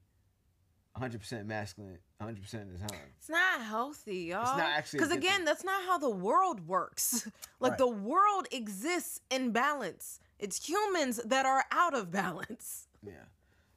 100% 0.96 1.46
masculine 1.46 1.98
100% 2.20 2.38
of 2.38 2.72
the 2.72 2.78
time. 2.78 3.00
It's 3.18 3.30
not 3.30 3.62
healthy, 3.62 4.18
y'all. 4.24 4.42
It's 4.42 4.50
not 4.50 4.60
actually. 4.60 4.98
Because 4.98 5.12
again, 5.12 5.44
that's 5.44 5.64
not 5.64 5.82
how 5.84 5.98
the 5.98 6.10
world 6.10 6.66
works. 6.66 7.26
like 7.60 7.70
right. 7.70 7.78
the 7.78 7.88
world 7.88 8.46
exists 8.52 9.20
in 9.30 9.52
balance. 9.52 10.20
It's 10.40 10.66
humans 10.66 11.20
that 11.24 11.46
are 11.46 11.64
out 11.70 11.94
of 11.94 12.10
balance. 12.10 12.88
Yeah. 13.02 13.12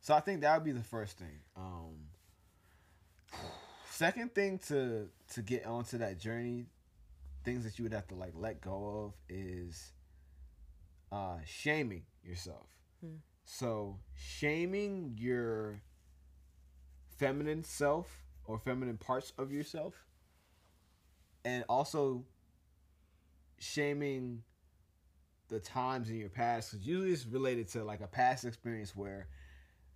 So 0.02 0.14
I 0.14 0.20
think 0.20 0.42
that 0.42 0.56
would 0.56 0.66
be 0.66 0.72
the 0.72 0.84
first 0.84 1.18
thing. 1.18 1.40
Um, 1.56 1.96
second 3.90 4.34
thing 4.34 4.60
to 4.68 5.08
to 5.34 5.42
get 5.42 5.66
onto 5.66 5.98
that 6.00 6.20
journey, 6.20 6.66
things 7.44 7.64
that 7.64 7.78
you 7.78 7.84
would 7.84 7.94
have 7.94 8.08
to 8.08 8.16
like 8.16 8.34
let 8.36 8.62
go 8.62 9.06
of 9.06 9.14
is 9.30 9.92
uh, 11.12 11.38
shaming 11.46 12.04
yourself. 12.24 12.68
Hmm. 13.02 13.18
So 13.46 14.00
shaming 14.16 15.16
your 15.20 15.82
feminine 17.18 17.64
self 17.64 18.24
or 18.46 18.58
feminine 18.58 18.98
parts 18.98 19.32
of 19.38 19.52
yourself 19.52 19.94
and 21.46 21.64
also 21.70 22.26
shaming 23.60 24.44
the 25.54 25.60
times 25.60 26.10
in 26.10 26.18
your 26.18 26.30
past 26.30 26.72
because 26.72 26.86
usually 26.86 27.12
it's 27.12 27.26
related 27.26 27.68
to 27.68 27.84
like 27.84 28.02
a 28.02 28.08
past 28.08 28.44
experience 28.46 28.96
where 28.96 29.28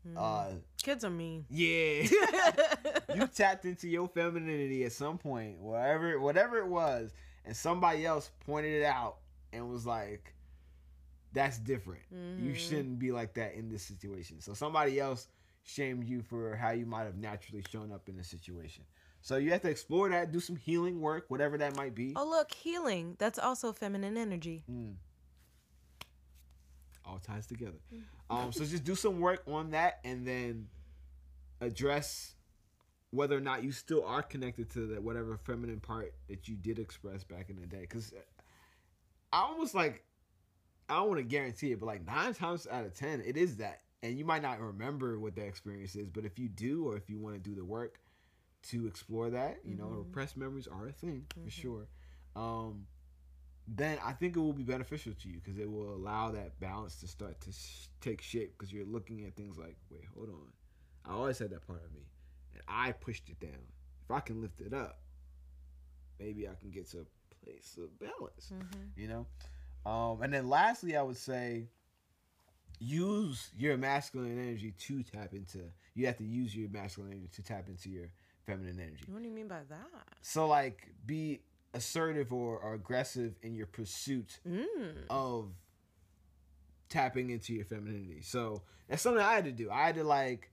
mm. 0.07 0.15
uh 0.17 0.55
kids 0.81 1.03
are 1.03 1.09
mean 1.09 1.45
yeah 1.49 2.03
you 3.15 3.27
tapped 3.27 3.65
into 3.65 3.87
your 3.87 4.07
femininity 4.07 4.85
at 4.85 4.91
some 4.91 5.17
point 5.17 5.57
whatever 5.59 6.19
whatever 6.19 6.57
it 6.59 6.67
was 6.67 7.13
and 7.45 7.55
somebody 7.55 8.05
else 8.05 8.31
pointed 8.45 8.73
it 8.73 8.85
out 8.85 9.17
and 9.51 9.69
was 9.69 9.85
like 9.85 10.33
that's 11.33 11.59
different 11.59 12.01
mm-hmm. 12.13 12.45
you 12.45 12.53
shouldn't 12.53 12.99
be 12.99 13.11
like 13.11 13.33
that 13.33 13.53
in 13.55 13.69
this 13.69 13.83
situation 13.83 14.39
so 14.39 14.53
somebody 14.53 14.99
else 14.99 15.27
shamed 15.67 16.07
you 16.07 16.21
for 16.21 16.55
how 16.55 16.71
you 16.71 16.85
might 16.85 17.03
have 17.03 17.17
naturally 17.17 17.63
shown 17.69 17.91
up 17.91 18.07
in 18.07 18.17
a 18.19 18.23
situation. 18.23 18.83
So 19.21 19.35
you 19.35 19.51
have 19.51 19.61
to 19.61 19.69
explore 19.69 20.09
that, 20.09 20.31
do 20.31 20.39
some 20.39 20.55
healing 20.55 21.01
work, 21.01 21.25
whatever 21.27 21.57
that 21.57 21.75
might 21.75 21.93
be. 21.93 22.13
Oh, 22.15 22.27
look, 22.27 22.53
healing. 22.53 23.15
That's 23.19 23.37
also 23.37 23.73
feminine 23.73 24.15
energy. 24.15 24.63
Mm. 24.71 24.93
All 27.07 27.19
ties 27.19 27.47
together. 27.47 27.77
Um, 28.29 28.51
so 28.51 28.65
just 28.65 28.83
do 28.83 28.95
some 28.95 29.19
work 29.19 29.41
on 29.47 29.71
that 29.71 29.99
and 30.03 30.27
then 30.27 30.67
address 31.61 32.35
whether 33.11 33.37
or 33.37 33.41
not 33.41 33.63
you 33.63 33.71
still 33.71 34.03
are 34.05 34.21
connected 34.21 34.69
to 34.71 34.87
that 34.87 35.01
whatever 35.01 35.37
feminine 35.37 35.79
part 35.79 36.13
that 36.27 36.47
you 36.47 36.55
did 36.55 36.79
express 36.79 37.23
back 37.23 37.49
in 37.49 37.59
the 37.59 37.65
day. 37.65 37.81
Because 37.81 38.11
I 39.31 39.41
almost 39.41 39.73
like, 39.73 40.03
I 40.89 40.97
don't 40.97 41.07
want 41.07 41.19
to 41.19 41.23
guarantee 41.23 41.71
it, 41.71 41.79
but 41.79 41.85
like 41.85 42.05
nine 42.05 42.33
times 42.33 42.67
out 42.69 42.85
of 42.85 42.93
ten, 42.93 43.23
it 43.25 43.37
is 43.37 43.57
that 43.57 43.81
and 44.03 44.17
you 44.17 44.25
might 44.25 44.41
not 44.41 44.59
remember 44.59 45.19
what 45.19 45.35
that 45.35 45.47
experience 45.47 45.95
is, 45.95 46.09
but 46.09 46.25
if 46.25 46.37
you 46.37 46.49
do, 46.49 46.87
or 46.87 46.97
if 46.97 47.09
you 47.09 47.17
want 47.19 47.35
to 47.35 47.41
do 47.41 47.55
the 47.55 47.65
work 47.65 47.99
to 48.69 48.87
explore 48.87 49.29
that, 49.31 49.59
you 49.63 49.75
mm-hmm. 49.75 49.83
know, 49.83 49.97
repressed 49.97 50.37
memories 50.37 50.67
are 50.67 50.87
a 50.87 50.91
thing 50.91 51.25
mm-hmm. 51.29 51.45
for 51.45 51.49
sure. 51.49 51.87
Um, 52.35 52.85
then 53.67 53.97
I 54.03 54.13
think 54.13 54.35
it 54.37 54.39
will 54.39 54.53
be 54.53 54.63
beneficial 54.63 55.13
to 55.21 55.29
you 55.29 55.39
because 55.43 55.59
it 55.59 55.69
will 55.69 55.93
allow 55.93 56.31
that 56.31 56.59
balance 56.59 56.99
to 57.01 57.07
start 57.07 57.39
to 57.41 57.51
sh- 57.51 57.87
take 57.99 58.21
shape 58.21 58.57
because 58.57 58.71
you're 58.71 58.85
looking 58.85 59.25
at 59.25 59.35
things 59.35 59.57
like, 59.57 59.75
wait, 59.89 60.05
hold 60.15 60.29
on, 60.29 60.51
I 61.05 61.13
always 61.13 61.37
had 61.39 61.49
that 61.49 61.67
part 61.67 61.83
of 61.83 61.93
me, 61.93 62.07
and 62.53 62.63
I 62.67 62.93
pushed 62.93 63.29
it 63.29 63.39
down. 63.39 63.59
If 64.05 64.11
I 64.11 64.21
can 64.21 64.41
lift 64.41 64.61
it 64.61 64.73
up, 64.73 64.99
maybe 66.19 66.47
I 66.47 66.53
can 66.59 66.71
get 66.71 66.89
to 66.91 66.99
a 66.99 67.45
place 67.45 67.77
of 67.81 67.99
balance. 67.99 68.53
Mm-hmm. 68.53 69.01
You 69.01 69.07
know, 69.09 69.27
um, 69.89 70.21
and 70.21 70.33
then 70.33 70.49
lastly, 70.49 70.95
I 70.95 71.01
would 71.01 71.17
say 71.17 71.67
use 72.79 73.49
your 73.57 73.77
masculine 73.77 74.39
energy 74.39 74.73
to 74.77 75.03
tap 75.03 75.33
into. 75.33 75.59
You 75.93 76.05
have 76.05 76.17
to 76.17 76.25
use 76.25 76.55
your 76.55 76.69
masculine 76.69 77.11
energy 77.11 77.29
to 77.33 77.43
tap 77.43 77.67
into 77.67 77.89
your 77.89 78.09
feminine 78.45 78.79
energy. 78.79 79.05
What 79.11 79.21
do 79.21 79.27
you 79.27 79.33
mean 79.33 79.47
by 79.47 79.61
that? 79.69 79.87
So 80.21 80.47
like 80.47 80.87
be 81.05 81.41
assertive 81.77 82.33
or, 82.33 82.57
or 82.57 82.73
aggressive 82.73 83.35
in 83.41 83.55
your 83.55 83.67
pursuit 83.67 84.39
mm. 84.47 84.67
of 85.09 85.51
tapping 86.89 87.29
into 87.29 87.53
your 87.53 87.65
femininity. 87.65 88.21
So 88.21 88.63
that's 88.89 89.01
something 89.01 89.23
I 89.23 89.33
had 89.33 89.45
to 89.45 89.51
do. 89.51 89.69
I 89.71 89.85
had 89.85 89.95
to 89.95 90.03
like 90.03 90.49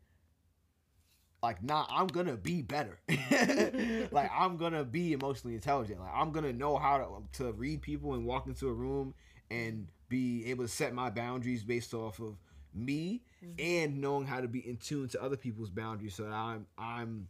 like 1.42 1.62
nah 1.62 1.84
i'm 1.90 2.06
gonna 2.06 2.38
be 2.38 2.62
better 2.62 2.98
like 4.10 4.30
i'm 4.34 4.56
gonna 4.56 4.82
be 4.82 5.12
emotionally 5.12 5.54
intelligent 5.54 6.00
like 6.00 6.10
i'm 6.14 6.32
gonna 6.32 6.54
know 6.54 6.78
how 6.78 6.96
to, 6.96 7.44
to 7.44 7.52
read 7.52 7.82
people 7.82 8.14
and 8.14 8.24
walk 8.24 8.46
into 8.46 8.66
a 8.66 8.72
room 8.72 9.12
and 9.50 9.86
be 10.08 10.46
able 10.46 10.64
to 10.64 10.68
set 10.68 10.94
my 10.94 11.10
boundaries 11.10 11.62
based 11.62 11.92
off 11.92 12.18
of 12.18 12.38
me 12.74 13.22
mm-hmm. 13.44 13.52
and 13.58 14.00
knowing 14.00 14.26
how 14.26 14.40
to 14.40 14.48
be 14.48 14.60
in 14.66 14.76
tune 14.76 15.08
to 15.08 15.22
other 15.22 15.36
people's 15.36 15.70
boundaries 15.70 16.14
so 16.14 16.24
that 16.24 16.32
I'm 16.32 16.66
I'm 16.78 17.28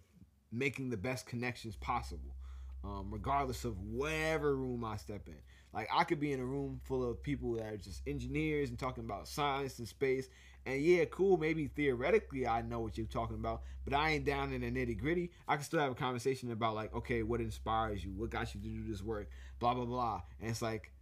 making 0.53 0.91
the 0.91 0.97
best 0.97 1.27
connections 1.27 1.77
possible. 1.77 2.37
Um, 2.85 3.09
regardless 3.11 3.65
of 3.65 3.81
whatever 3.81 4.55
room 4.55 4.85
I 4.85 4.97
step 4.97 5.27
in. 5.27 5.39
Like 5.73 5.89
I 5.93 6.05
could 6.05 6.21
be 6.21 6.33
in 6.33 6.41
a 6.41 6.45
room 6.45 6.81
full 6.85 7.09
of 7.09 7.23
people 7.23 7.55
that 7.55 7.65
are 7.65 7.77
just 7.79 8.03
engineers 8.07 8.69
and 8.69 8.79
talking 8.79 9.05
about 9.05 9.27
science 9.27 9.79
and 9.79 9.89
space. 9.89 10.29
And 10.67 10.83
yeah, 10.83 11.07
cool, 11.07 11.39
maybe 11.39 11.69
theoretically 11.69 12.47
I 12.47 12.61
know 12.61 12.81
what 12.81 12.99
you're 12.99 13.07
talking 13.07 13.37
about, 13.37 13.63
but 13.85 13.95
I 13.95 14.11
ain't 14.11 14.27
down 14.27 14.53
in 14.53 14.61
the 14.61 14.71
nitty 14.71 14.99
gritty. 14.99 15.31
I 15.49 15.57
can 15.57 15.65
still 15.65 15.81
have 15.81 15.93
a 15.93 15.95
conversation 15.95 16.53
about 16.53 16.75
like, 16.75 16.95
okay, 16.95 17.23
what 17.23 17.41
inspires 17.41 18.05
you? 18.05 18.13
What 18.13 18.31
got 18.31 18.55
you 18.55 18.61
to 18.61 18.67
do 18.67 18.85
this 18.87 19.03
work? 19.03 19.31
Blah 19.61 19.75
blah 19.75 19.87
blah. 19.87 20.21
And 20.41 20.51
it's 20.51 20.61
like 20.63 20.93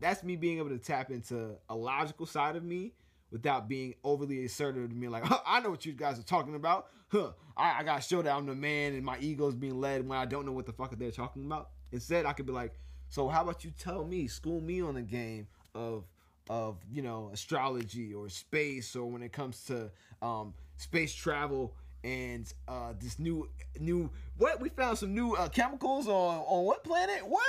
that's 0.00 0.22
me 0.22 0.36
being 0.36 0.58
able 0.58 0.70
to 0.70 0.78
tap 0.78 1.10
into 1.10 1.56
a 1.68 1.74
logical 1.74 2.26
side 2.26 2.56
of 2.56 2.64
me 2.64 2.92
without 3.30 3.68
being 3.68 3.94
overly 4.04 4.44
assertive 4.44 4.88
to 4.88 4.94
me 4.94 5.08
like 5.08 5.24
i 5.46 5.60
know 5.60 5.70
what 5.70 5.84
you 5.84 5.92
guys 5.92 6.18
are 6.18 6.22
talking 6.22 6.54
about 6.54 6.86
huh 7.08 7.32
I, 7.56 7.80
I, 7.80 7.82
gotta 7.84 8.02
show 8.02 8.22
that 8.22 8.34
i'm 8.34 8.46
the 8.46 8.54
man 8.54 8.94
and 8.94 9.04
my 9.04 9.18
ego's 9.18 9.54
being 9.54 9.80
led 9.80 10.06
when 10.06 10.18
i 10.18 10.24
don't 10.24 10.46
know 10.46 10.52
what 10.52 10.66
the 10.66 10.72
fuck 10.72 10.96
they're 10.98 11.10
talking 11.10 11.44
about 11.44 11.70
instead 11.92 12.26
i 12.26 12.32
could 12.32 12.46
be 12.46 12.52
like 12.52 12.78
so 13.08 13.28
how 13.28 13.42
about 13.42 13.64
you 13.64 13.72
tell 13.78 14.04
me 14.04 14.26
school 14.26 14.60
me 14.60 14.82
on 14.82 14.94
the 14.94 15.02
game 15.02 15.46
of 15.74 16.04
of 16.48 16.78
you 16.90 17.02
know 17.02 17.30
astrology 17.32 18.14
or 18.14 18.28
space 18.28 18.94
or 18.94 19.10
when 19.10 19.22
it 19.22 19.32
comes 19.32 19.64
to 19.64 19.90
um, 20.22 20.54
space 20.76 21.12
travel 21.12 21.74
and 22.04 22.52
uh, 22.68 22.92
this 23.00 23.18
new 23.18 23.48
new 23.80 24.08
what 24.38 24.60
we 24.60 24.68
found 24.68 24.96
some 24.96 25.12
new 25.12 25.34
uh, 25.34 25.48
chemicals 25.48 26.06
on 26.06 26.38
on 26.46 26.64
what 26.64 26.84
planet? 26.84 27.26
What? 27.26 27.42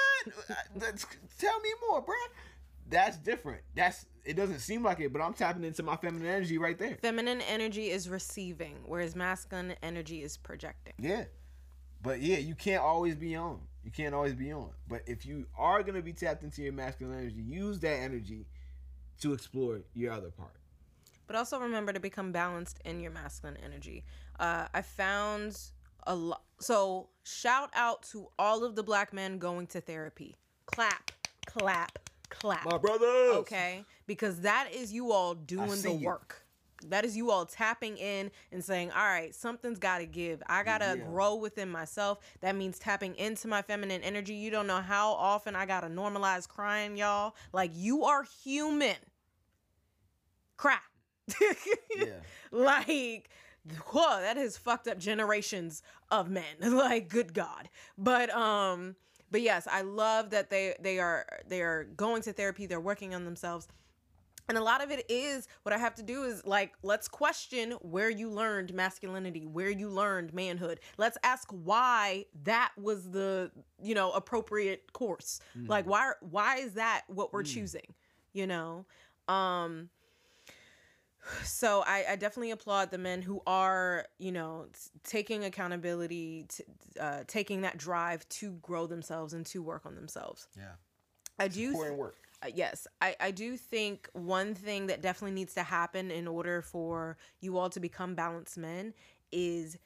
Uh, 0.50 0.92
tell 1.38 1.60
me 1.60 1.70
more, 1.88 2.02
bro. 2.02 2.16
That's 2.90 3.18
different. 3.18 3.62
That's 3.76 4.06
it 4.24 4.36
doesn't 4.36 4.60
seem 4.60 4.84
like 4.84 5.00
it, 5.00 5.14
but 5.14 5.22
I'm 5.22 5.34
tapping 5.34 5.64
into 5.64 5.84
my 5.84 5.96
feminine 5.96 6.28
energy 6.28 6.58
right 6.58 6.78
there. 6.78 6.98
Feminine 7.02 7.42
energy 7.42 7.90
is 7.90 8.10
receiving, 8.10 8.80
whereas 8.86 9.16
masculine 9.16 9.76
energy 9.82 10.22
is 10.22 10.38
projecting. 10.38 10.94
Yeah. 11.00 11.26
But 12.02 12.22
yeah, 12.22 12.38
you 12.38 12.56
can't 12.56 12.82
always 12.82 13.16
be 13.16 13.36
on. 13.36 13.60
You 13.84 13.92
can't 13.92 14.14
always 14.14 14.34
be 14.34 14.52
on. 14.52 14.70
But 14.88 15.02
if 15.06 15.26
you 15.26 15.48
are 15.58 15.82
gonna 15.84 16.02
be 16.02 16.14
tapped 16.14 16.44
into 16.44 16.62
your 16.62 16.74
masculine 16.74 17.18
energy, 17.18 17.42
use 17.42 17.80
that 17.80 18.00
energy 18.00 18.46
to 19.22 19.34
explore 19.34 19.80
your 19.94 20.14
other 20.14 20.30
part. 20.30 20.54
But 21.26 21.36
also 21.36 21.60
remember 21.60 21.92
to 21.94 22.00
become 22.00 22.32
balanced 22.32 22.80
in 22.86 23.00
your 23.00 23.12
masculine 23.12 23.58
energy. 23.64 24.06
Uh, 24.40 24.68
I 24.74 24.82
found 24.82 25.60
a 26.06 26.16
lot. 26.16 26.44
So 26.60 27.10
shout 27.24 27.70
out 27.76 28.04
to 28.12 28.28
all 28.40 28.64
of 28.64 28.76
the 28.76 28.84
black 28.84 29.14
men 29.14 29.38
going 29.38 29.68
to 29.68 29.82
therapy. 29.82 30.36
Clap, 30.66 31.12
clap, 31.46 32.00
clap. 32.30 32.66
My 32.66 32.78
brothers. 32.78 33.36
Okay? 33.38 33.84
Because 34.06 34.42
that 34.42 34.70
is 34.74 34.92
you 34.94 35.12
all 35.12 35.34
doing 35.36 35.70
the 35.70 35.76
seen 35.78 36.00
you. 36.00 36.08
work. 36.08 36.44
That 36.86 37.06
is 37.06 37.18
you 37.18 37.32
all 37.32 37.46
tapping 37.48 37.98
in 37.98 38.30
and 38.52 38.64
saying, 38.64 38.92
all 38.92 39.04
right, 39.06 39.34
something's 39.34 39.80
got 39.80 39.98
to 39.98 40.06
give. 40.06 40.44
I 40.48 40.64
got 40.64 40.78
to 40.80 40.96
Yeah. 41.00 41.06
grow 41.10 41.36
within 41.36 41.70
myself. 41.70 42.20
That 42.42 42.56
means 42.56 42.78
tapping 42.78 43.16
into 43.16 43.48
my 43.48 43.64
feminine 43.64 44.04
energy. 44.04 44.36
You 44.36 44.52
don't 44.52 44.68
know 44.68 44.82
how 44.82 45.14
often 45.14 45.56
I 45.56 45.66
got 45.66 45.82
to 45.82 45.88
normalize 45.88 46.48
crying, 46.48 46.96
y'all. 46.96 47.36
Like, 47.52 47.72
you 47.74 48.04
are 48.06 48.24
human. 48.44 48.96
Cry. 50.56 50.78
Yeah. 51.98 52.06
like 52.52 53.30
whoa 53.88 54.22
that 54.22 54.38
has 54.38 54.56
fucked 54.56 54.88
up 54.88 54.98
generations 55.00 55.82
of 56.12 56.30
men 56.30 56.44
like 56.62 57.10
good 57.10 57.34
god 57.34 57.70
but 57.98 58.30
um 58.30 58.96
but 59.32 59.42
yes 59.42 59.68
i 59.72 59.82
love 59.82 60.30
that 60.30 60.50
they 60.50 60.76
they 60.80 61.00
are 61.00 61.26
they 61.48 61.62
are 61.62 61.86
going 61.96 62.22
to 62.22 62.34
therapy 62.34 62.66
they're 62.66 62.80
working 62.80 63.14
on 63.16 63.26
themselves. 63.26 63.68
And 64.50 64.58
a 64.58 64.64
lot 64.64 64.82
of 64.82 64.92
it 64.92 65.06
is 65.10 65.48
what 65.64 65.74
i 65.74 65.78
have 65.78 65.94
to 65.96 66.04
do 66.04 66.24
is 66.24 66.46
like 66.46 66.74
let's 66.82 67.10
question 67.10 67.74
where 67.82 68.10
you 68.10 68.30
learned 68.30 68.74
masculinity 68.74 69.46
where 69.46 69.70
you 69.70 69.90
learned 69.90 70.34
manhood. 70.34 70.80
Let's 70.98 71.18
ask 71.24 71.50
why 71.52 72.26
that 72.44 72.72
was 72.78 73.12
the 73.12 73.52
you 73.82 73.94
know 73.94 74.12
appropriate 74.12 74.94
course. 74.94 75.42
Like 75.68 75.86
why 75.86 76.14
why 76.22 76.58
is 76.58 76.74
that 76.76 77.04
what 77.08 77.34
we're 77.34 77.44
choosing 77.44 77.94
you 78.34 78.48
know? 78.48 78.86
Um 79.28 79.90
so 81.44 81.84
I, 81.86 82.06
I 82.12 82.16
definitely 82.16 82.52
applaud 82.52 82.92
the 82.92 82.98
men 82.98 83.22
who 83.22 83.42
are 83.48 84.06
you 84.20 84.32
know 84.32 84.68
taking 85.04 85.44
accountability 85.46 86.46
t 86.50 86.64
uh, 87.00 87.24
taking 87.28 87.62
that 87.62 87.78
drive 87.78 88.28
to 88.30 88.52
grow 88.62 88.88
themselves 88.88 89.34
and 89.34 89.46
to 89.48 89.62
work 89.62 89.86
on 89.86 89.96
themselves 89.96 90.48
Yeah. 90.58 90.74
i 91.40 91.48
do 91.48 91.68
Important 91.70 91.98
work. 92.00 92.16
uh, 92.44 92.48
yes 92.54 92.88
I, 93.02 93.16
I 93.20 93.32
do 93.32 93.58
think 93.58 94.10
one 94.14 94.56
thing 94.56 94.88
that 94.88 95.02
definitely 95.02 95.36
needs 95.36 95.54
to 95.56 95.64
happen 95.64 96.12
in 96.12 96.28
order 96.28 96.62
for 96.62 97.18
you 97.42 97.58
all 97.58 97.70
to 97.72 97.80
become 97.80 98.16
balanced 98.16 98.58
men 98.58 98.94
is 99.32 99.78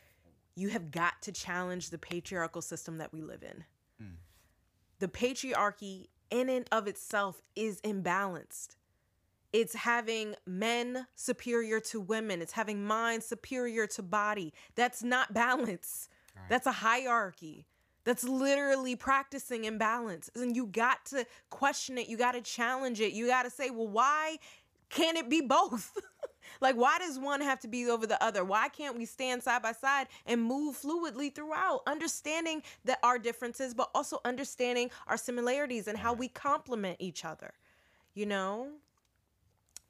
you 0.56 0.70
have 0.70 0.92
got 0.92 1.22
to 1.24 1.32
challenge 1.32 1.90
the 1.90 1.98
patriarchal 1.98 2.62
system 2.62 2.98
that 2.98 3.12
we 3.14 3.22
live 3.22 3.44
in 3.44 3.64
the 5.00 5.08
patriarchy 5.08 6.08
in 6.30 6.48
and 6.50 6.68
of 6.72 6.88
itself 6.88 7.42
is 7.56 7.82
imbalanced 7.82 8.76
it's 9.54 9.76
having 9.76 10.36
men 10.46 11.08
superior 11.16 11.80
to 11.82 12.00
women. 12.00 12.42
It's 12.42 12.54
having 12.54 12.84
mind 12.84 13.24
superior 13.24 13.88
to 13.88 14.02
body. 14.02 14.54
That's 14.76 15.04
not 15.04 15.34
balance. 15.34 16.10
That's 16.50 16.66
a 16.68 16.72
hierarchy. 16.72 17.68
That's 18.04 18.24
literally 18.24 18.96
practicing 18.96 19.66
imbalance. 19.66 20.30
And 20.36 20.56
you 20.56 20.66
got 20.66 21.06
to 21.08 21.26
question 21.50 21.98
it. 21.98 22.08
You 22.08 22.18
got 22.18 22.32
to 22.32 22.42
challenge 22.42 23.00
it. 23.00 23.14
You 23.14 23.28
got 23.28 23.44
to 23.44 23.50
say 23.50 23.70
well 23.70 23.88
why 23.88 24.38
can't 24.90 25.18
it 25.18 25.30
be 25.30 25.42
both? 25.42 25.98
Like 26.60 26.76
why 26.76 26.98
does 27.00 27.18
one 27.20 27.40
have 27.42 27.60
to 27.62 27.68
be 27.68 27.88
over 27.88 28.06
the 28.06 28.22
other? 28.22 28.44
Why 28.44 28.68
can't 28.68 28.98
we 28.98 29.06
stand 29.06 29.44
side 29.44 29.62
by 29.62 29.72
side 29.74 30.08
and 30.26 30.44
move 30.44 30.76
fluidly 30.76 31.34
throughout? 31.34 31.82
Understanding 31.88 32.64
that 32.84 33.00
our 33.04 33.20
differences 33.20 33.74
but 33.74 33.90
also 33.96 34.20
understanding 34.26 34.90
our 35.08 35.18
similarities 35.18 35.88
and 35.88 35.98
how 35.98 36.14
we 36.14 36.28
complement 36.28 36.98
each 37.00 37.24
other 37.24 37.54
you 38.14 38.26
know 38.26 38.68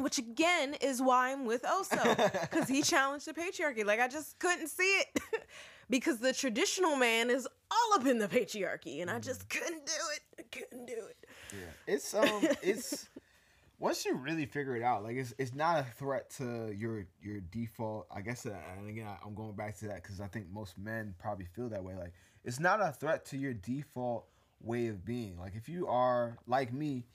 which 0.02 0.18
again 0.18 0.76
is 0.82 1.02
why 1.02 1.32
I'm 1.32 1.46
with 1.46 1.64
Oso 1.64 2.32
because 2.50 2.68
he 2.76 2.82
challenged 2.82 3.28
the 3.28 3.34
patriarchy. 3.34 3.86
Like 3.86 4.00
I 4.00 4.08
just 4.08 4.40
couldn't 4.40 4.68
see 4.68 4.84
it 5.00 5.20
because 5.90 6.20
the 6.20 6.34
traditional 6.34 6.96
man 6.96 7.30
is 7.30 7.48
all 7.70 8.00
up 8.00 8.06
in 8.06 8.18
the 8.18 8.28
patriarchy, 8.28 9.02
and 9.02 9.10
I 9.10 9.20
just 9.20 9.50
couldn't 9.50 9.86
do 9.86 9.94
it. 10.16 10.22
I 10.40 10.44
couldn't 10.58 10.86
do 10.86 10.94
it. 10.94 11.26
Yeah. 11.54 11.94
It's 11.94 12.14
um 12.14 12.42
it's 12.62 13.10
once 13.80 14.06
you 14.06 14.16
really 14.16 14.46
figure 14.46 14.76
it 14.76 14.84
out, 14.84 15.04
like 15.04 15.16
it's 15.16 15.34
it's 15.38 15.54
not 15.54 15.80
a 15.80 15.84
threat 15.98 16.30
to 16.38 16.74
your 16.78 17.06
your 17.22 17.40
default. 17.52 18.08
I 18.14 18.22
guess, 18.22 18.46
uh, 18.46 18.56
and 18.78 18.90
again, 18.90 19.08
I- 19.08 19.18
I'm 19.26 19.34
going 19.36 19.54
back 19.54 19.78
to 19.80 19.88
that 19.88 20.04
because 20.04 20.22
I 20.22 20.28
think 20.28 20.48
most 20.52 20.78
men 20.78 21.14
probably 21.20 21.46
feel 21.46 21.70
that 21.70 21.84
way. 21.84 21.96
Like 21.96 22.14
it's 22.44 22.60
not 22.60 22.82
a 22.82 22.92
threat 22.92 23.26
to 23.26 23.38
your 23.38 23.54
default 23.54 24.26
way 24.62 24.88
of 24.88 25.04
being. 25.06 25.38
Like 25.40 25.56
if 25.56 25.68
you 25.70 25.88
are 25.88 26.38
like 26.48 26.72
me, 26.74 27.06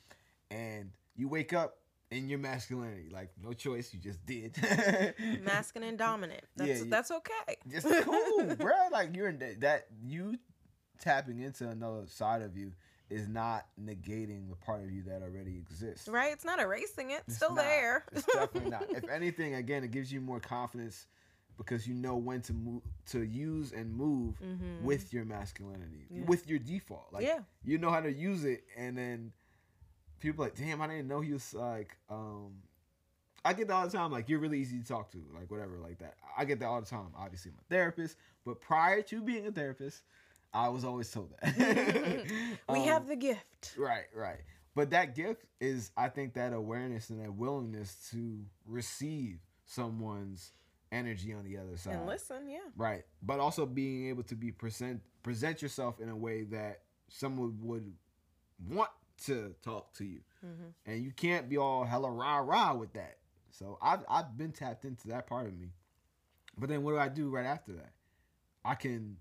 and 0.50 0.90
you 1.16 1.28
wake 1.28 1.52
up 1.52 1.78
in 2.10 2.28
your 2.28 2.38
masculinity, 2.38 3.08
like 3.12 3.30
no 3.42 3.52
choice, 3.52 3.92
you 3.92 3.98
just 4.00 4.24
did. 4.26 4.56
Masculine 5.44 5.88
and 5.90 5.98
dominant. 6.08 6.42
That's 6.56 6.80
Yeah, 6.80 6.84
that's 6.88 7.10
okay. 7.10 7.56
Just 7.70 7.86
cool, 8.04 8.54
bro. 8.58 8.72
Like 8.92 9.14
you're 9.16 9.28
in 9.28 9.38
that, 9.40 9.60
that 9.60 9.86
you 10.04 10.38
tapping 11.00 11.40
into 11.40 11.68
another 11.68 12.04
side 12.06 12.42
of 12.42 12.56
you 12.56 12.72
is 13.10 13.28
not 13.28 13.66
negating 13.80 14.48
the 14.48 14.56
part 14.56 14.82
of 14.82 14.90
you 14.90 15.02
that 15.04 15.22
already 15.22 15.56
exists. 15.58 16.08
Right? 16.08 16.32
It's 16.32 16.44
not 16.44 16.58
erasing 16.60 17.10
it. 17.10 17.22
It's 17.26 17.36
Still 17.36 17.50
not. 17.54 17.64
there. 17.64 18.04
It's 18.12 18.26
definitely 18.26 18.70
not. 18.70 18.86
If 18.90 19.08
anything, 19.08 19.54
again, 19.54 19.84
it 19.84 19.90
gives 19.92 20.12
you 20.12 20.20
more 20.20 20.40
confidence 20.40 21.06
because 21.56 21.86
you 21.86 21.94
know 21.94 22.16
when 22.16 22.40
to 22.42 22.52
move 22.52 22.82
to 23.06 23.22
use 23.22 23.72
and 23.72 23.92
move 23.94 24.34
with 24.82 25.12
your 25.12 25.24
masculinity, 25.24 26.04
Mm-hmm. 26.06 26.18
Yeah. 26.20 26.24
with 26.26 26.48
your 26.48 26.58
default. 26.58 27.08
Like 27.12 27.24
Yeah. 27.24 27.38
you 27.64 27.78
know 27.78 27.90
how 27.90 28.00
to 28.00 28.12
use 28.12 28.44
it, 28.44 28.64
and 28.76 28.96
then 28.98 29.32
people 30.20 30.44
like, 30.44 30.54
damn, 30.56 30.80
I 30.80 30.86
didn't 30.88 31.08
know 31.08 31.20
he 31.20 31.32
was 31.32 31.54
like. 31.54 31.96
um 32.10 32.52
I 33.44 33.52
get 33.52 33.68
that 33.68 33.74
all 33.74 33.86
the 33.86 33.96
time. 33.96 34.10
Like 34.10 34.28
you're 34.28 34.40
really 34.40 34.58
easy 34.58 34.80
to 34.80 34.84
talk 34.84 35.12
to, 35.12 35.18
like 35.32 35.48
whatever, 35.52 35.78
like 35.78 35.98
that. 36.00 36.14
I 36.36 36.44
get 36.44 36.58
that 36.58 36.66
all 36.66 36.80
the 36.80 36.86
time. 36.86 37.12
Obviously, 37.16 37.52
I'm 37.52 37.58
a 37.60 37.72
therapist, 37.72 38.16
but 38.44 38.60
prior 38.60 39.02
to 39.02 39.22
being 39.22 39.46
a 39.46 39.52
therapist, 39.52 40.02
I 40.52 40.68
was 40.68 40.84
always 40.84 41.08
told 41.12 41.30
that. 41.40 41.54
we 42.68 42.80
Um, 42.80 42.84
have 42.88 43.06
the 43.06 43.14
gift. 43.14 43.74
Right, 43.78 44.06
right. 44.12 44.40
But 44.74 44.90
that 44.90 45.14
gift 45.14 45.44
is, 45.60 45.92
I 45.96 46.08
think, 46.08 46.34
that 46.34 46.52
awareness 46.54 47.08
and 47.10 47.22
that 47.24 47.32
willingness 47.34 48.08
to 48.10 48.44
receive 48.66 49.38
someone's 49.64 50.50
energy 50.90 51.32
on 51.32 51.44
the 51.44 51.56
other 51.58 51.76
side. 51.76 51.94
And 51.94 52.06
listen, 52.06 52.48
yeah. 52.48 52.58
Right. 52.76 53.04
But 53.22 53.38
also 53.38 53.64
being 53.64 54.08
able 54.08 54.24
to 54.24 54.34
be 54.34 54.50
present 54.50 55.02
present 55.22 55.62
yourself 55.62 56.00
in 56.00 56.08
a 56.08 56.16
way 56.16 56.42
that 56.44 56.80
someone 57.08 57.56
would 57.62 57.92
want 58.68 58.90
to 59.24 59.54
talk 59.62 59.92
to 59.94 60.04
you. 60.04 60.20
Mhm. 60.44 60.74
And 60.84 61.02
you 61.02 61.12
can't 61.12 61.48
be 61.48 61.56
all 61.56 61.84
hella 61.84 62.10
rah 62.10 62.38
rah 62.38 62.74
with 62.74 62.92
that. 62.94 63.18
So 63.50 63.78
I've 63.80 64.04
I've 64.08 64.36
been 64.36 64.52
tapped 64.52 64.84
into 64.84 65.08
that 65.08 65.26
part 65.26 65.46
of 65.46 65.58
me. 65.58 65.72
But 66.58 66.68
then 66.68 66.82
what 66.82 66.92
do 66.92 66.98
I 66.98 67.08
do 67.08 67.28
right 67.28 67.46
after 67.46 67.72
that? 67.74 67.92
I 68.64 68.74
can 68.74 69.16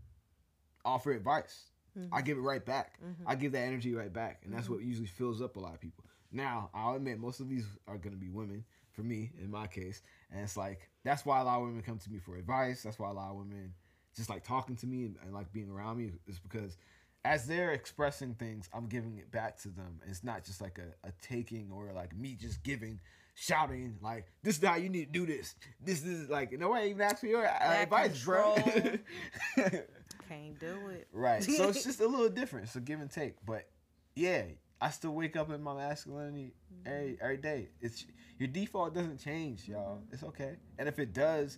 offer 0.84 1.12
advice. 1.12 1.72
I 1.96 2.00
mm-hmm. 2.00 2.20
give 2.26 2.38
it 2.38 2.42
right 2.42 2.66
back. 2.66 3.00
Mm-hmm. 3.02 3.24
I 3.28 3.36
give 3.36 3.54
that 3.54 3.62
energy 3.62 3.94
right 3.94 4.12
back. 4.12 4.42
And 4.44 4.54
that's 4.54 4.66
mm-hmm. 4.66 4.74
what 4.74 4.84
usually 4.84 5.08
fills 5.08 5.42
up 5.42 5.56
a 5.56 5.60
lot 5.60 5.74
of 5.74 5.80
people. 5.80 6.04
Now, 6.32 6.70
I'll 6.74 6.96
admit 6.96 7.20
most 7.20 7.40
of 7.40 7.48
these 7.48 7.66
are 7.88 7.98
gonna 7.98 8.18
be 8.18 8.30
women, 8.30 8.66
for 8.92 9.02
me, 9.02 9.32
in 9.42 9.50
my 9.50 9.68
case. 9.68 10.02
And 10.32 10.42
it's 10.42 10.58
like 10.58 10.90
that's 11.04 11.26
why 11.26 11.40
a 11.40 11.44
lot 11.44 11.58
of 11.58 11.68
women 11.68 11.82
come 11.82 12.00
to 12.00 12.12
me 12.12 12.20
for 12.20 12.36
advice. 12.36 12.84
That's 12.84 13.00
why 13.00 13.10
a 13.10 13.14
lot 13.14 13.32
of 13.32 13.38
women 13.38 13.74
just 14.16 14.30
like 14.30 14.44
talking 14.44 14.76
to 14.78 14.88
me 14.88 15.06
and, 15.06 15.18
and 15.24 15.34
like 15.34 15.52
being 15.52 15.70
around 15.70 15.98
me 15.98 16.12
is 16.28 16.40
because 16.40 16.78
as 17.26 17.48
they're 17.48 17.72
expressing 17.72 18.36
things, 18.36 18.70
I'm 18.72 18.86
giving 18.86 19.18
it 19.18 19.32
back 19.32 19.58
to 19.64 19.70
them. 19.70 20.00
It's 20.08 20.24
not 20.24 20.46
just 20.46 20.62
like 20.62 20.78
a, 20.78 21.08
a 21.08 21.12
taking 21.24 21.72
or 21.72 21.92
like 21.94 22.16
me 22.16 22.38
just 22.40 22.64
giving, 22.64 23.00
shouting 23.34 23.98
like 24.00 24.28
this 24.44 24.60
is 24.60 24.64
how 24.64 24.76
you 24.76 24.90
need 24.90 25.12
to 25.12 25.20
do 25.20 25.26
this. 25.26 25.56
This 25.84 26.06
is 26.06 26.30
like 26.30 26.52
nobody 26.54 26.90
even 26.90 27.02
asked 27.02 27.22
for 27.22 27.26
your 27.28 27.46
uh, 27.46 27.52
That 27.60 27.84
advice, 27.84 28.24
bro. 28.24 28.56
Can't 29.56 30.60
do 30.60 30.78
it. 30.92 31.08
right. 31.12 31.44
So 31.44 31.70
it's 31.70 31.84
just 31.84 32.00
a 32.00 32.08
little 32.08 32.30
different. 32.30 32.70
So 32.70 32.80
give 32.80 33.02
and 33.02 33.10
take. 33.10 33.36
But 33.44 33.68
yeah, 34.16 34.44
I 34.80 34.92
still 34.92 35.12
wake 35.12 35.36
up 35.36 35.50
in 35.52 35.64
my 35.64 35.74
masculinity 35.74 36.54
every 36.86 37.18
every 37.20 37.38
day. 37.38 37.70
It's 37.82 38.06
your 38.38 38.48
default 38.50 38.94
doesn't 38.94 39.20
change, 39.20 39.68
y'all. 39.68 40.04
It's 40.12 40.24
okay. 40.24 40.58
And 40.78 40.88
if 40.88 41.00
it 41.00 41.12
does, 41.12 41.58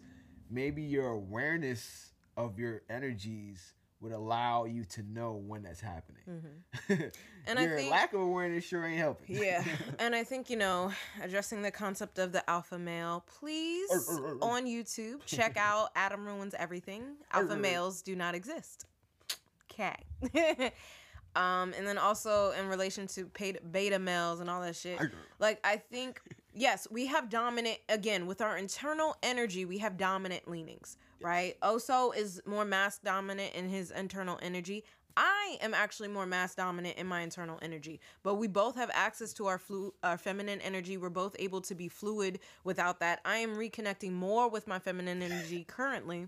maybe 0.50 0.82
your 0.82 1.10
awareness 1.10 2.12
of 2.38 2.58
your 2.58 2.84
energies 2.90 3.74
would 4.00 4.12
allow 4.12 4.66
you 4.66 4.84
to 4.86 5.02
know 5.04 5.34
when 5.34 5.64
that's 5.64 5.82
happening. 5.82 6.22
And 7.50 7.58
I 7.58 7.64
your 7.64 7.78
think- 7.78 7.92
lack 7.92 8.14
of 8.14 8.20
awareness 8.20 8.66
sure 8.66 8.86
ain't 8.86 9.00
helping. 9.00 9.38
Yeah. 9.38 9.64
and 10.00 10.14
I 10.14 10.24
think, 10.26 10.50
you 10.50 10.58
know, 10.58 10.92
addressing 11.24 11.62
the 11.62 11.72
concept 11.72 12.20
of 12.20 12.34
the 12.34 12.48
alpha 12.50 12.78
male, 12.78 13.24
please 13.40 13.90
on 14.42 14.66
YouTube, 14.66 15.26
check 15.26 15.56
out 15.58 15.90
Adam 15.96 16.26
Ruins 16.26 16.54
Everything. 16.60 17.04
Alpha 17.32 17.56
males 17.56 18.02
do 18.02 18.16
not 18.18 18.36
exist. 18.36 18.86
Okay. 19.72 19.96
um, 21.36 21.74
and 21.78 21.88
then 21.88 21.98
also 21.98 22.52
in 22.60 22.68
relation 22.68 23.08
to 23.08 23.26
beta, 23.40 23.60
beta 23.72 23.98
males 24.00 24.42
and 24.42 24.50
all 24.50 24.62
that 24.62 24.76
shit. 24.76 25.00
Like, 25.40 25.60
I 25.64 25.78
think, 25.78 26.20
yes, 26.54 26.86
we 26.92 27.06
have 27.06 27.30
dominant, 27.30 27.78
again, 27.88 28.26
with 28.28 28.42
our 28.42 28.58
internal 28.58 29.16
energy, 29.24 29.64
we 29.64 29.78
have 29.78 29.96
dominant 29.98 30.50
leanings, 30.50 30.98
right? 31.22 31.60
Oso 31.62 32.16
is 32.16 32.42
more 32.46 32.66
mass 32.66 33.00
dominant 33.00 33.54
in 33.54 33.70
his 33.70 33.92
internal 33.92 34.40
energy. 34.42 34.84
I 35.16 35.58
am 35.62 35.74
actually 35.74 36.10
more 36.10 36.28
mass 36.28 36.54
dominant 36.54 36.98
in 36.98 37.08
my 37.08 37.22
internal 37.22 37.58
energy, 37.64 38.00
but 38.22 38.36
we 38.36 38.48
both 38.48 38.76
have 38.76 38.92
access 38.94 39.34
to 39.34 39.48
our 39.48 39.58
flu- 39.58 39.94
our 40.04 40.18
feminine 40.18 40.62
energy. 40.62 40.96
We're 40.96 41.10
both 41.10 41.36
able 41.40 41.62
to 41.62 41.74
be 41.74 41.88
fluid 41.88 42.40
without 42.64 43.00
that. 43.00 43.22
I 43.26 43.38
am 43.38 43.56
reconnecting 43.56 44.12
more 44.12 44.48
with 44.48 44.68
my 44.68 44.78
feminine 44.78 45.24
energy 45.24 45.64
currently 45.68 46.28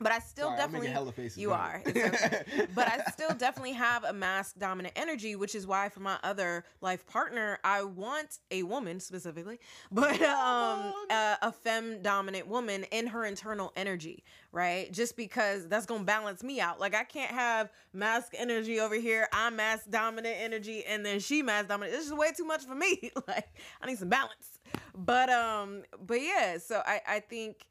but 0.00 0.12
I 0.12 0.18
still 0.18 0.48
Sorry, 0.48 0.58
definitely 0.58 0.88
hella 0.88 1.12
faces. 1.12 1.38
you 1.38 1.52
are. 1.52 1.82
Okay. 1.94 2.66
but 2.74 2.88
I 2.88 2.98
still 3.10 3.30
definitely 3.30 3.72
have 3.72 4.04
a 4.04 4.12
masc 4.12 4.58
dominant 4.58 4.94
energy, 4.96 5.36
which 5.36 5.54
is 5.54 5.66
why 5.66 5.88
for 5.88 6.00
my 6.00 6.18
other 6.22 6.64
life 6.80 7.06
partner, 7.06 7.58
I 7.64 7.84
want 7.84 8.38
a 8.50 8.62
woman 8.64 9.00
specifically, 9.00 9.60
but 9.92 10.20
um 10.22 10.92
a, 11.10 11.38
a 11.42 11.52
femme 11.52 12.02
dominant 12.02 12.48
woman 12.48 12.84
in 12.90 13.06
her 13.08 13.24
internal 13.24 13.72
energy, 13.76 14.24
right? 14.52 14.92
Just 14.92 15.16
because 15.16 15.68
that's 15.68 15.86
gonna 15.86 16.04
balance 16.04 16.42
me 16.42 16.60
out. 16.60 16.80
Like 16.80 16.94
I 16.94 17.04
can't 17.04 17.30
have 17.30 17.70
masc 17.92 18.32
energy 18.36 18.80
over 18.80 18.96
here, 18.96 19.28
I'm 19.32 19.56
masc 19.56 19.88
dominant 19.90 20.36
energy, 20.38 20.84
and 20.84 21.04
then 21.06 21.20
she 21.20 21.42
masc 21.42 21.68
dominant. 21.68 21.96
This 21.96 22.06
is 22.06 22.12
way 22.12 22.32
too 22.32 22.44
much 22.44 22.64
for 22.64 22.74
me. 22.74 23.10
like 23.28 23.48
I 23.80 23.86
need 23.86 23.98
some 23.98 24.08
balance. 24.08 24.58
But 24.96 25.30
um, 25.30 25.82
but 26.04 26.20
yeah, 26.20 26.58
so 26.58 26.82
I 26.84 27.00
I 27.06 27.20
think 27.20 27.66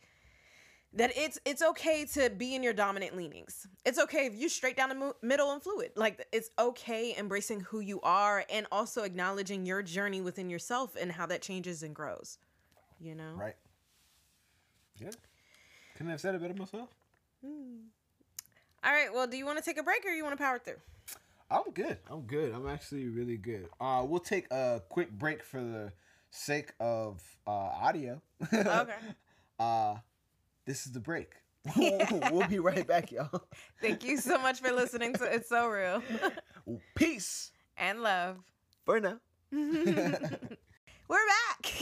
that 0.96 1.12
it's 1.16 1.40
it's 1.46 1.62
okay 1.62 2.06
to 2.14 2.30
be 2.30 2.56
in 2.56 2.64
your 2.64 2.74
dominant 2.74 3.16
leanings. 3.18 3.68
It's 3.86 4.00
okay 4.00 4.28
if 4.28 4.36
you're 4.36 4.50
straight 4.50 4.78
down 4.78 4.90
the 4.90 4.96
mo- 4.96 5.16
middle 5.22 5.52
and 5.52 5.62
fluid. 5.62 5.92
Like 5.96 6.26
it's 6.32 6.50
okay 6.60 7.16
embracing 7.18 7.62
who 7.62 7.80
you 7.80 8.00
are 8.02 8.46
and 8.50 8.68
also 8.72 9.04
acknowledging 9.04 9.66
your 9.66 9.82
journey 9.82 10.22
within 10.22 10.50
yourself 10.50 10.96
and 11.00 11.12
how 11.12 11.26
that 11.28 11.42
changes 11.42 11.84
and 11.84 11.96
grows. 11.96 12.38
You 13.00 13.16
know. 13.16 13.34
Right. 13.36 13.56
Yeah. 15.00 15.10
Couldn't 15.96 16.12
have 16.12 16.22
said 16.22 16.36
it 16.36 16.42
better 16.42 16.54
myself. 16.54 16.90
All 17.44 18.92
right. 18.92 19.14
Well, 19.14 19.28
do 19.28 19.38
you 19.38 19.46
want 19.46 19.58
to 19.58 19.64
take 19.64 19.78
a 19.78 19.84
break 19.84 20.06
or 20.06 20.10
you 20.12 20.24
want 20.24 20.38
to 20.38 20.44
power 20.44 20.60
through? 20.60 20.76
I'm 21.50 21.72
good. 21.74 21.98
I'm 22.10 22.22
good. 22.22 22.54
I'm 22.54 22.68
actually 22.68 23.08
really 23.10 23.38
good. 23.38 23.68
Uh, 23.80 24.04
we'll 24.08 24.20
take 24.20 24.52
a 24.52 24.82
quick 24.90 25.12
break 25.12 25.44
for 25.44 25.60
the 25.62 25.92
sake 26.32 26.74
of 26.80 27.22
uh, 27.46 27.52
audio. 27.52 28.22
Okay. 28.54 28.94
uh, 29.60 29.96
this 30.66 30.86
is 30.86 30.92
the 30.92 31.00
break. 31.00 31.34
we'll 31.78 32.48
be 32.48 32.60
right 32.60 32.86
back, 32.86 33.12
y'all. 33.12 33.46
Thank 33.82 34.04
you 34.04 34.18
so 34.18 34.38
much 34.38 34.60
for 34.60 34.72
listening 34.72 35.14
to 35.14 35.24
It's 35.24 35.50
So 35.50 35.68
Real 35.68 36.04
Peace 36.96 37.52
and 37.78 38.02
love. 38.02 38.38
for 38.86 39.00
now. 39.00 39.18
We're 39.52 39.68
back. 41.08 41.74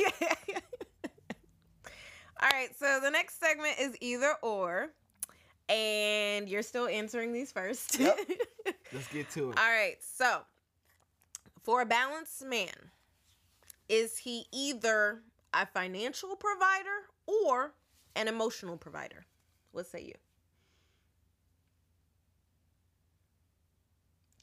All 2.43 2.49
right, 2.51 2.69
so 2.77 2.99
the 3.01 3.09
next 3.11 3.39
segment 3.39 3.75
is 3.79 3.95
either 4.01 4.33
or, 4.41 4.89
and 5.69 6.49
you're 6.49 6.63
still 6.63 6.87
answering 6.87 7.33
these 7.33 7.51
first. 7.51 7.99
Yep. 7.99 8.19
Let's 8.91 9.07
get 9.07 9.29
to 9.31 9.51
it. 9.51 9.59
All 9.59 9.69
right, 9.69 9.97
so 10.01 10.41
for 11.63 11.81
a 11.81 11.85
balanced 11.85 12.43
man, 12.45 12.91
is 13.87 14.17
he 14.17 14.45
either 14.51 15.21
a 15.53 15.65
financial 15.67 16.35
provider 16.35 17.07
or 17.27 17.73
an 18.15 18.27
emotional 18.27 18.77
provider? 18.77 19.25
What 19.71 19.87
say 19.87 20.03
you? 20.03 20.13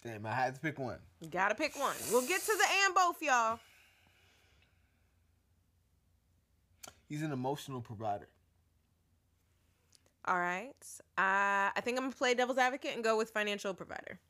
Damn, 0.04 0.24
I 0.26 0.32
had 0.32 0.54
to 0.54 0.60
pick 0.60 0.78
one. 0.78 0.98
You 1.20 1.28
gotta 1.28 1.54
pick 1.54 1.78
one. 1.78 1.96
We'll 2.10 2.26
get 2.26 2.40
to 2.40 2.52
the 2.56 2.64
and 2.84 2.94
both, 2.94 3.20
y'all. 3.20 3.58
He's 7.08 7.22
an 7.22 7.32
emotional 7.32 7.80
provider. 7.80 8.28
All 10.26 10.38
right. 10.38 10.74
Uh, 11.16 11.72
I 11.74 11.80
think 11.82 11.96
I'm 11.96 12.04
gonna 12.04 12.14
play 12.14 12.34
devil's 12.34 12.58
advocate 12.58 12.94
and 12.94 13.02
go 13.02 13.16
with 13.16 13.30
financial 13.30 13.74
provider. 13.74 14.20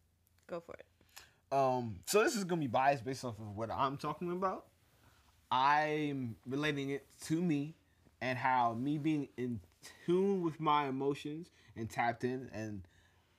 Go 0.46 0.60
for 0.60 0.74
it. 0.74 0.86
Um, 1.50 1.96
so 2.06 2.22
this 2.22 2.36
is 2.36 2.44
gonna 2.44 2.60
be 2.60 2.66
biased 2.66 3.04
based 3.04 3.24
off 3.24 3.38
of 3.38 3.56
what 3.56 3.70
I'm 3.70 3.96
talking 3.96 4.30
about. 4.30 4.66
I'm 5.50 6.36
relating 6.46 6.90
it 6.90 7.06
to 7.26 7.40
me 7.42 7.74
and 8.20 8.38
how 8.38 8.74
me 8.74 8.98
being 8.98 9.28
in 9.36 9.60
tune 10.06 10.42
with 10.42 10.60
my 10.60 10.88
emotions 10.88 11.50
and 11.76 11.88
tapped 11.88 12.24
in 12.24 12.48
and 12.52 12.82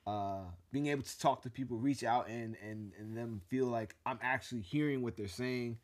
uh, 0.07 0.41
being 0.71 0.87
able 0.87 1.03
to 1.03 1.19
talk 1.19 1.41
to 1.43 1.49
people, 1.49 1.77
reach 1.77 2.03
out 2.03 2.27
and 2.27 2.55
and 2.63 2.93
and 2.97 3.15
them 3.15 3.41
feel 3.47 3.67
like 3.67 3.95
I'm 4.05 4.19
actually 4.21 4.61
hearing 4.61 5.01
what 5.01 5.17
they're 5.17 5.27
saying, 5.27 5.77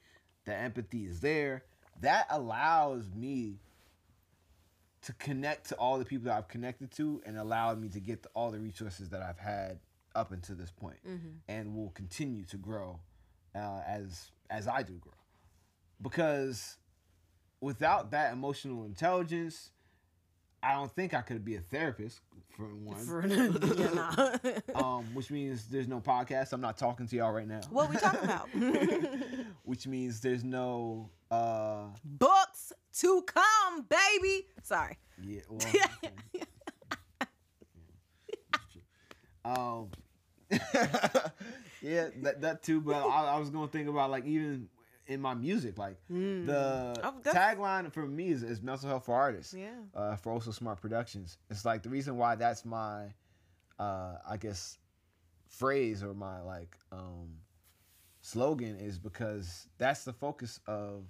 the 0.45 0.55
empathy 0.55 1.05
is 1.05 1.19
there. 1.19 1.63
That 2.01 2.25
allows 2.29 3.05
me 3.15 3.59
to 5.03 5.13
connect 5.13 5.69
to 5.69 5.75
all 5.75 5.99
the 5.99 6.05
people 6.05 6.25
that 6.25 6.37
I've 6.37 6.47
connected 6.47 6.91
to 6.93 7.21
and 7.25 7.37
allowed 7.37 7.79
me 7.79 7.89
to 7.89 7.99
get 7.99 8.23
to 8.23 8.29
all 8.33 8.49
the 8.49 8.59
resources 8.59 9.09
that 9.09 9.21
I've 9.21 9.37
had 9.37 9.79
up 10.15 10.31
until 10.31 10.55
this 10.55 10.71
point 10.71 10.97
and 11.47 11.75
will 11.75 11.91
continue 11.91 12.43
to 12.45 12.57
grow 12.57 12.99
uh, 13.53 13.81
as 13.87 14.31
as 14.49 14.67
I 14.67 14.81
do 14.81 14.93
grow. 14.93 15.13
Because 16.01 16.77
without 17.65 18.11
that 18.11 18.31
emotional 18.31 18.85
intelligence, 18.85 19.71
I 20.61 20.73
don't 20.73 20.91
think 20.91 21.15
I 21.15 21.21
could 21.21 21.43
be 21.43 21.55
a 21.55 21.61
therapist 21.61 22.21
for 22.55 22.65
one. 22.65 23.03
For, 23.03 23.25
yeah, 23.75 23.89
nah. 24.75 24.75
um, 24.97 25.05
which 25.15 25.31
means 25.31 25.65
there's 25.65 25.87
no 25.87 25.99
podcast. 25.99 26.53
I'm 26.53 26.61
not 26.61 26.77
talking 26.77 27.07
to 27.07 27.15
y'all 27.15 27.31
right 27.31 27.47
now. 27.47 27.61
what 27.71 27.89
we 27.89 27.95
talking 27.97 28.23
about? 28.23 28.47
which 29.63 29.87
means 29.87 30.21
there's 30.21 30.43
no 30.43 31.09
uh 31.31 31.85
Books 32.03 32.71
to 32.99 33.23
come, 33.23 33.87
baby. 33.89 34.45
Sorry. 34.61 34.99
yeah 35.23 35.41
well, 35.49 35.59
um 39.43 39.89
yeah 41.81 42.09
that, 42.21 42.41
that 42.41 42.61
too 42.63 42.79
but 42.79 42.95
I, 42.95 43.35
I 43.35 43.39
was 43.39 43.49
gonna 43.49 43.67
think 43.67 43.89
about 43.89 44.11
like 44.11 44.25
even 44.25 44.69
in 45.07 45.21
my 45.21 45.33
music 45.33 45.77
like 45.77 45.97
the 46.09 46.99
Oh, 47.03 47.13
tagline 47.23 47.91
for 47.91 48.05
me 48.05 48.29
is, 48.29 48.43
is 48.43 48.61
mental 48.61 48.89
health 48.89 49.05
for 49.05 49.15
artists 49.15 49.53
Yeah. 49.53 49.69
uh, 49.93 50.15
for 50.15 50.31
also 50.31 50.51
smart 50.51 50.81
productions 50.81 51.37
it's 51.49 51.65
like 51.65 51.83
the 51.83 51.89
reason 51.89 52.17
why 52.17 52.35
that's 52.35 52.65
my 52.65 53.13
uh 53.79 54.17
i 54.27 54.37
guess 54.37 54.77
phrase 55.47 56.01
or 56.03 56.13
my 56.13 56.41
like 56.41 56.77
um 56.91 57.29
slogan 58.21 58.77
is 58.77 58.97
because 58.97 59.67
that's 59.77 60.03
the 60.05 60.13
focus 60.13 60.59
of 60.67 61.05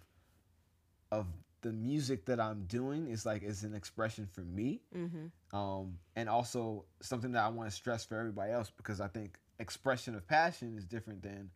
of 1.12 1.28
the 1.62 1.72
music 1.72 2.26
that 2.26 2.39
i'm 2.39 2.66
doing 2.66 3.08
is 3.08 3.26
like 3.26 3.43
is 3.43 3.64
an 3.64 3.74
expression 3.74 4.26
for 4.26 4.41
me 4.41 4.82
Mm-hmm. 4.96 5.58
um, 5.58 5.98
and 6.16 6.30
also 6.30 6.86
something 7.02 7.32
that 7.34 7.43
I 7.43 7.50
want 7.50 7.70
to 7.70 7.76
stress 7.76 8.06
for 8.06 8.18
everybody 8.18 8.52
else 8.52 8.72
because 8.76 9.00
I 9.02 9.08
think 9.08 9.38
expression 9.60 10.16
of 10.16 10.26
passion 10.28 10.76
is 10.78 10.86
different 10.86 11.22
than 11.22 11.50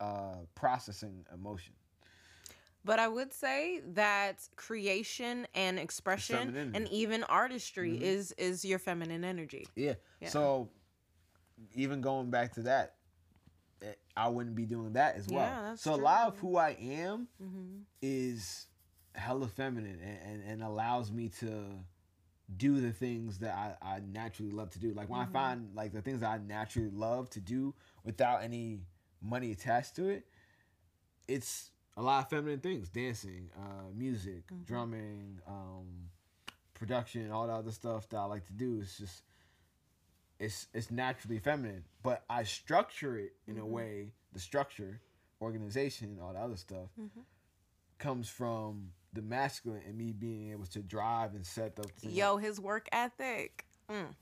uh, 0.00 0.38
processing 0.54 1.24
emotion. 1.32 1.72
But 2.84 2.98
I 2.98 3.08
would 3.08 3.32
say 3.32 3.80
that 3.94 4.48
creation 4.56 5.46
and 5.54 5.78
expression 5.78 6.72
and 6.74 6.88
even 6.88 7.24
artistry 7.24 7.92
Mhm. 7.96 8.02
is 8.02 8.32
is 8.32 8.64
your 8.64 8.78
feminine 8.78 9.24
energy. 9.24 9.66
Yeah. 9.76 9.94
Yeah. 10.20 10.28
So 10.30 10.70
even 11.74 12.00
going 12.00 12.30
back 12.30 12.52
to 12.54 12.62
that, 12.62 12.96
eh, 13.82 13.94
I 14.16 14.28
wouldn't 14.28 14.56
be 14.56 14.64
doing 14.64 14.94
that 14.94 15.16
as 15.16 15.28
well. 15.28 15.44
Yeah, 15.44 15.74
so 15.76 15.94
a 15.94 15.96
lot 15.96 16.28
of 16.28 16.38
who 16.38 16.56
I 16.56 16.70
am 16.70 17.28
Mm-hmm. 17.42 17.82
is 18.02 18.66
hella 19.14 19.48
feminine 19.48 19.98
and, 20.00 20.18
and, 20.22 20.42
and 20.44 20.62
allows 20.62 21.10
me 21.10 21.28
to 21.40 21.84
do 22.56 22.80
the 22.80 22.92
things 22.92 23.38
that 23.38 23.54
I, 23.54 23.96
I 23.96 24.00
naturally 24.00 24.52
love 24.52 24.70
to 24.70 24.78
do. 24.78 24.92
Like 24.94 25.08
when 25.08 25.20
Mhm. 25.20 25.28
I 25.28 25.32
find 25.32 25.74
like 25.74 25.92
the 25.92 26.00
things 26.02 26.20
that 26.20 26.30
I 26.30 26.38
naturally 26.38 26.90
love 26.90 27.28
to 27.30 27.40
do 27.40 27.74
without 28.04 28.42
any 28.42 28.80
money 29.20 29.52
attached 29.52 29.96
to 29.96 30.08
it, 30.08 30.26
it's 31.28 31.69
a 31.96 32.02
lot 32.02 32.24
of 32.24 32.30
feminine 32.30 32.60
things: 32.60 32.88
dancing, 32.88 33.50
uh, 33.56 33.90
music, 33.94 34.46
Mhm. 34.48 34.64
drumming, 34.66 35.40
um, 35.46 36.10
production, 36.74 37.30
all 37.30 37.46
the 37.46 37.52
other 37.52 37.72
stuff 37.72 38.08
that 38.10 38.16
I 38.18 38.24
like 38.24 38.46
to 38.46 38.52
do. 38.52 38.80
It's 38.80 38.96
just 38.98 39.22
it's 40.38 40.68
it's 40.72 40.90
naturally 40.90 41.38
feminine, 41.38 41.84
but 42.02 42.24
I 42.30 42.44
structure 42.44 43.18
it 43.18 43.34
in 43.46 43.58
a 43.58 43.62
Mhm. 43.62 43.70
way. 43.70 44.12
The 44.32 44.40
structure, 44.40 45.00
organization, 45.42 46.18
all 46.22 46.32
the 46.32 46.38
other 46.38 46.56
stuff 46.56 46.88
Mhm. 46.98 47.24
comes 47.98 48.28
from 48.28 48.92
the 49.12 49.22
masculine 49.22 49.82
and 49.84 49.98
me 49.98 50.12
being 50.12 50.52
able 50.52 50.66
to 50.66 50.80
drive 50.82 51.34
and 51.34 51.44
set 51.44 51.78
up. 51.80 51.90
things. 51.90 52.14
Yo, 52.14 52.36
his 52.36 52.60
work 52.60 52.88
ethic. 52.92 53.66
Mm. 53.88 54.14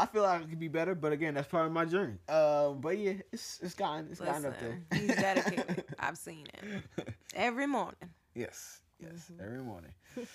I 0.00 0.06
feel 0.06 0.22
like 0.22 0.42
it 0.42 0.48
could 0.48 0.58
be 0.58 0.68
better, 0.68 0.94
but 0.94 1.12
again, 1.12 1.34
that's 1.34 1.46
part 1.46 1.66
of 1.66 1.72
my 1.72 1.84
journey. 1.84 2.18
Um, 2.28 2.80
but 2.80 2.96
yeah, 2.98 3.12
it's 3.30 3.60
it's 3.62 3.74
gotten 3.74 4.08
it's 4.10 4.20
gotten 4.20 4.46
up 4.46 4.58
there. 4.58 4.80
He's 4.92 5.14
dedicated. 5.16 5.84
I've 6.00 6.18
seen 6.18 6.46
it 6.54 7.14
every 7.34 7.66
morning. 7.66 8.10
yes, 8.34 8.80
yes, 8.98 9.30
Mhm. 9.30 9.40
every 9.44 9.62
morning. 9.62 9.92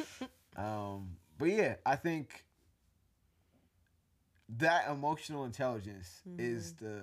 um, 0.56 1.18
but 1.38 1.50
yeah, 1.50 1.76
I 1.86 1.96
think 1.96 2.46
that 4.58 4.88
emotional 4.90 5.46
intelligence 5.46 6.22
is 6.38 6.74
Mm-hmm. 6.74 6.86
the 6.86 7.02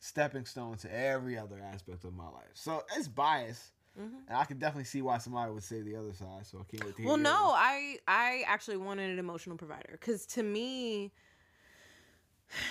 stepping 0.00 0.44
stone 0.44 0.76
to 0.78 0.92
every 0.94 1.38
other 1.38 1.58
aspect 1.72 2.04
of 2.04 2.14
my 2.14 2.28
life. 2.28 2.50
So 2.54 2.82
it's 2.96 3.08
biased, 3.08 3.72
Mhm. 3.98 4.26
and 4.28 4.36
I 4.36 4.44
can 4.44 4.58
definitely 4.58 4.84
see 4.84 5.02
why 5.02 5.18
somebody 5.18 5.52
would 5.52 5.62
say 5.62 5.80
the 5.82 5.96
other 5.96 6.12
side. 6.12 6.46
So 6.46 6.58
I 6.58 6.64
can't 6.64 6.84
wait 6.84 6.96
to 6.96 7.02
hear. 7.02 7.08
Well, 7.08 7.18
no, 7.18 7.52
I 7.54 7.98
I 8.08 8.44
actually 8.46 8.78
wanted 8.78 9.10
an 9.10 9.18
emotional 9.18 9.56
provider 9.56 9.90
because 9.92 10.26
to 10.26 10.42
me, 10.42 11.12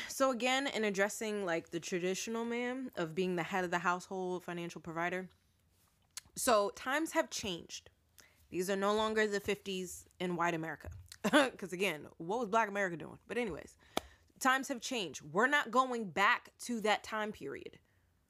so 0.07 0.31
again, 0.31 0.67
in 0.67 0.83
addressing 0.83 1.45
like 1.45 1.69
the 1.69 1.79
traditional 1.79 2.45
man 2.45 2.91
of 2.95 3.15
being 3.15 3.35
the 3.35 3.43
head 3.43 3.63
of 3.63 3.71
the 3.71 3.79
household, 3.79 4.43
financial 4.43 4.81
provider. 4.81 5.29
So 6.35 6.71
times 6.75 7.11
have 7.11 7.29
changed. 7.29 7.89
These 8.49 8.69
are 8.69 8.75
no 8.75 8.93
longer 8.93 9.27
the 9.27 9.39
50s 9.39 10.05
in 10.19 10.35
white 10.35 10.53
America. 10.53 10.89
Because 11.31 11.71
again, 11.71 12.07
what 12.17 12.39
was 12.39 12.49
Black 12.49 12.67
America 12.67 12.97
doing? 12.97 13.17
But 13.27 13.37
anyways, 13.37 13.77
times 14.39 14.67
have 14.69 14.81
changed. 14.81 15.21
We're 15.31 15.47
not 15.47 15.71
going 15.71 16.09
back 16.09 16.49
to 16.61 16.81
that 16.81 17.03
time 17.03 17.31
period, 17.31 17.77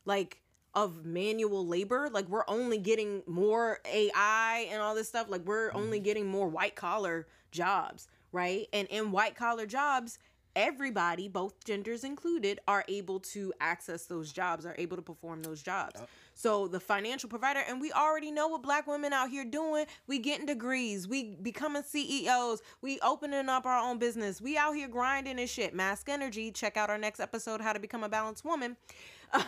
like 0.05 0.41
of 0.73 1.05
manual 1.05 1.65
labor. 1.65 2.09
Like 2.11 2.27
we're 2.27 2.43
only 2.47 2.77
getting 2.77 3.23
more 3.27 3.79
AI 3.85 4.67
and 4.69 4.81
all 4.81 4.93
this 4.93 5.07
stuff. 5.07 5.27
Like 5.29 5.45
we're 5.45 5.71
only 5.73 5.97
mm-hmm. 5.97 6.05
getting 6.05 6.27
more 6.27 6.47
white 6.47 6.75
collar 6.75 7.27
jobs, 7.51 8.07
right? 8.31 8.67
And 8.73 8.87
in 8.89 9.11
white 9.11 9.35
collar 9.35 9.65
jobs, 9.65 10.19
everybody, 10.55 11.27
both 11.27 11.63
genders 11.63 12.03
included, 12.03 12.59
are 12.67 12.83
able 12.87 13.19
to 13.19 13.53
access 13.59 14.05
those 14.05 14.31
jobs, 14.31 14.65
are 14.65 14.75
able 14.77 14.97
to 14.97 15.03
perform 15.03 15.43
those 15.43 15.61
jobs. 15.61 15.99
So 16.33 16.67
the 16.67 16.79
financial 16.79 17.29
provider, 17.29 17.61
and 17.67 17.79
we 17.79 17.91
already 17.91 18.31
know 18.31 18.47
what 18.47 18.63
black 18.63 18.87
women 18.87 19.13
out 19.13 19.29
here 19.29 19.45
doing. 19.45 19.85
We 20.07 20.19
getting 20.19 20.45
degrees, 20.45 21.07
we 21.07 21.35
becoming 21.41 21.83
CEOs, 21.83 22.61
we 22.81 22.99
opening 23.01 23.49
up 23.49 23.65
our 23.65 23.79
own 23.79 23.99
business. 23.99 24.41
We 24.41 24.57
out 24.57 24.73
here 24.73 24.87
grinding 24.87 25.39
and 25.39 25.49
shit. 25.49 25.73
Masc 25.73 26.09
energy. 26.09 26.51
Check 26.51 26.77
out 26.77 26.89
our 26.89 26.97
next 26.97 27.19
episode, 27.19 27.61
How 27.61 27.73
to 27.73 27.79
Become 27.79 28.03
a 28.03 28.09
Balanced 28.09 28.45
Woman. 28.45 28.77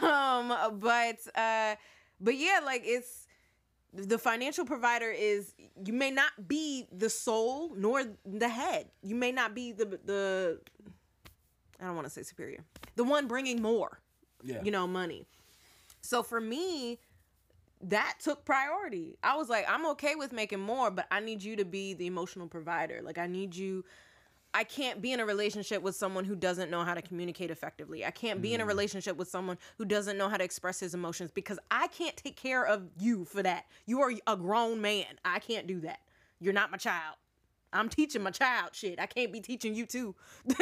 Um, 0.01 0.79
but 0.79 1.17
uh, 1.35 1.75
but 2.21 2.37
yeah, 2.37 2.61
like 2.63 2.83
it's 2.85 3.22
the 3.93 4.17
financial 4.17 4.65
provider 4.65 5.09
is 5.11 5.53
you 5.85 5.93
may 5.93 6.09
not 6.11 6.31
be 6.47 6.87
the 6.91 7.09
soul 7.09 7.73
nor 7.75 8.03
the 8.25 8.49
head. 8.49 8.87
You 9.03 9.15
may 9.15 9.31
not 9.31 9.53
be 9.53 9.71
the 9.71 9.85
the 10.03 10.59
I 11.79 11.85
don't 11.85 11.95
want 11.95 12.07
to 12.07 12.11
say 12.13 12.23
superior. 12.23 12.63
The 12.95 13.03
one 13.03 13.27
bringing 13.27 13.61
more, 13.61 13.99
Yeah. 14.41 14.61
you 14.63 14.71
know, 14.71 14.87
money. 14.87 15.25
So 16.01 16.23
for 16.23 16.39
me, 16.39 16.99
that 17.81 18.15
took 18.19 18.45
priority. 18.45 19.17
I 19.21 19.35
was 19.35 19.49
like, 19.49 19.65
I'm 19.69 19.85
okay 19.87 20.15
with 20.15 20.31
making 20.31 20.59
more, 20.61 20.89
but 20.91 21.05
I 21.11 21.19
need 21.19 21.43
you 21.43 21.55
to 21.57 21.65
be 21.65 21.93
the 21.93 22.07
emotional 22.07 22.47
provider. 22.47 23.01
Like 23.03 23.17
I 23.17 23.27
need 23.27 23.55
you 23.55 23.83
I 24.53 24.63
can't 24.63 25.01
be 25.01 25.11
in 25.11 25.19
a 25.19 25.25
relationship 25.25 25.81
with 25.81 25.95
someone 25.95 26.25
who 26.25 26.35
doesn't 26.35 26.69
know 26.69 26.83
how 26.83 26.93
to 26.93 27.01
communicate 27.01 27.49
effectively. 27.49 28.05
I 28.05 28.11
can't 28.11 28.41
be 28.41 28.53
in 28.53 28.61
a 28.61 28.65
mm. 28.65 28.67
relationship 28.67 29.17
with 29.17 29.27
someone 29.27 29.57
who 29.77 29.85
doesn't 29.85 30.17
know 30.17 30.29
how 30.29 30.37
to 30.37 30.43
express 30.43 30.79
his 30.79 30.93
emotions 30.93 31.31
because 31.31 31.57
I 31.71 31.87
can't 31.87 32.15
take 32.15 32.35
care 32.35 32.65
of 32.65 32.83
you 32.99 33.25
for 33.25 33.41
that. 33.41 33.65
You 33.85 34.01
are 34.01 34.11
a 34.27 34.37
grown 34.37 34.79
man. 34.79 35.05
I 35.25 35.39
can't 35.39 35.65
do 35.65 35.79
that. 35.81 35.99
You're 36.39 36.53
not 36.53 36.69
my 36.69 36.77
child. 36.77 37.15
I'm 37.71 37.89
teaching 37.89 38.21
my 38.21 38.29
child 38.29 38.69
shit. 38.73 38.99
I 38.99 39.07
can't 39.07 39.33
be 39.33 39.39
teaching 39.41 39.73
you 39.73 39.87
too. 39.87 40.13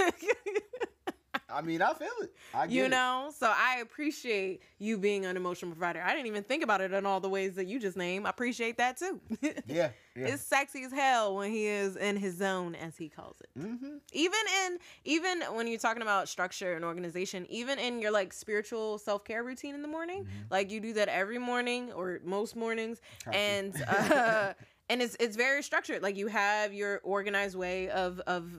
I 1.54 1.62
mean, 1.62 1.82
I 1.82 1.94
feel 1.94 2.08
it. 2.22 2.34
I 2.54 2.68
get 2.68 2.74
you 2.74 2.86
it. 2.86 2.90
know 2.90 3.32
so 3.38 3.52
i 3.56 3.78
appreciate 3.82 4.62
you 4.80 4.98
being 4.98 5.26
an 5.26 5.36
emotional 5.38 5.72
provider 5.72 6.02
i 6.02 6.12
didn't 6.14 6.28
even 6.28 6.44
think 6.44 6.64
about 6.64 6.82
it 6.82 6.92
in 6.94 7.06
all 7.06 7.20
the 7.20 7.30
ways 7.30 7.56
that 7.56 7.68
you 7.68 7.80
just 7.80 7.98
named 7.98 8.26
i 8.26 8.30
appreciate 8.30 8.78
that 8.78 8.98
too 8.98 9.20
Yeah. 9.68 9.90
Yeah. 10.16 10.28
it's 10.28 10.44
sexy 10.44 10.84
as 10.84 10.92
hell 10.92 11.36
when 11.36 11.52
he 11.52 11.66
is 11.68 11.96
in 11.96 12.18
his 12.18 12.36
zone 12.38 12.76
as 12.76 12.98
he 12.98 13.08
calls 13.10 13.38
it 13.42 13.50
mm-hmm. 13.60 13.98
even 14.12 14.40
in 14.66 14.78
even 15.06 15.42
when 15.54 15.68
you're 15.68 15.80
talking 15.80 16.02
about 16.02 16.28
structure 16.30 16.74
and 16.74 16.84
organization 16.84 17.46
even 17.50 17.80
in 17.80 18.02
your 18.02 18.12
like 18.12 18.34
spiritual 18.34 18.98
self-care 18.98 19.44
routine 19.44 19.76
in 19.76 19.82
the 19.82 19.88
morning 19.88 20.24
Mm-hmm. 20.24 20.48
like 20.50 20.70
you 20.72 20.80
do 20.80 20.94
that 20.94 21.08
every 21.08 21.38
morning 21.38 21.92
or 21.94 22.20
most 22.26 22.56
mornings 22.56 23.00
to. 23.24 23.32
and 23.36 23.74
uh 23.88 24.54
and 24.90 25.02
it's 25.02 25.16
it's 25.20 25.36
very 25.38 25.64
structured 25.64 26.02
like 26.04 26.18
you 26.18 26.28
have 26.28 26.74
your 26.74 27.00
organized 27.04 27.56
way 27.56 27.90
of 27.90 28.20
of 28.28 28.52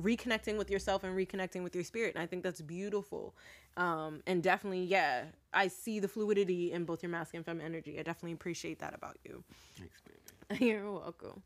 reconnecting 0.00 0.56
with 0.56 0.70
yourself 0.70 1.04
and 1.04 1.16
reconnecting 1.16 1.62
with 1.62 1.74
your 1.74 1.84
spirit 1.84 2.14
and 2.14 2.22
i 2.22 2.26
think 2.26 2.42
that's 2.42 2.60
beautiful. 2.60 3.34
Um 3.76 4.22
and 4.26 4.42
definitely 4.42 4.84
yeah 4.84 5.24
i 5.52 5.68
see 5.68 5.98
the 5.98 6.08
fluidity 6.08 6.72
in 6.72 6.84
both 6.84 7.02
your 7.02 7.10
masculine 7.10 7.40
and 7.40 7.46
feminine 7.46 7.66
energy. 7.72 7.98
I 7.98 8.02
definitely 8.02 8.32
appreciate 8.32 8.78
that 8.80 8.94
about 8.94 9.16
you. 9.24 9.42
Thanks, 9.78 10.00
baby. 10.00 10.64
you're 10.66 10.90
welcome. 10.92 11.42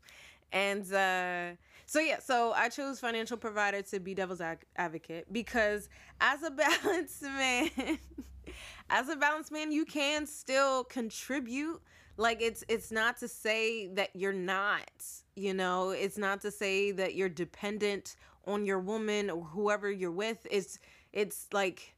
And 0.51 0.81
uh 0.93 1.51
so 1.85 1.99
yeah 1.99 2.19
so 2.19 2.51
i 2.53 2.67
chose 2.69 2.99
financial 2.99 3.37
provider 3.37 3.81
to 3.81 3.99
be 3.99 4.13
devil's 4.13 4.41
ad- 4.41 4.65
advocate 4.75 5.31
because 5.31 5.87
as 6.19 6.43
a 6.43 6.51
balanced 6.63 7.21
man 7.21 7.69
as 8.89 9.07
a 9.09 9.15
balanced 9.15 9.51
man 9.51 9.71
you 9.71 9.85
can 9.85 10.25
still 10.25 10.83
contribute. 10.83 11.81
Like 12.19 12.41
it's 12.41 12.63
it's 12.67 12.91
not 12.91 13.17
to 13.17 13.27
say 13.27 13.87
that 13.87 14.09
you're 14.15 14.33
not 14.33 14.91
you 15.37 15.53
know? 15.53 15.91
It's 15.91 16.17
not 16.17 16.41
to 16.41 16.51
say 16.51 16.91
that 16.91 17.15
you're 17.15 17.29
dependent 17.29 18.15
on 18.47 18.65
your 18.65 18.79
woman 18.79 19.29
or 19.29 19.43
whoever 19.43 19.91
you're 19.91 20.11
with 20.11 20.47
it's 20.49 20.79
it's 21.13 21.47
like 21.51 21.93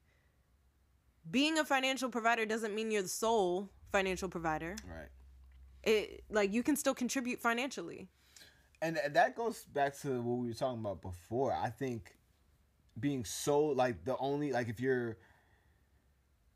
being 1.29 1.57
a 1.59 1.63
financial 1.63 2.09
provider 2.09 2.45
doesn't 2.45 2.73
mean 2.75 2.89
you're 2.91 3.03
the 3.03 3.07
sole 3.07 3.69
financial 3.91 4.27
provider 4.27 4.75
Right. 4.87 5.09
it 5.83 6.23
like 6.29 6.51
you 6.51 6.63
can 6.63 6.75
still 6.75 6.95
contribute 6.95 7.39
financially 7.39 8.09
and 8.81 8.97
that 9.11 9.35
goes 9.35 9.63
back 9.65 9.97
to 9.99 10.21
what 10.21 10.37
we 10.37 10.47
were 10.47 10.53
talking 10.53 10.79
about 10.79 11.01
before. 11.01 11.51
I 11.51 11.69
think 11.69 12.15
being 12.97 13.25
so 13.25 13.65
like 13.65 14.05
the 14.05 14.15
only 14.19 14.53
like 14.53 14.69
if 14.69 14.79
your 14.79 15.17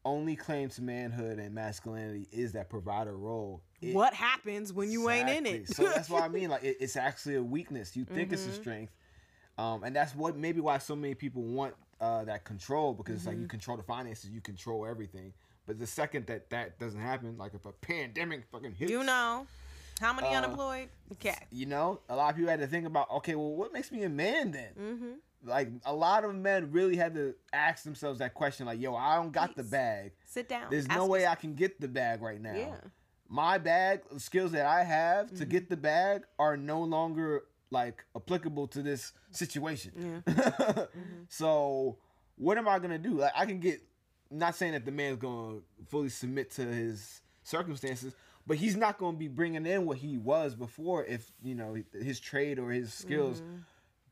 only 0.05 0.37
claim 0.37 0.69
to 0.69 0.81
manhood 0.81 1.37
and 1.37 1.53
masculinity 1.53 2.27
is 2.31 2.53
that 2.53 2.69
provider 2.69 3.17
role. 3.17 3.61
it- 3.81 3.93
what 3.93 4.13
happens 4.13 4.71
when 4.71 4.89
you 4.89 5.09
ain't 5.09 5.27
in 5.29 5.45
it 5.45 5.67
so 5.75 5.83
that's 5.83 6.09
what 6.09 6.23
I 6.23 6.29
mean. 6.29 6.49
Like 6.55 6.63
it, 6.63 6.77
it's 6.79 6.95
actually 6.95 7.35
a 7.35 7.43
weakness. 7.43 7.93
You 7.97 8.05
think 8.05 8.31
it's 8.31 8.45
a 8.45 8.49
Mhm. 8.51 8.53
strength, 8.61 8.93
um, 9.57 9.83
and 9.83 9.95
that's 9.95 10.15
what 10.15 10.35
maybe 10.37 10.59
why 10.59 10.77
so 10.77 10.95
many 10.95 11.13
people 11.15 11.43
want 11.43 11.75
uh, 12.01 12.23
that 12.25 12.43
control 12.43 12.93
because 12.93 13.15
it's 13.15 13.25
like 13.25 13.35
Mm-hmm. 13.35 13.43
you 13.43 13.47
control 13.47 13.77
the 13.77 13.83
finances, 13.83 14.29
you 14.29 14.41
control 14.41 14.85
everything. 14.85 15.33
But 15.65 15.79
the 15.79 15.87
second 15.87 16.27
that 16.27 16.49
that 16.49 16.77
doesn't 16.79 16.99
happen, 16.99 17.37
like 17.37 17.53
if 17.53 17.65
a 17.65 17.71
pandemic 17.71 18.45
fucking 18.51 18.73
hits, 18.73 18.91
you 18.91 19.03
know 19.03 19.47
how 19.99 20.11
many 20.13 20.27
Uh, 20.29 20.37
unemployed 20.39 20.89
okay 21.13 21.35
you 21.51 21.65
know, 21.65 21.99
a 22.09 22.15
lot 22.15 22.31
of 22.31 22.35
people 22.35 22.49
had 22.49 22.59
to 22.59 22.67
think 22.67 22.85
about, 22.87 23.09
okay, 23.11 23.35
well, 23.35 23.51
what 23.51 23.71
makes 23.71 23.91
me 23.91 24.03
a 24.03 24.09
man 24.09 24.51
then? 24.51 24.71
mm-hmm 24.77 25.11
Like 25.45 25.69
a 25.85 25.93
lot 25.93 26.25
of 26.25 26.33
men 26.35 26.71
really 26.71 26.95
had 26.97 27.13
to 27.15 27.35
ask 27.53 27.83
themselves 27.83 28.19
that 28.19 28.33
question, 28.33 28.65
like, 28.65 28.81
yo, 28.81 28.95
I 28.95 29.15
don't 29.17 29.31
got 29.31 29.55
the 29.55 29.63
bag. 29.63 30.11
sit 30.25 30.49
down 30.49 30.69
There's 30.71 30.87
Ask 30.87 30.97
no 30.97 31.05
way 31.05 31.27
I 31.27 31.35
can 31.35 31.53
get 31.53 31.79
the 31.79 31.87
bag 31.87 32.21
right 32.21 32.41
now. 32.41 32.57
yeah 32.57 32.75
My 33.29 33.57
bag, 33.57 34.01
the 34.11 34.19
skills 34.19 34.51
that 34.51 34.65
I 34.65 34.83
have 34.83 35.33
to 35.35 35.45
Mhm. 35.45 35.49
get 35.49 35.69
the 35.69 35.77
bag 35.77 36.23
are 36.39 36.57
no 36.57 36.81
longer 36.81 37.43
like 37.73 38.05
applicable 38.15 38.67
to 38.69 38.81
this 38.81 39.11
situation. 39.31 39.91
yeah 39.97 40.33
Mm-hmm. 40.33 40.81
So 41.27 41.97
what 42.37 42.57
am 42.57 42.67
I 42.67 42.79
gonna 42.79 42.97
do? 42.99 43.15
Like 43.19 43.33
I 43.35 43.45
can 43.45 43.59
get 43.59 43.81
not 44.31 44.55
saying 44.55 44.73
that 44.73 44.85
the 44.85 44.91
man's 44.91 45.17
gonna 45.19 45.59
fully 45.89 46.09
submit 46.09 46.51
to 46.51 46.61
his 46.65 47.21
circumstances, 47.43 48.13
but 48.47 48.57
he's 48.57 48.75
not 48.75 48.97
gonna 48.97 49.17
be 49.17 49.27
bringing 49.27 49.65
in 49.65 49.85
what 49.85 49.97
he 49.97 50.17
was 50.17 50.55
before 50.55 51.03
if 51.05 51.31
you 51.43 51.55
know 51.55 51.75
his 51.93 52.19
trade 52.19 52.59
or 52.59 52.71
his 52.71 52.93
skills 52.93 53.41
Mm-hmm. 53.41 53.57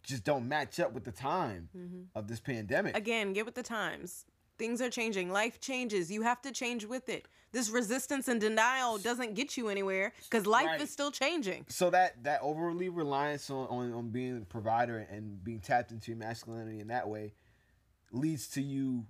just 0.04 0.24
don't 0.24 0.48
match 0.48 0.80
up 0.80 0.94
with 0.94 1.04
the 1.04 1.12
time 1.12 1.70
of 2.16 2.28
this 2.28 2.40
pandemic. 2.40 2.96
again 2.98 3.34
get 3.34 3.46
with 3.46 3.56
the 3.56 3.64
times 3.64 4.26
things 4.62 4.80
are 4.82 4.90
changing 4.92 5.32
life 5.32 5.60
changes 5.60 6.12
you 6.12 6.22
have 6.22 6.40
to 6.42 6.52
change 6.52 6.86
with 6.86 7.10
it 7.10 7.26
this 7.52 7.70
resistance 7.70 8.28
and 8.28 8.40
denial 8.40 8.98
doesn't 9.00 9.34
get 9.34 9.58
you 9.58 9.70
anywhere 9.70 10.14
because 10.30 10.46
life 10.46 10.68
Right. 10.68 10.82
is 10.82 10.92
still 10.92 11.10
changing 11.12 11.66
so 11.68 11.90
that 11.90 12.24
that 12.24 12.40
overly 12.44 12.88
reliance 12.90 13.50
on, 13.50 13.66
on 13.68 13.92
on 13.94 14.10
being 14.10 14.38
a 14.38 14.46
provider 14.46 14.98
and 15.12 15.44
being 15.44 15.60
tapped 15.60 15.92
into 15.92 16.12
your 16.12 16.20
masculinity 16.20 16.80
in 16.80 16.88
that 16.90 17.08
way 17.10 17.34
leads 18.12 18.48
to 18.50 18.62
you 18.62 19.06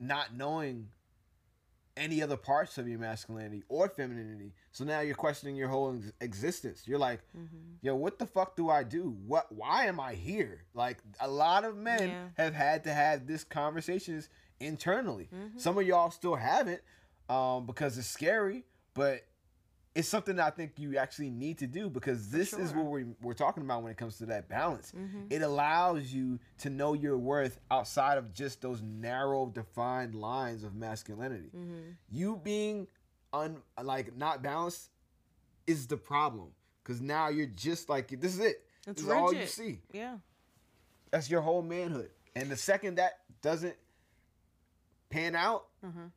not 0.00 0.34
knowing 0.34 0.88
any 1.96 2.20
other 2.20 2.36
parts 2.36 2.76
of 2.76 2.88
your 2.88 2.98
masculinity 2.98 3.62
or 3.68 3.88
femininity 3.88 4.52
so 4.72 4.82
now 4.84 4.98
you're 4.98 5.14
questioning 5.14 5.54
your 5.54 5.68
whole 5.68 5.94
ex- 5.96 6.12
existence 6.20 6.82
you're 6.88 6.98
like 6.98 7.20
Mm-hmm. 7.38 7.74
yo 7.82 7.94
what 7.94 8.18
the 8.18 8.26
fuck 8.26 8.56
do 8.56 8.68
i 8.68 8.82
do 8.82 9.14
what 9.28 9.46
why 9.52 9.84
am 9.86 10.00
i 10.00 10.14
here 10.14 10.64
like 10.74 10.98
a 11.20 11.28
lot 11.28 11.64
of 11.64 11.76
men 11.76 12.08
Yeah. 12.08 12.28
have 12.36 12.54
had 12.54 12.82
to 12.84 12.92
have 12.92 13.28
this 13.28 13.44
conversations 13.44 14.28
internally 14.64 15.28
Mhm. 15.32 15.60
some 15.60 15.76
of 15.78 15.86
y'all 15.86 16.10
still 16.10 16.34
haven't 16.36 16.80
um 17.28 17.66
because 17.66 17.96
it's 17.98 18.06
scary 18.08 18.64
but 18.94 19.22
it's 19.94 20.08
something 20.08 20.34
that 20.36 20.46
I 20.46 20.50
think 20.50 20.72
you 20.76 20.96
actually 20.96 21.30
need 21.30 21.58
to 21.58 21.68
do 21.68 21.88
because 21.88 22.28
this 22.30 22.52
is 22.52 22.72
what 22.74 22.86
we're, 22.86 23.06
we're 23.22 23.32
talking 23.32 23.62
about 23.62 23.84
when 23.84 23.92
it 23.92 23.96
comes 23.96 24.18
to 24.18 24.26
that 24.26 24.48
balance. 24.48 24.90
Mhm. 24.90 25.30
It 25.30 25.40
allows 25.40 26.12
you 26.12 26.40
to 26.58 26.68
know 26.70 26.94
your 26.94 27.16
worth 27.16 27.60
outside 27.70 28.18
of 28.18 28.34
just 28.34 28.60
those 28.60 28.82
narrow, 28.82 29.46
defined 29.46 30.16
lines 30.16 30.64
of 30.64 30.74
masculinity. 30.74 31.50
Mm-hmm. 31.54 31.90
You 32.10 32.40
being 32.42 32.88
un 33.32 33.62
like 33.80 34.16
not 34.16 34.42
balanced 34.42 34.90
is 35.68 35.86
the 35.86 35.96
problem 35.96 36.48
because 36.82 37.00
now 37.00 37.28
you're 37.28 37.46
just 37.46 37.88
like 37.88 38.08
this 38.20 38.34
is 38.34 38.40
it. 38.40 38.66
It's 38.88 39.00
this 39.00 39.04
is 39.04 39.10
all 39.10 39.32
you 39.32 39.46
see. 39.46 39.80
yeah 39.92 40.18
That's 41.12 41.30
your 41.30 41.40
whole 41.40 41.62
manhood. 41.62 42.10
And 42.34 42.50
the 42.50 42.56
second 42.56 42.96
that 42.96 43.20
doesn't 43.42 43.76
pan 45.14 45.36
out, 45.36 45.66
Mhm. 45.84 46.10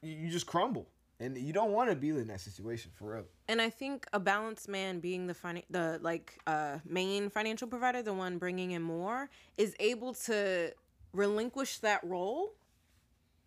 you, 0.00 0.30
just 0.30 0.46
crumble. 0.46 0.86
And 1.20 1.36
you 1.38 1.52
don't 1.52 1.72
want 1.72 1.88
to 1.90 1.94
be 1.96 2.08
in 2.10 2.26
that 2.28 2.40
situation 2.40 2.90
for 2.94 3.14
real. 3.14 3.24
And 3.48 3.60
I 3.62 3.70
think 3.70 4.06
a 4.12 4.18
balanced 4.18 4.68
man 4.68 4.98
being 5.00 5.26
the 5.28 5.34
fin- 5.34 5.62
the 5.70 5.98
like 6.02 6.38
uh 6.46 6.78
main 6.84 7.30
financial 7.30 7.68
provider, 7.68 8.02
the 8.02 8.12
one 8.14 8.38
bringing 8.38 8.72
in 8.72 8.82
more, 8.82 9.28
is 9.56 9.74
able 9.78 10.14
to 10.14 10.72
relinquish 11.12 11.78
that 11.78 12.02
role 12.04 12.54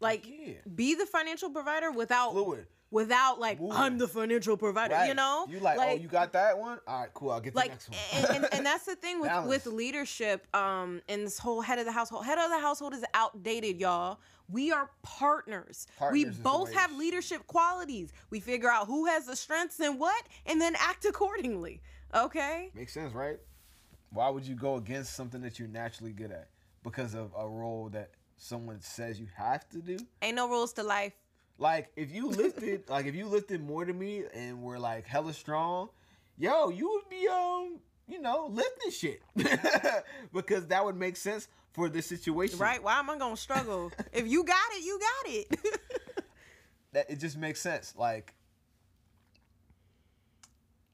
Like 0.01 0.25
Yeah. 0.27 0.55
be 0.75 0.93
the 0.95 1.05
financial 1.05 1.49
provider 1.49 1.89
without 1.91 2.31
Fluid. 2.33 2.67
without 2.91 3.39
like 3.39 3.59
Moving. 3.59 3.77
I'm 3.77 3.97
the 3.97 4.07
financial 4.09 4.55
provider. 4.57 5.05
You 5.07 5.13
know, 5.13 5.45
You 5.49 5.59
like, 5.59 5.79
oh, 5.79 5.95
you 5.95 6.07
got 6.09 6.31
that 6.33 6.57
one? 6.59 6.79
All 6.87 6.99
right, 7.01 7.13
cool. 7.13 7.31
I'll 7.31 7.39
get 7.41 7.53
the 7.53 7.59
like 7.59 7.71
next 7.71 7.89
one. 7.89 7.97
and, 8.13 8.25
and, 8.35 8.53
and 8.53 8.65
that's 8.65 8.85
the 8.85 8.95
thing 8.95 9.19
with 9.21 9.31
with 9.47 9.65
leadership 9.67 10.47
um 10.55 11.01
and 11.09 11.25
this 11.25 11.39
whole 11.39 11.61
head 11.61 11.79
of 11.79 11.85
the 11.85 11.91
household 11.93 12.25
head 12.25 12.37
of 12.37 12.49
the 12.49 12.59
household 12.59 12.93
is 12.93 13.03
outdated 13.13 13.79
y'all 13.79 14.19
we 14.49 14.71
are 14.71 14.89
partners, 15.01 15.87
we 16.11 16.23
Partners 16.23 16.37
the 16.37 16.43
both 16.43 16.73
have 16.73 16.95
leadership 16.95 17.47
qualities. 17.47 18.13
We 18.29 18.39
figure 18.39 18.69
out 18.69 18.87
who 18.87 19.05
has 19.05 19.25
the 19.25 19.35
strengths 19.35 19.79
and 19.79 19.99
what 19.99 20.23
and 20.45 20.61
then 20.61 20.75
act 20.77 21.05
accordingly. 21.05 21.81
Okay? 22.13 22.71
Makes 22.75 22.93
sense, 22.93 23.13
right? 23.13 23.39
Why 24.11 24.29
would 24.29 24.45
you 24.45 24.55
go 24.55 24.75
against 24.75 25.15
something 25.15 25.41
that 25.41 25.59
you're 25.59 25.67
naturally 25.67 26.13
good 26.13 26.31
at? 26.31 26.49
Because 26.83 27.15
of 27.15 27.31
a 27.37 27.47
role 27.47 27.89
that 27.89 28.11
someone 28.37 28.79
says 28.81 29.19
you 29.19 29.27
have 29.35 29.67
to 29.69 29.79
do? 29.79 29.97
ain't 30.21 30.35
no 30.35 30.47
rules 30.47 30.73
to 30.73 30.83
life. 30.83 31.13
Like 31.57 31.89
if 31.95 32.11
you 32.11 32.29
lifted, 32.29 32.83
like 32.89 33.05
if 33.05 33.15
you 33.15 33.25
lifted 33.25 33.63
more 33.63 33.85
than 33.85 33.97
me 33.97 34.23
and 34.33 34.61
were 34.61 34.77
like 34.77 35.05
hella 35.07 35.33
strong, 35.33 35.89
yo, 36.37 36.69
you 36.69 36.89
would 36.89 37.09
be 37.09 37.27
um, 37.27 37.79
you 38.07 38.21
know, 38.21 38.47
lifting 38.51 38.91
shit. 38.91 39.21
Because 40.33 40.67
that 40.67 40.83
would 40.83 40.95
make 40.95 41.17
sense 41.17 41.47
for 41.75 41.89
this 41.89 42.05
situation, 42.07 42.57
right 42.57 42.81
why 42.81 42.97
am 42.99 43.09
i 43.09 43.17
gonna 43.17 43.35
struggle 43.37 43.91
if 44.13 44.25
you 44.27 44.43
got 44.43 44.55
it 44.71 44.83
you 44.83 44.99
got 44.99 45.31
it 45.33 45.59
That 46.93 47.09
it 47.09 47.19
just 47.19 47.37
makes 47.37 47.59
sense. 47.59 47.93
Like 47.97 48.33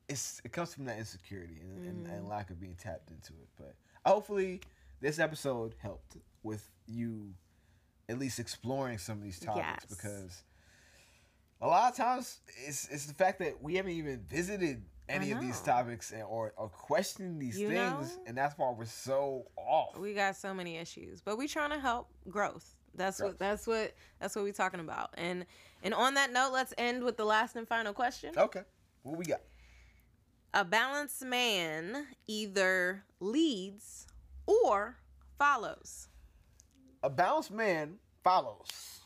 it's 0.10 0.42
it 0.44 0.52
comes 0.52 0.74
from 0.74 0.86
that 0.86 0.98
insecurity 0.98 1.60
and, 1.62 1.86
and, 1.86 2.06
Mm-hmm. 2.06 2.14
and 2.16 2.28
lack 2.28 2.50
of 2.50 2.60
being 2.60 2.76
tapped 2.76 3.12
into 3.12 3.34
it. 3.34 3.48
But 3.58 3.76
hopefully, 4.06 4.62
this 5.00 5.20
episode 5.20 5.76
helped 5.80 6.18
with 6.44 6.68
you 6.88 7.34
at 8.10 8.18
least 8.18 8.40
exploring 8.40 8.98
some 8.98 9.20
of 9.20 9.24
these 9.24 9.40
topics 9.40 9.66
Yes. 9.66 9.86
because 9.88 10.44
a 11.62 11.68
lot 11.68 11.92
of 11.92 11.96
times 11.98 12.40
it's 12.68 12.88
it's 12.90 13.06
the 13.06 13.14
fact 13.14 13.40
that 13.40 13.62
we 13.62 13.76
haven't 13.76 13.92
even 13.92 14.22
visited 14.28 14.84
any 15.12 15.32
of 15.32 15.40
these 15.42 15.60
topics 15.62 16.12
and, 16.12 16.24
or 16.24 16.54
or 16.58 16.70
questioning 16.70 17.38
these 17.40 17.60
You 17.60 17.68
things, 17.70 18.16
know? 18.18 18.24
and 18.28 18.38
that's 18.38 18.58
why 18.58 18.72
we're 18.78 18.86
so 18.86 19.46
off. 19.58 19.98
we 19.98 20.14
got 20.14 20.36
so 20.36 20.54
many 20.54 20.78
issues 20.78 21.22
but 21.22 21.38
we 21.38 21.48
trying 21.48 21.70
to 21.72 21.80
help 21.80 22.10
growth 22.30 22.76
that's 22.96 23.20
Growth. 23.20 23.32
what 23.32 23.40
that's 23.40 23.68
what 23.68 23.94
that's 24.20 24.36
what 24.36 24.44
we 24.46 24.52
talking 24.52 24.80
about 24.80 25.12
and 25.18 25.46
and 25.84 25.94
on 25.94 26.14
that 26.16 26.32
note 26.34 26.52
let's 26.52 26.74
end 26.78 27.04
with 27.04 27.18
the 27.18 27.26
last 27.26 27.56
and 27.56 27.68
final 27.68 27.94
question 27.94 28.34
okay, 28.38 28.62
what 29.04 29.18
we 29.18 29.26
got? 29.26 29.42
a 30.54 30.66
balanced 30.66 31.24
man 31.24 32.06
either 32.28 33.04
leads 33.20 34.08
or 34.46 34.98
follows 35.40 36.08
A 37.04 37.10
balanced 37.10 37.52
man 37.52 37.96
follows. 38.24 39.00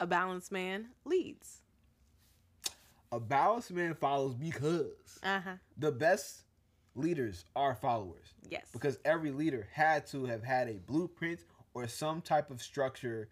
a 0.00 0.06
balanced 0.06 0.50
man 0.52 0.88
leads 1.04 1.60
A 3.14 3.20
balanced 3.20 3.70
man 3.70 3.94
follows 3.94 4.34
because 4.34 5.20
uh-huh 5.22 5.54
the 5.78 5.92
best 5.92 6.42
leaders 6.96 7.44
are 7.54 7.74
followers. 7.76 8.34
yes 8.50 8.66
Because 8.72 8.98
every 9.04 9.30
leader 9.30 9.68
had 9.72 10.06
to 10.08 10.24
have 10.24 10.42
had 10.42 10.68
a 10.68 10.80
blueprint 10.86 11.40
or 11.74 11.86
some 11.86 12.20
type 12.20 12.50
of 12.50 12.60
structure 12.60 13.28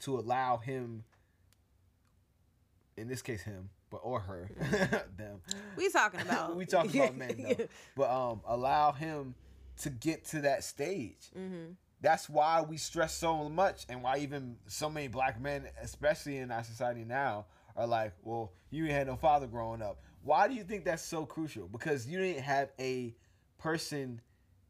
to 0.00 0.18
allow 0.18 0.56
him, 0.56 1.04
in 2.96 3.06
this 3.08 3.20
case, 3.20 3.42
him, 3.42 3.68
but 3.90 3.98
or 4.02 4.20
her, 4.20 4.50
them. 5.16 5.40
we 5.76 5.90
talking 5.90 6.20
about 6.20 6.56
we 6.60 6.64
talking 6.64 7.00
about 7.00 7.16
men, 7.16 7.34
though. 7.58 7.64
But 7.96 8.10
um, 8.10 8.40
allow 8.46 8.92
him 8.92 9.34
to 9.82 9.90
get 9.90 10.24
to 10.26 10.40
that 10.42 10.64
stage. 10.64 11.30
mm-hmm. 11.36 11.72
That's 12.00 12.30
why 12.30 12.62
we 12.62 12.76
stress 12.76 13.12
so 13.12 13.48
much, 13.48 13.84
and 13.88 14.02
why 14.02 14.18
even 14.18 14.56
so 14.68 14.88
many 14.88 15.08
black 15.08 15.38
men, 15.40 15.64
especially 15.82 16.38
in 16.38 16.50
our 16.52 16.62
society 16.62 17.04
now, 17.04 17.46
are 17.78 17.86
like, 17.86 18.12
"Well, 18.22 18.52
you 18.70 18.84
ain't 18.84 18.92
had 18.92 19.06
no 19.06 19.16
father 19.16 19.46
growing 19.46 19.80
up." 19.80 20.02
Why 20.22 20.46
do 20.48 20.54
you 20.54 20.64
think 20.64 20.84
that's 20.84 21.02
so 21.02 21.24
crucial? 21.24 21.68
Because 21.68 22.06
you 22.06 22.18
didn't 22.18 22.42
have 22.42 22.70
a 22.78 23.14
person 23.56 24.20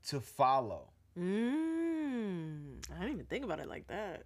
to 0.09 0.21
follow. 0.21 0.91
mm, 1.19 2.77
i 2.91 2.99
didn't 3.01 3.13
even 3.15 3.27
think 3.27 3.45
about 3.45 3.59
it 3.61 3.69
like 3.69 3.87
that 3.89 4.23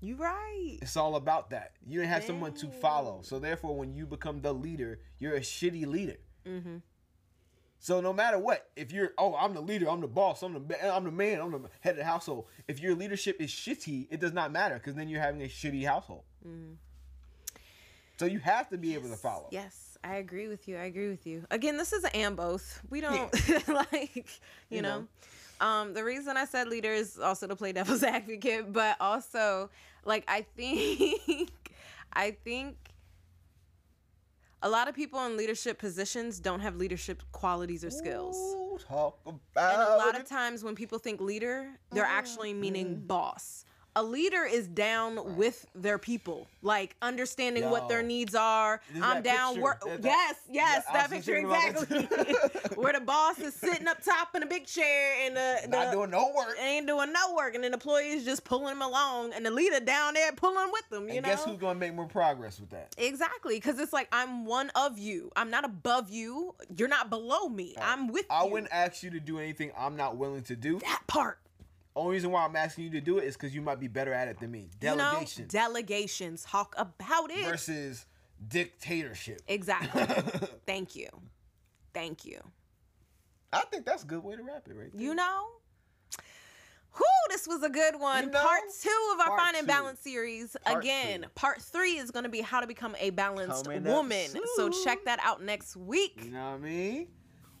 you 0.00 0.16
right 0.16 0.78
It's 0.82 0.96
all 0.98 1.16
about 1.16 1.48
that. 1.50 1.72
You 1.86 2.00
didn't 2.00 2.10
have 2.12 2.24
someone 2.24 2.52
to 2.54 2.66
follow. 2.66 3.20
So 3.22 3.38
therefore, 3.38 3.74
when 3.74 3.94
you 3.94 4.04
become 4.04 4.42
the 4.42 4.52
leader, 4.52 5.00
you're 5.18 5.34
a 5.36 5.40
shitty 5.40 5.86
leader. 5.86 6.18
mm-hmm. 6.46 6.76
So 7.78 8.00
no 8.02 8.12
matter 8.12 8.38
what, 8.38 8.68
if 8.76 8.92
you're 8.92 9.12
oh 9.16 9.34
I'm 9.34 9.54
the 9.54 9.62
leader, 9.62 9.88
I'm 9.88 10.02
the 10.02 10.08
boss, 10.08 10.42
I'm 10.42 10.52
the 10.68 10.94
I'm 10.94 11.04
the 11.04 11.10
man, 11.10 11.40
I'm 11.40 11.52
the 11.52 11.70
head 11.80 11.92
of 11.92 11.96
the 11.98 12.04
household. 12.04 12.46
If 12.68 12.80
your 12.80 12.94
leadership 12.94 13.40
is 13.40 13.50
shitty, 13.50 14.08
it 14.10 14.20
does 14.20 14.34
not 14.34 14.52
matter 14.52 14.74
because 14.74 14.94
then 14.94 15.08
you're 15.08 15.22
having 15.22 15.40
a 15.42 15.46
shitty 15.48 15.86
household. 15.86 16.24
Mhm. 16.46 16.76
So 18.18 18.26
you 18.26 18.38
have 18.40 18.68
to 18.70 18.78
be 18.78 18.94
able 18.94 19.08
to 19.08 19.16
follow. 19.16 19.48
Yes, 19.50 19.98
I 20.04 20.16
agree 20.16 20.48
with 20.48 20.68
you. 20.68 20.76
I 20.76 20.84
agree 20.84 21.08
with 21.08 21.26
you. 21.26 21.44
Again, 21.50 21.76
this 21.76 21.92
is 21.92 22.04
an 22.04 22.10
and 22.14 22.36
both. 22.36 22.80
We 22.90 23.00
don't 23.00 23.32
like, 23.68 24.16
you, 24.16 24.22
You 24.76 24.82
know. 24.82 25.08
Um, 25.60 25.94
the 25.94 26.04
reason 26.04 26.36
I 26.36 26.44
said 26.44 26.68
leader 26.68 26.92
is 26.92 27.18
also 27.18 27.46
to 27.46 27.56
play 27.56 27.72
devil's 27.72 28.02
advocate, 28.16 28.72
but 28.72 28.96
also 29.00 29.70
like 30.04 30.24
I 30.28 30.42
think 30.56 31.50
I 32.12 32.32
think 32.32 32.76
a 34.62 34.68
lot 34.68 34.88
of 34.88 34.94
people 34.94 35.24
in 35.26 35.36
leadership 35.36 35.78
positions 35.78 36.40
don't 36.40 36.60
have 36.60 36.76
leadership 36.76 37.22
qualities 37.32 37.84
or 37.84 37.90
skills. 37.90 38.36
Ooh, 38.36 38.78
talk 38.88 39.18
about 39.26 39.72
And 39.74 39.82
a 39.82 39.96
lot 39.96 40.18
of 40.18 40.26
times 40.26 40.64
when 40.64 40.74
people 40.74 40.98
think 40.98 41.20
leader, 41.20 41.68
they're 41.92 42.04
actually 42.04 42.54
meaning 42.54 42.96
Mm. 42.96 43.06
boss. 43.06 43.64
A 43.96 44.02
leader 44.02 44.42
is 44.44 44.66
down 44.66 45.36
with 45.36 45.66
their 45.74 45.98
people, 45.98 46.48
like 46.62 46.96
understanding 47.00 47.70
what 47.70 47.88
their 47.88 48.02
needs 48.02 48.34
are. 48.34 48.80
I'm 49.00 49.22
down. 49.22 49.54
picture. 49.54 49.78
That- 49.84 50.02
that- 50.02 50.04
yes, 50.04 50.34
yes, 50.50 50.84
I 50.88 50.92
that 50.94 51.10
picture 51.10 51.36
exactly. 51.36 52.02
Where 52.74 52.92
the 52.92 53.00
boss 53.00 53.38
is 53.38 53.54
sitting 53.54 53.86
up 53.86 54.02
top 54.02 54.34
in 54.34 54.42
a 54.42 54.46
big 54.46 54.66
chair 54.66 55.14
and 55.24 55.36
the, 55.36 55.68
Not 55.68 55.86
the 55.86 55.92
doing 55.92 56.10
no 56.10 56.32
work. 56.36 56.56
ain't 56.60 56.86
doing 56.88 57.12
no 57.12 57.34
work, 57.36 57.54
and 57.54 57.62
the 57.62 57.72
employees 57.72 58.24
just 58.24 58.42
pulling 58.44 58.72
him 58.72 58.82
along, 58.82 59.32
and 59.32 59.46
the 59.46 59.50
leader 59.52 59.78
down 59.78 60.14
there 60.14 60.32
pulling 60.32 60.72
with 60.72 60.88
them. 60.90 61.08
You 61.08 61.16
and 61.16 61.22
know. 61.22 61.28
guess 61.30 61.44
who's 61.44 61.58
gonna 61.58 61.78
make 61.78 61.94
more 61.94 62.06
progress 62.06 62.58
with 62.58 62.70
that? 62.70 62.94
Exactly, 62.98 63.56
because 63.56 63.78
it's 63.78 63.92
like 63.92 64.08
I'm 64.10 64.44
one 64.44 64.70
of 64.74 64.98
you. 64.98 65.30
I'm 65.36 65.50
not 65.50 65.64
above 65.64 66.10
you. 66.10 66.54
You're 66.76 66.88
not 66.88 67.10
below 67.10 67.48
me. 67.48 67.76
I'm 67.80 68.08
with 68.08 68.26
I 68.28 68.44
you. 68.44 68.50
wouldn't 68.50 68.72
ask 68.72 69.04
you 69.04 69.10
to 69.10 69.20
do 69.20 69.38
anything 69.38 69.70
I'm 69.78 69.96
not 69.96 70.16
willing 70.16 70.42
to 70.44 70.56
do. 70.56 70.80
that 70.80 71.02
part. 71.06 71.38
Only 71.96 72.12
reason 72.14 72.30
why 72.32 72.44
I'm 72.44 72.56
asking 72.56 72.84
you 72.84 72.90
to 72.90 73.00
do 73.00 73.18
it 73.18 73.24
is 73.24 73.36
because 73.36 73.54
you 73.54 73.62
might 73.62 73.78
be 73.78 73.86
better 73.86 74.12
at 74.12 74.26
it 74.28 74.40
than 74.40 74.50
me. 74.50 74.68
Delegation 74.80 75.42
You 75.42 75.58
know, 75.58 75.66
delegations. 75.66 76.42
Talk 76.44 76.74
about 76.76 77.30
it. 77.30 77.44
versus 77.44 78.06
dictatorship. 78.48 79.40
Exactly. 79.46 80.02
Thank 80.66 80.96
you. 80.96 81.08
Thank 81.92 82.24
you. 82.24 82.40
I 83.52 83.60
think 83.70 83.86
that's 83.86 84.02
a 84.02 84.06
good 84.06 84.24
way 84.24 84.34
to 84.34 84.42
wrap 84.42 84.66
it, 84.68 84.74
right? 84.74 84.90
there. 84.92 85.00
You 85.00 85.14
know? 85.14 85.46
Whew, 86.96 87.04
this 87.30 87.46
was 87.46 87.62
a 87.62 87.68
good 87.68 87.98
one. 87.98 88.24
You 88.24 88.30
know? 88.30 88.42
part 88.42 88.62
two 88.80 89.10
of 89.14 89.20
our 89.20 89.28
Part 89.28 89.40
Fine 89.40 89.54
and 89.56 89.66
two. 89.66 89.72
Balanced 89.72 90.02
series. 90.04 90.56
Part 90.64 90.82
Again, 90.84 91.22
two. 91.22 91.28
part 91.36 91.62
three 91.62 91.92
is 91.98 92.10
going 92.10 92.24
to 92.24 92.28
be 92.28 92.40
how 92.40 92.60
to 92.60 92.66
become 92.66 92.96
a 92.98 93.10
balanced 93.10 93.64
Coming 93.64 93.84
woman. 93.84 94.28
So 94.56 94.68
check 94.84 95.04
that 95.04 95.18
out 95.22 95.42
next 95.42 95.76
week. 95.76 96.22
You 96.24 96.32
know 96.32 96.50
what 96.50 96.54
I 96.54 96.58
mean? 96.58 97.08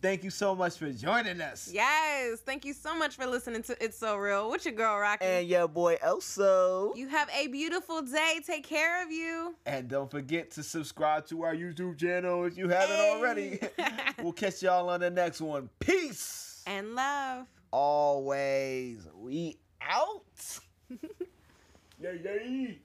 thank 0.04 0.22
you 0.22 0.28
so 0.28 0.54
much 0.54 0.76
for 0.76 0.90
joining 0.92 1.40
us. 1.40 1.70
Yes, 1.72 2.40
thank 2.40 2.66
you 2.66 2.74
so 2.74 2.94
much 2.94 3.16
for 3.16 3.24
listening 3.26 3.62
to 3.62 3.82
It's 3.82 3.96
So 3.96 4.16
Real. 4.16 4.50
What's 4.50 4.66
your 4.66 4.74
girl, 4.74 4.98
Rocky? 4.98 5.24
And 5.24 5.48
your 5.48 5.66
boy, 5.66 5.96
Elso. 6.04 6.94
You 6.94 7.08
have 7.08 7.30
a 7.34 7.46
beautiful 7.46 8.02
day. 8.02 8.40
Take 8.46 8.64
care 8.64 9.02
of 9.02 9.10
you. 9.10 9.54
And 9.64 9.88
don't 9.88 10.10
forget 10.10 10.50
to 10.52 10.62
subscribe 10.62 11.26
to 11.28 11.42
our 11.42 11.54
YouTube 11.54 11.98
channel 11.98 12.44
if 12.44 12.58
you 12.58 12.68
haven't 12.68 12.96
hey. 12.96 13.14
already. 13.16 13.58
we'll 14.22 14.34
catch 14.34 14.62
y'all 14.62 14.90
on 14.90 15.00
the 15.00 15.08
next 15.10 15.40
one. 15.40 15.70
Peace. 15.80 16.62
And 16.66 16.94
love. 16.94 17.46
Always. 17.70 19.08
We 19.16 19.58
out. 19.80 20.58
yay, 21.98 22.20
yay. 22.22 22.78